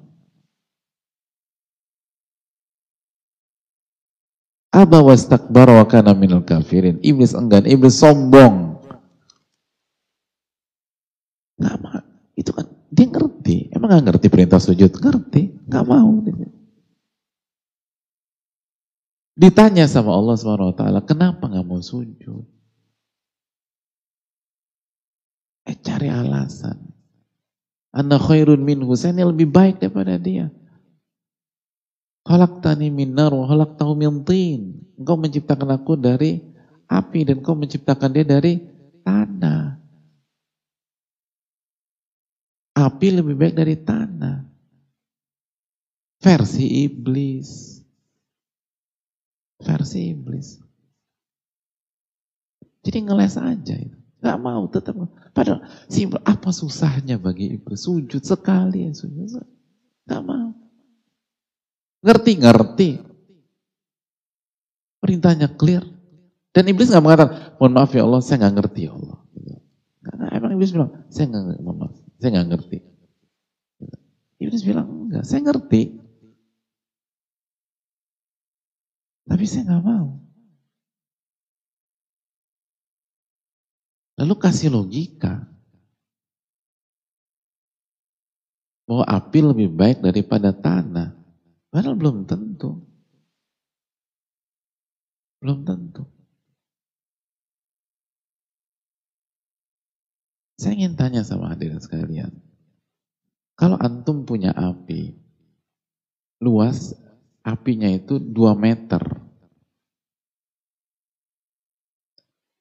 Aba 4.71 5.03
wastakbara 5.03 5.83
wa 5.83 5.85
kana 5.85 6.15
kafirin. 6.47 7.03
Iblis 7.03 7.35
enggan, 7.35 7.67
iblis 7.67 7.99
sombong. 7.99 8.79
Nggak 11.59 11.77
mau. 11.83 12.01
Itu 12.39 12.51
kan 12.55 12.65
dia 12.87 13.05
ngerti. 13.11 13.69
Emang 13.75 13.91
nggak 13.91 14.03
ngerti 14.07 14.27
perintah 14.31 14.63
sujud? 14.63 14.95
Ngerti. 14.95 15.67
Nggak 15.67 15.85
mau. 15.85 16.09
Ditanya 19.35 19.89
sama 19.91 20.15
Allah 20.15 20.35
Subhanahu 20.39 20.71
Wa 20.71 20.77
Taala, 20.77 20.99
kenapa 21.03 21.49
nggak 21.51 21.67
mau 21.67 21.83
sujud? 21.83 22.47
Eh 25.67 25.77
cari 25.81 26.07
alasan. 26.07 26.77
Anak 27.91 28.23
khairun 28.23 28.63
minhu, 28.63 28.95
saya 28.95 29.11
ini 29.19 29.27
lebih 29.27 29.51
baik 29.51 29.83
daripada 29.83 30.15
dia. 30.15 30.47
Khalaqtani 32.21 32.93
min 32.93 33.17
nar 33.17 33.33
wa 33.33 33.49
khalaqtahu 33.49 33.97
min. 33.97 34.21
Engkau 35.01 35.17
menciptakan 35.17 35.73
aku 35.73 35.97
dari 35.97 36.37
api 36.85 37.19
dan 37.25 37.41
engkau 37.41 37.57
menciptakan 37.57 38.13
dia 38.13 38.25
dari 38.27 38.61
tanah. 39.01 39.81
Api 42.77 43.07
lebih 43.09 43.35
baik 43.35 43.55
dari 43.57 43.75
tanah. 43.81 44.45
Versi 46.21 46.85
iblis. 46.85 47.81
Versi 49.57 50.13
iblis. 50.13 50.61
Jadi 52.85 52.97
ngeles 53.01 53.37
aja 53.37 53.75
itu. 53.77 53.97
Gak 54.21 54.37
mau 54.37 54.69
tetap. 54.69 54.93
Padahal 55.33 55.65
simpel. 55.89 56.21
Apa 56.21 56.53
susahnya 56.53 57.17
bagi 57.17 57.57
iblis? 57.57 57.89
Sujud 57.89 58.21
sekali 58.21 58.85
ya 58.85 58.93
sujud. 58.93 59.41
Gak 60.05 60.21
mau. 60.21 60.60
Ngerti-ngerti. 62.01 62.89
Perintahnya 65.01 65.49
clear. 65.53 65.85
Dan 66.51 66.67
iblis 66.67 66.91
nggak 66.91 67.05
mengatakan, 67.05 67.55
mohon 67.57 67.73
maaf 67.73 67.95
ya 67.95 68.03
Allah, 68.03 68.19
saya 68.19 68.43
nggak 68.43 68.55
ngerti 68.59 68.81
ya 68.89 68.91
Allah. 68.91 69.17
Karena 70.01 70.25
emang 70.35 70.51
iblis 70.57 70.73
bilang, 70.75 70.91
saya 71.07 71.25
nggak 71.31 71.63
mohon 71.63 71.77
maaf, 71.85 71.93
saya 72.19 72.29
nggak 72.35 72.49
ngerti. 72.51 72.77
Iblis 74.41 74.65
bilang, 74.65 74.87
enggak, 74.89 75.23
saya 75.23 75.41
ngerti. 75.45 75.81
Tapi 79.29 79.45
saya 79.45 79.63
nggak 79.69 79.85
mau. 79.85 80.17
Lalu 84.17 84.33
kasih 84.41 84.73
logika. 84.73 85.45
Bahwa 88.89 89.07
api 89.07 89.39
lebih 89.39 89.71
baik 89.71 90.03
daripada 90.03 90.51
tanah. 90.51 91.20
Padahal 91.71 91.95
belum 91.95 92.27
tentu. 92.27 92.83
Belum 95.39 95.63
tentu. 95.63 96.03
Saya 100.59 100.77
ingin 100.77 100.93
tanya 100.93 101.25
sama 101.25 101.49
hadirin 101.49 101.81
sekalian. 101.81 102.29
Kalau 103.57 103.81
antum 103.81 104.27
punya 104.29 104.53
api, 104.53 105.17
luas 106.37 106.93
apinya 107.41 107.89
itu 107.89 108.21
2 108.21 108.53
meter. 108.53 109.01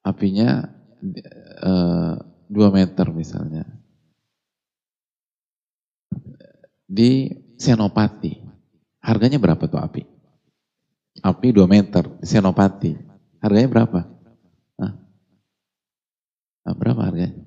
Apinya 0.00 0.64
e, 1.04 1.20
eh, 1.60 2.14
2 2.48 2.68
meter 2.72 3.06
misalnya. 3.12 3.68
Di 6.88 7.28
Senopati. 7.60 8.49
Harganya 9.00 9.40
berapa 9.40 9.64
tuh 9.64 9.80
api? 9.80 10.04
Api 11.20 11.46
2 11.52 11.64
meter, 11.66 12.04
Senopati. 12.20 12.92
Harganya 13.40 13.68
berapa? 13.68 14.00
Hah? 14.76 14.92
Berapa 16.76 17.00
harganya? 17.08 17.40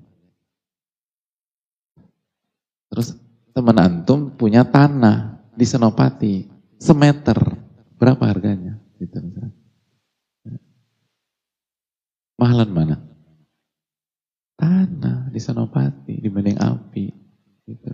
Terus 2.90 3.18
teman 3.54 3.78
antum 3.78 4.34
punya 4.34 4.66
tanah 4.66 5.42
di 5.54 5.66
Senopati, 5.66 6.46
semeter. 6.78 7.38
Berapa 7.98 8.26
harganya? 8.26 8.78
Gitu, 8.98 9.18
Mahalan 12.34 12.70
mana? 12.74 12.96
Tanah 14.58 15.30
di 15.30 15.38
Senopati 15.38 16.18
dibanding 16.18 16.58
api. 16.58 17.06
Gitu. 17.64 17.90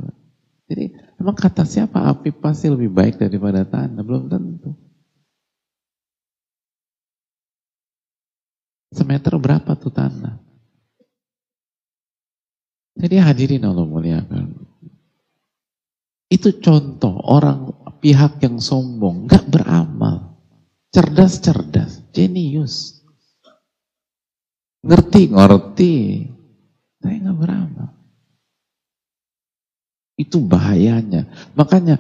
Jadi 0.67 0.85
emang 1.21 1.37
kata 1.37 1.69
siapa 1.69 2.09
api 2.09 2.33
pasti 2.33 2.73
lebih 2.73 2.89
baik 2.89 3.21
daripada 3.21 3.63
tanah? 3.63 4.01
Belum 4.01 4.27
tentu. 4.27 4.73
Semeter 8.91 9.39
berapa 9.39 9.79
tuh 9.79 9.95
tanah? 9.95 10.35
Jadi 12.99 13.17
hadirin 13.23 13.63
Allah 13.63 13.87
muliakan. 13.87 14.51
Itu 16.27 16.59
contoh 16.59 17.15
orang 17.23 17.71
pihak 18.01 18.43
yang 18.43 18.59
sombong, 18.59 19.29
gak 19.31 19.47
beramal. 19.47 20.41
Cerdas-cerdas, 20.91 22.11
jenius. 22.11 23.05
Ngerti-ngerti, 24.83 26.27
tapi 26.99 27.15
gak 27.23 27.39
beramal. 27.39 28.00
Itu 30.21 30.45
bahayanya. 30.45 31.25
Makanya 31.57 31.97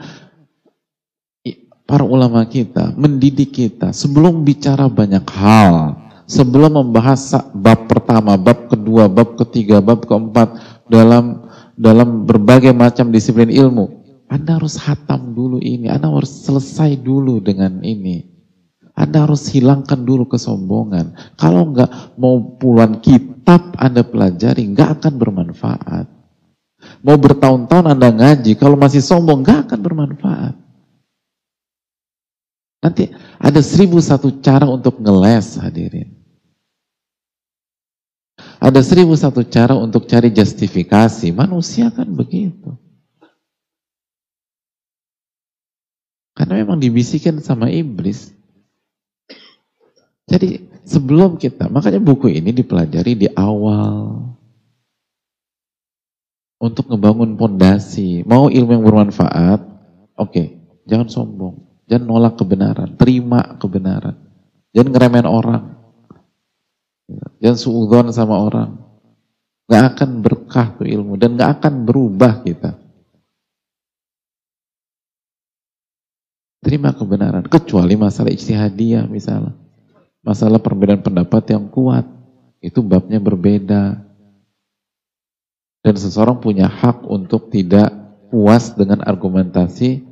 para 1.88 2.04
ulama 2.04 2.44
kita 2.44 2.92
mendidik 3.00 3.56
kita 3.56 3.96
sebelum 3.96 4.44
bicara 4.44 4.92
banyak 4.92 5.24
hal, 5.32 5.96
sebelum 6.28 6.76
membahas 6.76 7.50
bab 7.56 7.88
pertama, 7.88 8.36
bab 8.36 8.68
kedua, 8.68 9.08
bab 9.08 9.40
ketiga, 9.40 9.80
bab 9.80 10.04
keempat 10.04 10.52
dalam 10.84 11.48
dalam 11.80 12.28
berbagai 12.28 12.76
macam 12.76 13.08
disiplin 13.08 13.48
ilmu, 13.48 13.88
Anda 14.28 14.60
harus 14.60 14.76
hatam 14.76 15.32
dulu 15.32 15.56
ini, 15.64 15.88
Anda 15.88 16.12
harus 16.12 16.44
selesai 16.44 17.00
dulu 17.00 17.40
dengan 17.40 17.80
ini. 17.80 18.28
Anda 18.92 19.24
harus 19.24 19.48
hilangkan 19.48 20.04
dulu 20.04 20.28
kesombongan. 20.28 21.16
Kalau 21.40 21.72
enggak 21.72 21.88
mau 22.20 22.60
puluhan 22.60 23.00
kitab 23.00 23.72
Anda 23.80 24.04
pelajari, 24.04 24.60
enggak 24.60 25.00
akan 25.00 25.14
bermanfaat. 25.16 26.19
Mau 27.00 27.16
bertahun-tahun 27.16 27.96
Anda 27.96 28.12
ngaji, 28.12 28.60
kalau 28.60 28.76
masih 28.76 29.00
sombong 29.00 29.40
gak 29.40 29.68
akan 29.68 29.80
bermanfaat. 29.80 30.54
Nanti 32.80 33.12
ada 33.36 33.60
seribu 33.60 34.00
satu 34.00 34.40
cara 34.40 34.64
untuk 34.68 35.00
ngeles 35.00 35.60
hadirin. 35.60 36.16
Ada 38.60 38.84
seribu 38.84 39.16
satu 39.16 39.44
cara 39.44 39.72
untuk 39.76 40.04
cari 40.04 40.32
justifikasi. 40.32 41.32
Manusia 41.32 41.88
kan 41.92 42.08
begitu. 42.08 42.76
Karena 46.36 46.60
memang 46.64 46.80
dibisikan 46.80 47.40
sama 47.40 47.68
iblis. 47.68 48.32
Jadi 50.24 50.68
sebelum 50.88 51.36
kita, 51.36 51.68
makanya 51.68 52.00
buku 52.00 52.32
ini 52.32 52.52
dipelajari 52.52 53.12
di 53.12 53.28
awal 53.32 54.24
untuk 56.60 56.92
ngebangun 56.92 57.40
pondasi. 57.40 58.20
Mau 58.28 58.52
ilmu 58.52 58.70
yang 58.76 58.84
bermanfaat, 58.84 59.60
oke, 60.14 60.28
okay, 60.28 60.46
jangan 60.84 61.08
sombong, 61.08 61.64
jangan 61.88 62.04
nolak 62.04 62.36
kebenaran, 62.36 62.94
terima 63.00 63.56
kebenaran, 63.56 64.14
jangan 64.76 64.92
ngeremen 64.92 65.26
orang, 65.26 65.64
jangan 67.40 67.58
suudon 67.58 68.06
sama 68.12 68.36
orang, 68.36 68.76
nggak 69.66 69.84
akan 69.96 70.10
berkah 70.20 70.76
tuh 70.76 70.86
ilmu 70.86 71.16
dan 71.16 71.40
nggak 71.40 71.50
akan 71.58 71.74
berubah 71.88 72.44
kita. 72.44 72.76
Terima 76.60 76.92
kebenaran, 76.92 77.48
kecuali 77.48 77.96
masalah 77.96 78.28
ijtihadiyah 78.36 79.08
misalnya. 79.08 79.56
Masalah 80.20 80.60
perbedaan 80.60 81.00
pendapat 81.00 81.56
yang 81.56 81.72
kuat, 81.72 82.04
itu 82.60 82.84
babnya 82.84 83.16
berbeda. 83.16 84.09
Dan 85.80 85.94
seseorang 85.96 86.44
punya 86.44 86.68
hak 86.68 87.08
untuk 87.08 87.48
tidak 87.48 87.88
puas 88.28 88.76
dengan 88.76 89.00
argumentasi 89.00 90.04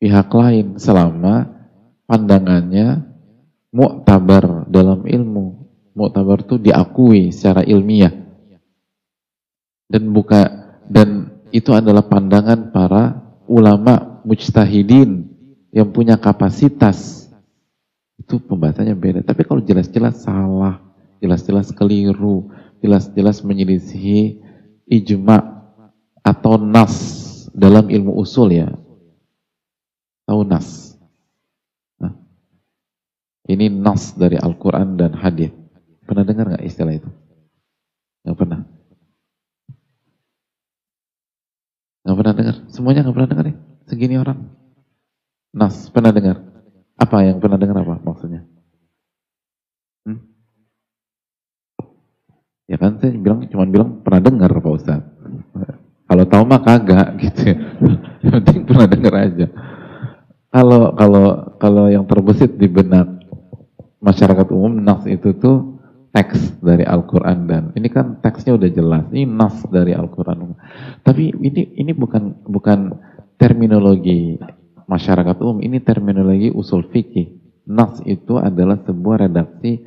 pihak 0.00 0.30
lain 0.32 0.80
selama 0.80 1.50
pandangannya 2.08 3.04
muktabar 3.68 4.64
dalam 4.66 5.04
ilmu. 5.04 5.68
Muktabar 5.92 6.40
itu 6.40 6.56
diakui 6.56 7.34
secara 7.34 7.66
ilmiah. 7.66 8.14
Dan 9.88 10.12
buka 10.12 10.46
dan 10.88 11.40
itu 11.52 11.72
adalah 11.72 12.04
pandangan 12.04 12.72
para 12.72 13.18
ulama 13.48 14.20
mujtahidin 14.24 15.24
yang 15.72 15.88
punya 15.92 16.16
kapasitas 16.16 17.28
itu 18.20 18.36
pembahasannya 18.44 18.92
beda. 18.92 19.20
Tapi 19.24 19.42
kalau 19.48 19.64
jelas-jelas 19.64 20.20
salah, 20.20 20.80
jelas-jelas 21.22 21.72
keliru, 21.72 22.52
jelas-jelas 22.84 23.40
menyelisihi 23.40 24.47
ijma 24.88 25.38
atau 26.24 26.56
nas 26.56 26.96
dalam 27.52 27.88
ilmu 27.92 28.16
usul 28.18 28.56
ya. 28.56 28.68
Tahu 30.28 30.44
nas. 30.44 30.96
Nah, 32.00 32.12
ini 33.48 33.72
nas 33.72 34.12
dari 34.16 34.36
Al-Quran 34.36 35.00
dan 35.00 35.16
hadis. 35.16 35.52
Pernah 36.04 36.24
dengar 36.24 36.44
nggak 36.52 36.64
istilah 36.64 36.96
itu? 36.96 37.08
Nggak 38.24 38.36
pernah. 38.36 38.60
Nggak 42.04 42.16
pernah 42.16 42.34
dengar. 42.36 42.56
Semuanya 42.72 43.00
nggak 43.04 43.16
pernah 43.16 43.30
dengar 43.30 43.46
ya? 43.52 43.56
Segini 43.88 44.16
orang. 44.16 44.38
Nas, 45.52 45.88
pernah 45.88 46.12
dengar? 46.12 46.44
Apa 47.00 47.24
yang 47.24 47.40
pernah 47.40 47.56
dengar 47.56 47.84
apa 47.84 48.00
maksudnya? 48.04 48.44
Ya 52.68 52.76
kan 52.76 53.00
saya 53.00 53.16
bilang 53.16 53.48
cuma 53.48 53.64
bilang 53.64 54.04
pernah 54.04 54.20
dengar 54.20 54.52
Pak 54.52 54.72
Ustaz. 54.76 55.00
Kalau 56.08 56.24
tahu 56.28 56.42
mah 56.44 56.60
kagak 56.60 57.08
gitu. 57.24 57.56
Yang 58.20 58.32
penting 58.44 58.60
pernah 58.68 58.86
dengar 58.86 59.14
aja. 59.16 59.46
Kalau 60.52 60.92
kalau 60.92 61.26
kalau 61.56 61.84
yang 61.88 62.04
terbesit 62.04 62.60
di 62.60 62.68
benak 62.68 63.08
masyarakat 64.04 64.46
umum 64.52 64.78
nas 64.84 65.04
itu 65.08 65.32
tuh 65.36 65.80
teks 66.12 66.60
dari 66.64 66.88
Al-Quran 66.88 67.38
dan 67.44 67.62
ini 67.76 67.88
kan 67.92 68.16
teksnya 68.24 68.56
udah 68.56 68.70
jelas 68.72 69.04
ini 69.12 69.28
nas 69.28 69.60
dari 69.68 69.92
Al-Quran 69.92 70.56
tapi 71.04 71.36
ini 71.36 71.76
ini 71.76 71.92
bukan 71.92 72.48
bukan 72.48 72.96
terminologi 73.36 74.40
masyarakat 74.88 75.36
umum 75.44 75.60
ini 75.60 75.84
terminologi 75.84 76.48
usul 76.48 76.88
fikih 76.88 77.36
nas 77.68 78.00
itu 78.08 78.40
adalah 78.40 78.80
sebuah 78.88 79.28
redaksi 79.28 79.84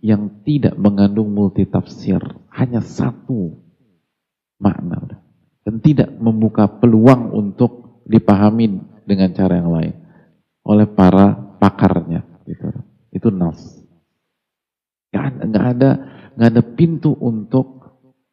yang 0.00 0.42
tidak 0.44 0.74
mengandung 0.80 1.32
multi 1.32 1.68
tafsir, 1.68 2.20
hanya 2.52 2.80
satu 2.80 3.60
makna 4.56 5.20
dan 5.68 5.84
tidak 5.84 6.08
membuka 6.16 6.64
peluang 6.66 7.32
untuk 7.36 8.02
dipahami 8.08 8.80
dengan 9.04 9.30
cara 9.36 9.60
yang 9.60 9.70
lain 9.70 9.94
oleh 10.64 10.86
para 10.88 11.36
pakarnya 11.60 12.24
gitu. 12.48 12.72
Itu 13.12 13.28
nas. 13.28 13.60
Nggak 15.12 15.66
ada 15.76 15.90
nggak 16.36 16.50
ada 16.52 16.62
pintu 16.76 17.12
untuk 17.16 17.84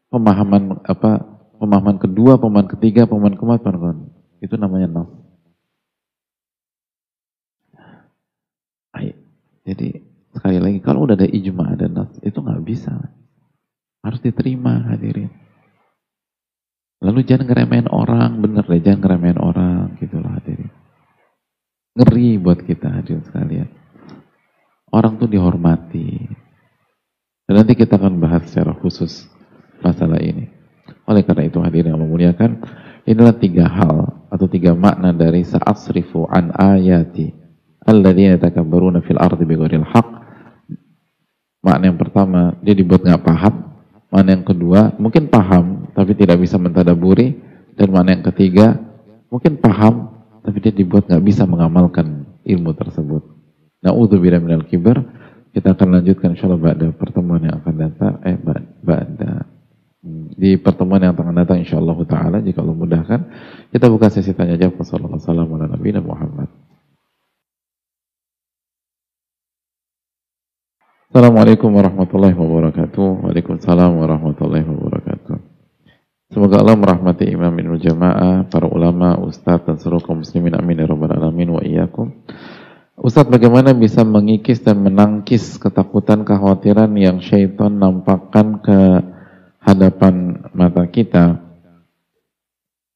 pemahaman 0.08 0.84
apa 0.88 1.24
pemahaman 1.60 1.98
kedua, 2.00 2.40
pemahaman 2.40 2.72
ketiga, 2.72 3.08
pemahaman 3.08 3.36
keempat, 3.40 3.96
itu 4.44 4.56
namanya 4.60 4.88
nas. 4.88 5.24
Jadi 9.64 10.04
Sekali 10.34 10.58
lagi, 10.58 10.80
kalau 10.82 11.06
udah 11.06 11.14
ada 11.14 11.30
ijma, 11.30 11.78
ada 11.78 11.86
nas, 11.86 12.10
itu 12.26 12.42
nggak 12.42 12.64
bisa. 12.66 12.94
Harus 14.02 14.20
diterima 14.20 14.90
hadirin. 14.90 15.30
Lalu 17.04 17.22
jangan 17.22 17.46
ngeremehin 17.52 17.90
orang, 17.94 18.42
bener 18.42 18.66
deh, 18.66 18.82
jangan 18.82 19.00
ngeremehin 19.06 19.40
orang, 19.40 19.94
gitulah 20.02 20.34
hadirin. 20.34 20.74
Ngeri 21.94 22.42
buat 22.42 22.66
kita 22.66 22.90
hadirin 22.90 23.22
sekalian. 23.22 23.70
Orang 24.90 25.22
tuh 25.22 25.30
dihormati. 25.30 26.26
Dan 27.46 27.54
nanti 27.54 27.78
kita 27.78 28.02
akan 28.02 28.18
bahas 28.18 28.50
secara 28.50 28.74
khusus 28.74 29.30
masalah 29.84 30.18
ini. 30.18 30.50
Oleh 31.06 31.22
karena 31.22 31.46
itu 31.46 31.60
hadirin 31.62 31.94
yang 31.94 32.02
memuliakan, 32.02 32.64
inilah 33.04 33.36
tiga 33.38 33.70
hal 33.70 34.26
atau 34.32 34.48
tiga 34.50 34.74
makna 34.74 35.14
dari 35.14 35.44
sa'asrifu 35.46 36.26
an 36.32 36.56
ayati 36.56 37.36
alladzina 37.84 38.40
yatakabbaruna 38.40 39.04
fil 39.04 39.20
ardi 39.20 39.44
bighairil 39.44 39.84
haqq 39.84 40.23
Makna 41.64 41.84
yang 41.90 42.00
pertama, 42.00 42.60
dia 42.60 42.76
dibuat 42.76 43.08
nggak 43.08 43.24
paham. 43.24 43.72
Makna 44.12 44.30
yang 44.36 44.46
kedua, 44.46 44.94
mungkin 45.00 45.32
paham, 45.32 45.88
tapi 45.96 46.12
tidak 46.14 46.38
bisa 46.44 46.60
mentadaburi. 46.60 47.40
Dan 47.74 47.88
makna 47.90 48.20
yang 48.20 48.26
ketiga, 48.30 48.78
mungkin 49.32 49.58
paham, 49.58 50.12
tapi 50.44 50.60
dia 50.60 50.76
dibuat 50.76 51.08
nggak 51.08 51.24
bisa 51.24 51.48
mengamalkan 51.48 52.28
ilmu 52.44 52.76
tersebut. 52.76 53.24
Na'udzubillah 53.82 54.44
minal 54.44 54.68
kibar. 54.68 55.02
Kita 55.56 55.72
akan 55.72 56.02
lanjutkan 56.02 56.36
insya 56.36 56.52
Allah 56.52 56.60
pada 56.60 56.88
pertemuan 56.92 57.42
yang 57.42 57.56
akan 57.64 57.76
datang. 57.80 58.14
Eh, 58.28 58.38
pada 58.84 59.48
di 60.36 60.60
pertemuan 60.60 61.00
yang 61.00 61.16
akan 61.16 61.32
datang 61.32 61.64
insya 61.64 61.80
Allah 61.80 61.96
Ta'ala 62.04 62.38
jika 62.44 62.60
Allah 62.60 62.76
mudahkan 62.76 63.20
kita 63.72 63.88
buka 63.88 64.12
sesi 64.12 64.36
tanya 64.36 64.60
jawab 64.60 64.84
wassalamualaikum 64.84 65.56
warahmatullahi 65.56 66.04
wabarakatuh 66.04 66.73
Assalamualaikum 71.14 71.70
warahmatullahi 71.78 72.34
wabarakatuh. 72.34 73.30
Waalaikumsalam 73.30 74.02
warahmatullahi 74.02 74.66
wabarakatuh. 74.66 75.38
Semoga 76.34 76.58
Allah 76.58 76.74
merahmati 76.74 77.30
Imam 77.30 77.54
Ibnu 77.54 77.78
Jamaah, 77.78 78.50
para 78.50 78.66
ulama, 78.66 79.22
ustadz 79.22 79.62
dan 79.62 79.78
seluruh 79.78 80.02
kaum 80.02 80.26
muslimin 80.26 80.58
amin 80.58 80.82
ya 80.82 80.90
rabbal 80.90 81.14
alamin 81.14 81.54
wa 81.54 81.62
iyyakum. 81.62 82.18
Ustadz 82.98 83.30
bagaimana 83.30 83.78
bisa 83.78 84.02
mengikis 84.02 84.66
dan 84.66 84.82
menangkis 84.82 85.62
ketakutan 85.62 86.26
kekhawatiran 86.26 86.90
yang 86.98 87.22
syaitan 87.22 87.78
nampakkan 87.78 88.58
ke 88.66 89.06
hadapan 89.62 90.42
mata 90.50 90.90
kita 90.90 91.38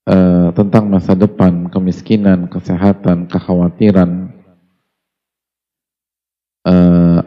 uh, 0.09 0.49
tentang 0.57 0.89
masa 0.89 1.13
depan, 1.13 1.69
kemiskinan, 1.69 2.49
kesehatan, 2.49 3.29
kekhawatiran, 3.29 4.36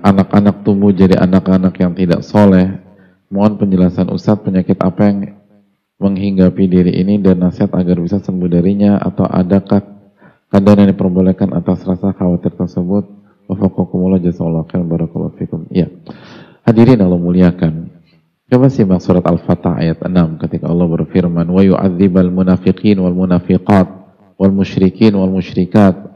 anak-anak 0.01 0.57
uh, 0.61 0.63
tumbuh 0.63 0.93
jadi 0.93 1.17
anak-anak 1.17 1.75
yang 1.81 1.93
tidak 1.97 2.21
soleh. 2.27 2.81
Mohon 3.31 3.63
penjelasan 3.63 4.11
Ustadz 4.11 4.43
penyakit 4.43 4.77
apa 4.83 5.07
yang 5.07 5.19
menghinggapi 6.01 6.65
diri 6.67 6.93
ini 6.99 7.21
dan 7.21 7.45
nasihat 7.45 7.71
agar 7.77 8.01
bisa 8.01 8.19
sembuh 8.19 8.49
darinya 8.51 8.99
atau 8.99 9.29
adakah 9.29 9.85
keadaan 10.51 10.83
yang 10.85 10.91
diperbolehkan 10.97 11.53
atas 11.55 11.85
rasa 11.87 12.17
khawatir 12.17 12.57
tersebut? 12.57 13.07
Wafakukumullah 13.47 14.19
jazakallahu 14.23 14.67
khairan 14.67 14.87
barakallahu 14.89 15.35
fikum. 15.39 15.67
Ya. 15.71 15.91
Hadirin 16.65 17.03
Allah 17.03 17.19
muliakan. 17.19 18.01
Coba 18.51 18.67
simak 18.67 18.99
surat 18.99 19.23
Al-Fatah 19.23 19.79
ayat 19.79 20.03
6 20.03 20.43
ketika 20.43 20.67
Allah 20.67 20.91
berfirman 20.91 21.47
wa 21.47 21.63
yu'adzibal 21.63 22.35
munafiqin 22.35 22.99
wal 22.99 23.15
munafiqat 23.15 23.87
wal 24.35 24.51
musyrikin 24.51 25.15
wal 25.15 25.31
musyrikat 25.31 26.11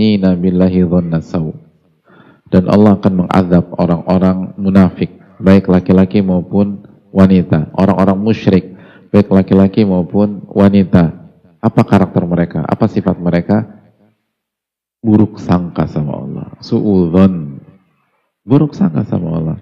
adh-dhannina 0.00 0.32
billahi 0.40 0.80
Dan 2.50 2.64
Allah 2.66 2.98
akan 2.98 3.14
mengazab 3.24 3.64
orang-orang 3.78 4.56
munafik, 4.58 5.12
baik 5.38 5.70
laki-laki 5.70 6.24
maupun 6.24 6.82
wanita, 7.12 7.70
orang-orang 7.76 8.18
musyrik, 8.18 8.74
baik 9.12 9.30
laki-laki 9.30 9.86
maupun 9.86 10.48
wanita. 10.50 11.14
Apa 11.60 11.84
karakter 11.84 12.24
mereka? 12.24 12.64
Apa 12.64 12.88
sifat 12.88 13.20
mereka? 13.20 13.68
Buruk 15.04 15.36
sangka 15.36 15.84
sama 15.84 16.16
Allah. 16.16 16.48
Su'udhan. 16.64 17.60
Buruk 18.42 18.72
sangka 18.72 19.04
sama 19.04 19.28
Allah. 19.36 19.58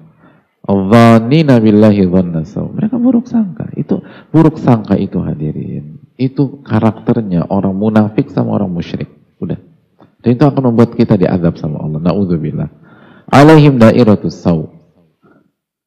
Dhanina 0.68 1.58
billahi 1.58 2.06
dhanna 2.06 2.46
Mereka 2.46 2.96
buruk 3.02 3.26
sangka. 3.26 3.66
Itu 3.74 4.06
buruk 4.30 4.62
sangka 4.62 4.94
itu 4.94 5.18
hadirin. 5.18 5.98
Itu 6.14 6.62
karakternya 6.62 7.50
orang 7.50 7.74
munafik 7.74 8.30
sama 8.30 8.54
orang 8.54 8.70
musyrik. 8.70 9.17
Dan 10.18 10.34
itu 10.34 10.44
akan 10.44 10.62
membuat 10.74 10.98
kita 10.98 11.14
diadab 11.14 11.54
sama 11.58 11.78
Allah. 11.82 12.02
Naudzubillah. 12.02 12.68
Alaihim 13.30 13.78
dairatus 13.78 14.40
sau. 14.40 14.72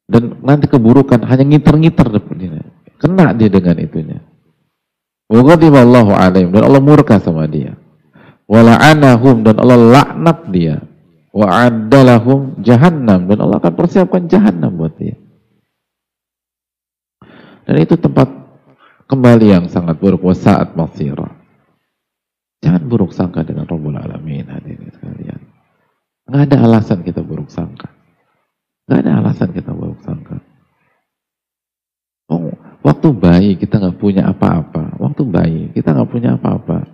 Dan 0.08 0.44
nanti 0.44 0.68
keburukan 0.68 1.24
hanya 1.24 1.44
ngiter-ngiter 1.48 2.08
depannya. 2.12 2.68
Kena 3.00 3.32
dia 3.36 3.50
dengan 3.50 3.80
itunya. 3.80 4.20
Wa 5.32 5.40
ghadiballahu 5.40 6.12
alaihim 6.12 6.52
dan 6.52 6.68
Allah 6.68 6.84
murka 6.84 7.18
sama 7.24 7.48
dia. 7.48 7.80
Wa 8.46 8.60
la'anahum 8.60 9.48
dan 9.48 9.56
Allah 9.64 9.80
laknat 9.80 10.40
dia. 10.52 10.84
Wa 11.32 11.72
addalahum 11.72 12.60
jahannam 12.60 13.32
dan 13.32 13.40
Allah 13.40 13.64
akan 13.64 13.74
persiapkan 13.80 14.28
jahannam 14.28 14.76
buat 14.76 14.92
dia. 15.00 15.16
Dan 17.64 17.76
itu 17.80 17.96
tempat 17.96 18.28
kembali 19.08 19.48
yang 19.48 19.66
sangat 19.72 19.96
buruk 19.96 20.28
wa 20.28 20.36
saat 20.36 20.76
masira. 20.76 21.41
Jangan 22.62 22.84
buruk 22.86 23.12
sangka 23.12 23.42
dengan 23.42 23.66
Rabbul 23.66 23.98
Alamin 23.98 24.46
hadirin 24.46 24.94
sekalian. 24.94 25.42
Nggak 26.30 26.42
ada 26.48 26.58
alasan 26.70 27.02
kita 27.02 27.26
buruk 27.26 27.50
sangka. 27.50 27.90
Nggak 28.86 29.00
ada 29.02 29.12
alasan 29.20 29.50
kita 29.50 29.74
buruk 29.74 29.98
sangka. 30.06 30.38
Oh, 32.32 32.54
waktu 32.86 33.08
bayi 33.12 33.52
kita 33.58 33.82
nggak 33.82 33.98
punya 34.00 34.30
apa-apa. 34.30 34.96
Waktu 35.02 35.22
bayi 35.28 35.62
kita 35.74 35.92
nggak 35.92 36.12
punya 36.14 36.38
apa-apa. 36.38 36.86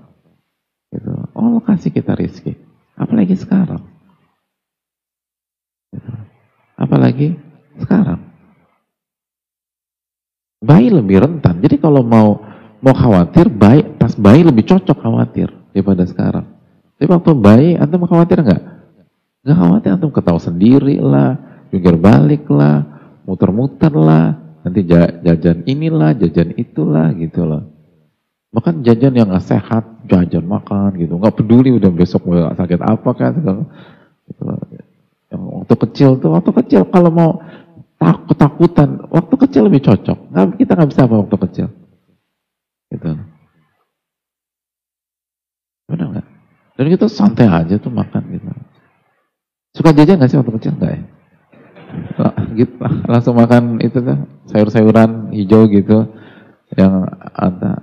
Gitu. 0.90 1.14
Allah 1.36 1.62
kasih 1.62 1.92
kita 1.92 2.16
rizki. 2.16 2.56
Apalagi 2.98 3.36
sekarang. 3.38 3.84
Gitu. 5.94 6.12
Apalagi 6.80 7.38
sekarang. 7.78 8.24
Bayi 10.64 10.90
lebih 10.90 11.22
rentan. 11.22 11.62
Jadi 11.62 11.78
kalau 11.78 12.02
mau 12.02 12.42
mau 12.82 12.94
khawatir, 12.94 13.50
bayi 13.50 13.82
pas 13.98 14.14
bayi 14.14 14.46
lebih 14.46 14.66
cocok 14.66 14.98
khawatir 14.98 15.50
daripada 15.74 16.04
sekarang. 16.06 16.46
Tapi 16.98 17.06
waktu 17.10 17.32
bayi, 17.38 17.70
antum 17.78 18.06
khawatir 18.10 18.42
nggak? 18.42 18.62
Nggak 19.46 19.58
khawatir, 19.58 19.90
antum 19.94 20.12
ketawa 20.14 20.40
sendiri 20.42 20.98
lah, 20.98 21.38
jungkir 21.70 21.96
balik 21.98 22.50
lah, 22.50 22.86
muter-muter 23.30 23.94
lah, 23.94 24.34
nanti 24.66 24.82
jajan 25.24 25.62
inilah, 25.70 26.18
jajan 26.18 26.58
itulah 26.58 27.14
gitu 27.14 27.46
loh. 27.46 27.64
Bahkan 28.50 28.82
jajan 28.82 29.14
yang 29.14 29.30
nggak 29.30 29.46
sehat, 29.46 29.84
jajan 30.10 30.46
makan 30.48 30.98
gitu, 30.98 31.20
nggak 31.22 31.36
peduli 31.38 31.70
udah 31.78 31.92
besok 31.94 32.26
mau 32.26 32.50
sakit 32.56 32.82
apa 32.82 33.10
kan, 33.14 33.34
gitu. 33.38 33.54
Yang 35.28 35.42
waktu 35.44 35.76
kecil 35.86 36.10
tuh, 36.18 36.32
waktu 36.34 36.52
kecil 36.64 36.82
kalau 36.90 37.12
mau 37.14 37.32
tak 38.02 38.26
ketakutan, 38.30 39.06
waktu 39.10 39.36
kecil 39.46 39.62
lebih 39.70 39.86
cocok. 39.86 40.18
Nggak, 40.34 40.46
kita 40.62 40.72
nggak 40.74 40.90
bisa 40.90 41.02
apa 41.06 41.16
waktu 41.22 41.38
kecil. 41.46 41.68
Gitu. 42.92 43.12
Benar 45.88 46.08
nggak? 46.12 46.28
Dan 46.78 46.86
kita 46.94 47.08
santai 47.10 47.48
aja 47.50 47.76
tuh 47.80 47.92
makan 47.92 48.24
gitu. 48.32 48.48
Suka 49.76 49.92
jajan 49.96 50.20
nggak 50.20 50.30
sih 50.30 50.38
waktu 50.40 50.54
kecil? 50.60 50.74
Nggak 50.78 50.92
ya? 50.94 51.02
Gitu, 52.58 52.76
langsung 53.12 53.36
makan 53.38 53.80
itu 53.80 53.98
tuh 54.02 54.20
sayur-sayuran 54.52 55.32
hijau 55.32 55.70
gitu 55.72 56.10
yang 56.76 57.08
ada 57.32 57.80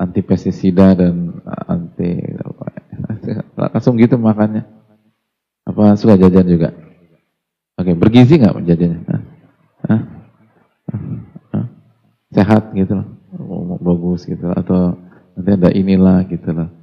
anti 0.00 0.20
pestisida 0.26 0.98
dan 0.98 1.38
anti 1.70 2.18
apa, 2.42 2.64
langsung 3.78 3.94
gitu 4.00 4.18
makannya. 4.18 4.66
Apa 5.62 5.94
suka 5.94 6.18
jajan 6.18 6.46
juga? 6.50 6.74
Oke, 7.78 7.94
bergizi 7.94 8.42
nggak 8.42 8.66
jajannya? 8.66 9.00
Sehat 12.32 12.72
gitu 12.72 12.96
loh, 12.96 13.06
bagus 13.80 14.28
gitu. 14.28 14.52
Atau 14.52 14.96
nanti 15.36 15.50
ada 15.56 15.70
inilah 15.72 16.28
gitu 16.28 16.52
loh 16.52 16.82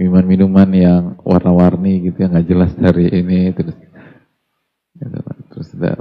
minuman-minuman 0.00 0.70
yang 0.72 1.02
warna-warni 1.20 2.08
gitu 2.08 2.24
yang 2.24 2.32
nggak 2.32 2.48
jelas 2.48 2.72
dari 2.72 3.12
ini 3.12 3.52
terus 3.52 3.76
gitu, 4.96 5.18
terus 5.52 5.68
ada 5.76 6.00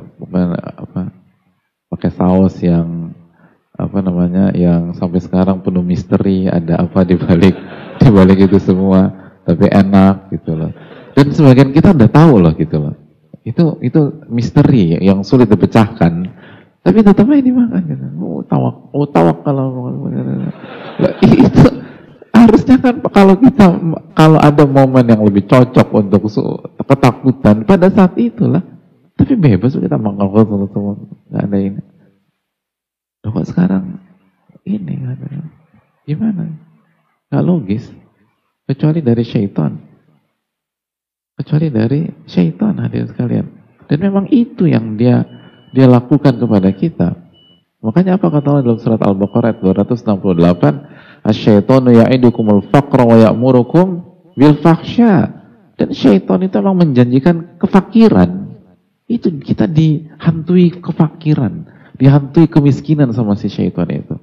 apa 0.80 1.12
pakai 1.92 2.12
saus 2.16 2.56
yang 2.64 3.12
apa 3.76 4.00
namanya 4.00 4.56
yang 4.56 4.96
sampai 4.96 5.20
sekarang 5.20 5.60
penuh 5.60 5.84
misteri 5.84 6.48
ada 6.48 6.80
apa 6.80 7.04
di 7.04 7.20
balik 7.20 7.56
di 8.00 8.08
balik 8.08 8.40
itu 8.40 8.56
semua 8.56 9.12
tapi 9.44 9.68
enak 9.68 10.32
gitu 10.32 10.56
loh 10.56 10.72
dan 11.12 11.36
sebagian 11.36 11.76
kita 11.76 11.92
udah 11.92 12.08
tahu 12.08 12.40
loh 12.40 12.56
gitu 12.56 12.80
loh 12.80 12.96
itu 13.44 13.84
itu 13.84 14.24
misteri 14.32 14.96
yang 15.04 15.28
sulit 15.28 15.52
dipecahkan 15.52 16.24
tapi 16.90 17.06
tetap 17.06 17.30
aja 17.30 17.46
dimakan 17.46 17.82
gitu. 17.86 18.06
Oh, 18.18 18.42
tawak, 18.50 18.90
oh, 18.98 19.06
tawak 19.06 19.46
kalau 19.46 19.94
itu 21.22 21.64
harusnya 22.34 22.82
kan 22.82 22.98
kalau 23.14 23.38
kita 23.38 23.78
kalau 24.18 24.42
ada 24.42 24.66
momen 24.66 25.06
yang 25.06 25.22
lebih 25.22 25.46
cocok 25.46 25.86
untuk 25.94 26.26
ketakutan 26.82 27.62
pada 27.62 27.94
saat 27.94 28.18
itulah. 28.18 28.66
Tapi 29.14 29.38
bebas 29.38 29.78
kita 29.78 30.02
makan 30.02 30.34
semua 30.74 30.98
nggak 31.30 31.44
ada 31.46 31.58
ini. 31.62 31.82
Loh 33.22 33.38
kok 33.38 33.46
sekarang 33.54 34.02
ini 34.66 35.06
ada? 35.06 35.46
Gimana? 36.10 36.50
Nggak 37.30 37.46
logis. 37.46 37.86
Kecuali 38.66 39.06
dari 39.06 39.22
syaitan. 39.22 39.78
Kecuali 41.38 41.70
dari 41.70 42.02
syaitan 42.26 42.82
hadir 42.82 43.06
sekalian. 43.06 43.46
Dan 43.86 43.98
memang 44.02 44.26
itu 44.34 44.66
yang 44.66 44.98
dia 44.98 45.39
dia 45.76 45.86
lakukan 45.86 46.36
kepada 46.38 46.70
kita 46.74 47.10
makanya 47.80 48.20
apa 48.20 48.28
kata 48.28 48.48
Allah 48.50 48.64
dalam 48.66 48.80
surat 48.82 49.00
Al-Baqarah 49.00 49.60
268 49.64 51.00
Asyaitonu 51.24 51.92
ya'idukumul 51.92 52.72
faqra 52.72 53.04
wa 53.04 53.18
ya'murukum 53.20 53.88
bil 54.40 54.56
fahsya. 54.64 55.36
Dan 55.76 55.96
syaitan 55.96 56.40
itu 56.44 56.60
memang 56.60 56.88
menjanjikan 56.88 57.60
kefakiran. 57.60 58.56
Itu 59.10 59.32
kita 59.40 59.66
dihantui 59.66 60.80
kefakiran, 60.80 61.66
dihantui 61.98 62.46
kemiskinan 62.52 63.10
sama 63.16 63.34
si 63.40 63.50
syaitan 63.50 63.88
itu. 63.90 64.16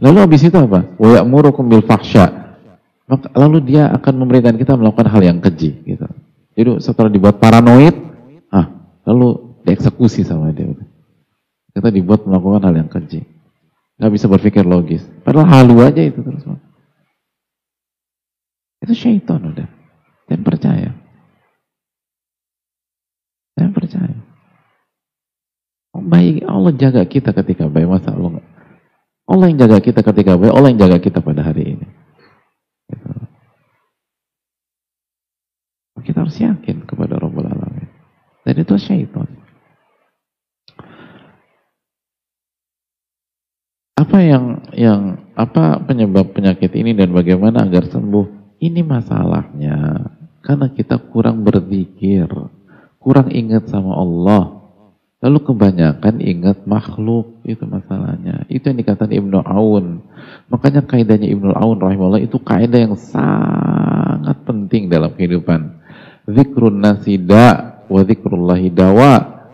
Lalu 0.00 0.18
habis 0.24 0.44
itu 0.44 0.56
apa? 0.56 0.96
Wa 0.96 1.20
ya'murukum 1.20 1.68
bil 1.68 1.84
fahsya. 1.84 2.56
Lalu 3.34 3.74
dia 3.74 3.90
akan 3.90 4.14
memberikan 4.22 4.54
kita 4.54 4.78
melakukan 4.78 5.10
hal 5.10 5.20
yang 5.20 5.42
keji 5.42 5.82
gitu. 5.82 6.06
Jadi 6.54 6.70
setelah 6.78 7.10
dibuat 7.10 7.42
paranoid, 7.42 7.96
ah, 8.54 8.70
lalu 9.02 9.49
dieksekusi 9.64 10.24
sama 10.24 10.52
dia. 10.54 10.70
Kita 11.70 11.88
dibuat 11.88 12.26
melakukan 12.26 12.66
hal 12.66 12.74
yang 12.74 12.90
keji 12.90 13.40
nggak 14.00 14.12
bisa 14.16 14.26
berpikir 14.32 14.64
logis. 14.64 15.04
Padahal 15.20 15.44
halu 15.60 15.84
aja 15.84 16.00
itu 16.00 16.24
terus. 16.24 16.40
Itu 18.80 18.96
syaitan 18.96 19.44
udah. 19.44 19.68
Dan 20.24 20.40
percaya. 20.40 20.96
Dan 23.52 23.76
percaya. 23.76 24.16
Oh, 25.92 26.00
baik 26.00 26.48
Allah 26.48 26.72
jaga 26.72 27.04
kita 27.04 27.36
ketika 27.36 27.68
baik 27.68 27.92
masa 27.92 28.14
Allah 28.14 28.40
Allah 29.28 29.46
yang 29.52 29.58
jaga 29.62 29.78
kita 29.84 30.00
ketika 30.00 30.34
baik, 30.38 30.54
Allah 30.54 30.68
yang 30.72 30.80
jaga 30.80 30.98
kita 30.98 31.18
pada 31.20 31.44
hari 31.44 31.76
ini. 31.76 31.86
Gitu. 32.88 33.08
Kita 36.08 36.24
harus 36.24 36.34
yakin 36.40 36.88
kepada 36.88 37.20
Rabbul 37.20 37.46
Alamin. 37.46 37.86
Dan 38.42 38.54
itu 38.58 38.74
syaitan. 38.80 39.28
Apa 44.10 44.26
yang 44.26 44.58
yang 44.74 45.22
apa 45.38 45.78
penyebab 45.86 46.34
penyakit 46.34 46.74
ini 46.74 46.98
dan 46.98 47.14
bagaimana 47.14 47.62
agar 47.62 47.86
sembuh? 47.86 48.58
Ini 48.58 48.82
masalahnya 48.82 50.02
karena 50.42 50.66
kita 50.66 50.98
kurang 50.98 51.46
berzikir, 51.46 52.26
kurang 52.98 53.30
ingat 53.30 53.70
sama 53.70 53.94
Allah. 53.94 54.66
Lalu 55.22 55.38
kebanyakan 55.46 56.18
ingat 56.26 56.66
makhluk, 56.66 57.38
itu 57.46 57.62
masalahnya. 57.62 58.50
Itu 58.50 58.74
yang 58.74 58.82
dikatakan 58.82 59.14
Ibnu 59.14 59.46
Aun. 59.46 60.02
Makanya 60.50 60.90
kaidahnya 60.90 61.30
Ibnu 61.30 61.54
Aun 61.54 61.78
rahimahullah 61.78 62.26
itu 62.26 62.42
kaidah 62.42 62.90
yang 62.90 62.98
sangat 62.98 64.42
penting 64.42 64.90
dalam 64.90 65.14
kehidupan. 65.14 65.78
Zikrun 66.26 66.82
nasida 66.82 67.78
wa 67.86 68.02
zikrullahi 68.02 68.74
dawa. 68.74 69.46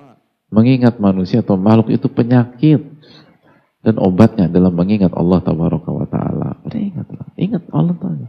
Mengingat 0.48 0.96
manusia 0.96 1.44
atau 1.44 1.60
makhluk 1.60 1.92
itu 1.92 2.08
penyakit. 2.08 2.95
Dan 3.86 4.02
obatnya 4.02 4.50
adalah 4.50 4.74
mengingat 4.74 5.14
Allah 5.14 5.38
tabaraka 5.46 5.94
wa 5.94 6.02
ta'ala. 6.10 6.58
Ingatlah. 6.74 7.26
Ingat 7.38 7.70
Allah 7.70 7.94
taala. 7.94 8.28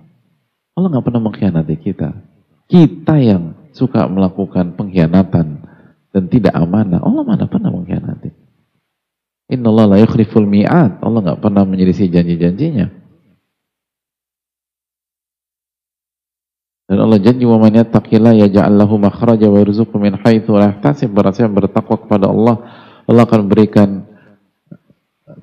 Allah 0.77 0.87
nggak 0.93 1.05
pernah 1.09 1.21
mengkhianati 1.25 1.75
kita. 1.81 2.13
Kita 2.69 3.17
yang 3.17 3.57
suka 3.73 4.05
melakukan 4.05 4.77
pengkhianatan 4.77 5.65
dan 6.13 6.23
tidak 6.29 6.53
amanah. 6.53 7.01
Allah 7.01 7.25
mana 7.25 7.49
pernah 7.49 7.73
mengkhianati. 7.73 8.29
Inna 9.49 9.73
Allah 9.73 9.97
la 9.97 9.97
yukhliful 10.05 10.45
mi'ad. 10.45 11.01
Allah 11.01 11.19
nggak 11.25 11.41
pernah 11.41 11.65
menyelisih 11.65 12.05
janji-janjinya. 12.13 12.93
Dan 16.87 16.97
Allah 17.03 17.19
janji 17.19 17.49
wa 17.49 17.59
man 17.59 17.73
yattaqillah 17.75 18.37
yaj'al 18.47 18.77
lahu 18.77 18.95
makhraja 18.95 19.49
wa 19.49 19.57
yarzuqhu 19.59 19.97
min 19.97 20.15
haitsu 20.21 20.53
la 20.53 20.71
yahtasib. 20.71 21.11
Barang 21.11 21.33
bertakwa 21.33 21.97
kepada 21.97 22.29
Allah, 22.29 22.55
Allah 23.09 23.23
akan 23.27 23.49
berikan 23.51 24.06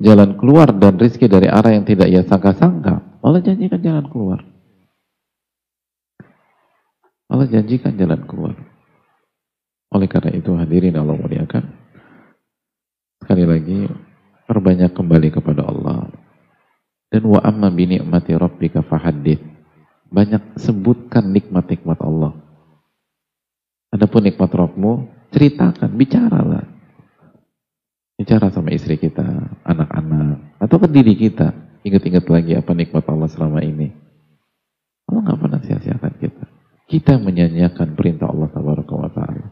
jalan 0.00 0.34
keluar 0.38 0.70
dan 0.74 0.98
rizki 0.98 1.30
dari 1.30 1.46
arah 1.46 1.74
yang 1.74 1.86
tidak 1.86 2.08
ia 2.10 2.22
sangka-sangka. 2.26 3.22
Allah 3.22 3.40
janjikan 3.40 3.80
jalan 3.80 4.06
keluar. 4.10 4.40
Allah 7.30 7.46
janjikan 7.48 7.94
jalan 7.96 8.22
keluar. 8.28 8.54
Oleh 9.94 10.10
karena 10.10 10.34
itu 10.34 10.50
hadirin 10.58 10.98
Allah 10.98 11.14
muliakan. 11.14 11.64
Sekali 13.22 13.44
lagi, 13.46 13.78
perbanyak 14.50 14.90
kembali 14.90 15.28
kepada 15.30 15.62
Allah. 15.64 16.10
Dan 17.08 17.30
wa 17.30 17.38
amma 17.40 17.70
bi 17.70 17.86
ni'mati 17.86 18.34
rabbika 18.34 18.82
fahaddith. 18.82 19.40
Banyak 20.10 20.58
sebutkan 20.58 21.30
nikmat-nikmat 21.30 21.98
Allah. 22.02 22.34
Adapun 23.94 24.26
nikmat 24.26 24.50
Rabbmu, 24.50 24.92
ceritakan, 25.30 25.90
bicaralah. 25.94 26.73
Bicara 28.14 28.46
sama 28.54 28.70
istri 28.70 28.94
kita, 28.94 29.26
anak-anak, 29.66 30.62
atau 30.62 30.76
ke 30.78 30.88
diri 30.90 31.14
kita. 31.18 31.50
Ingat-ingat 31.82 32.24
lagi 32.30 32.52
apa 32.54 32.70
nikmat 32.72 33.04
Allah 33.10 33.28
selama 33.28 33.60
ini. 33.60 33.90
Allah 35.10 35.20
nggak 35.20 35.40
pernah 35.42 35.60
sia-siakan 35.60 36.14
kita. 36.22 36.44
Kita 36.86 37.18
menyanyiakan 37.18 37.98
perintah 37.98 38.30
Allah 38.30 38.48
Taala. 38.54 39.46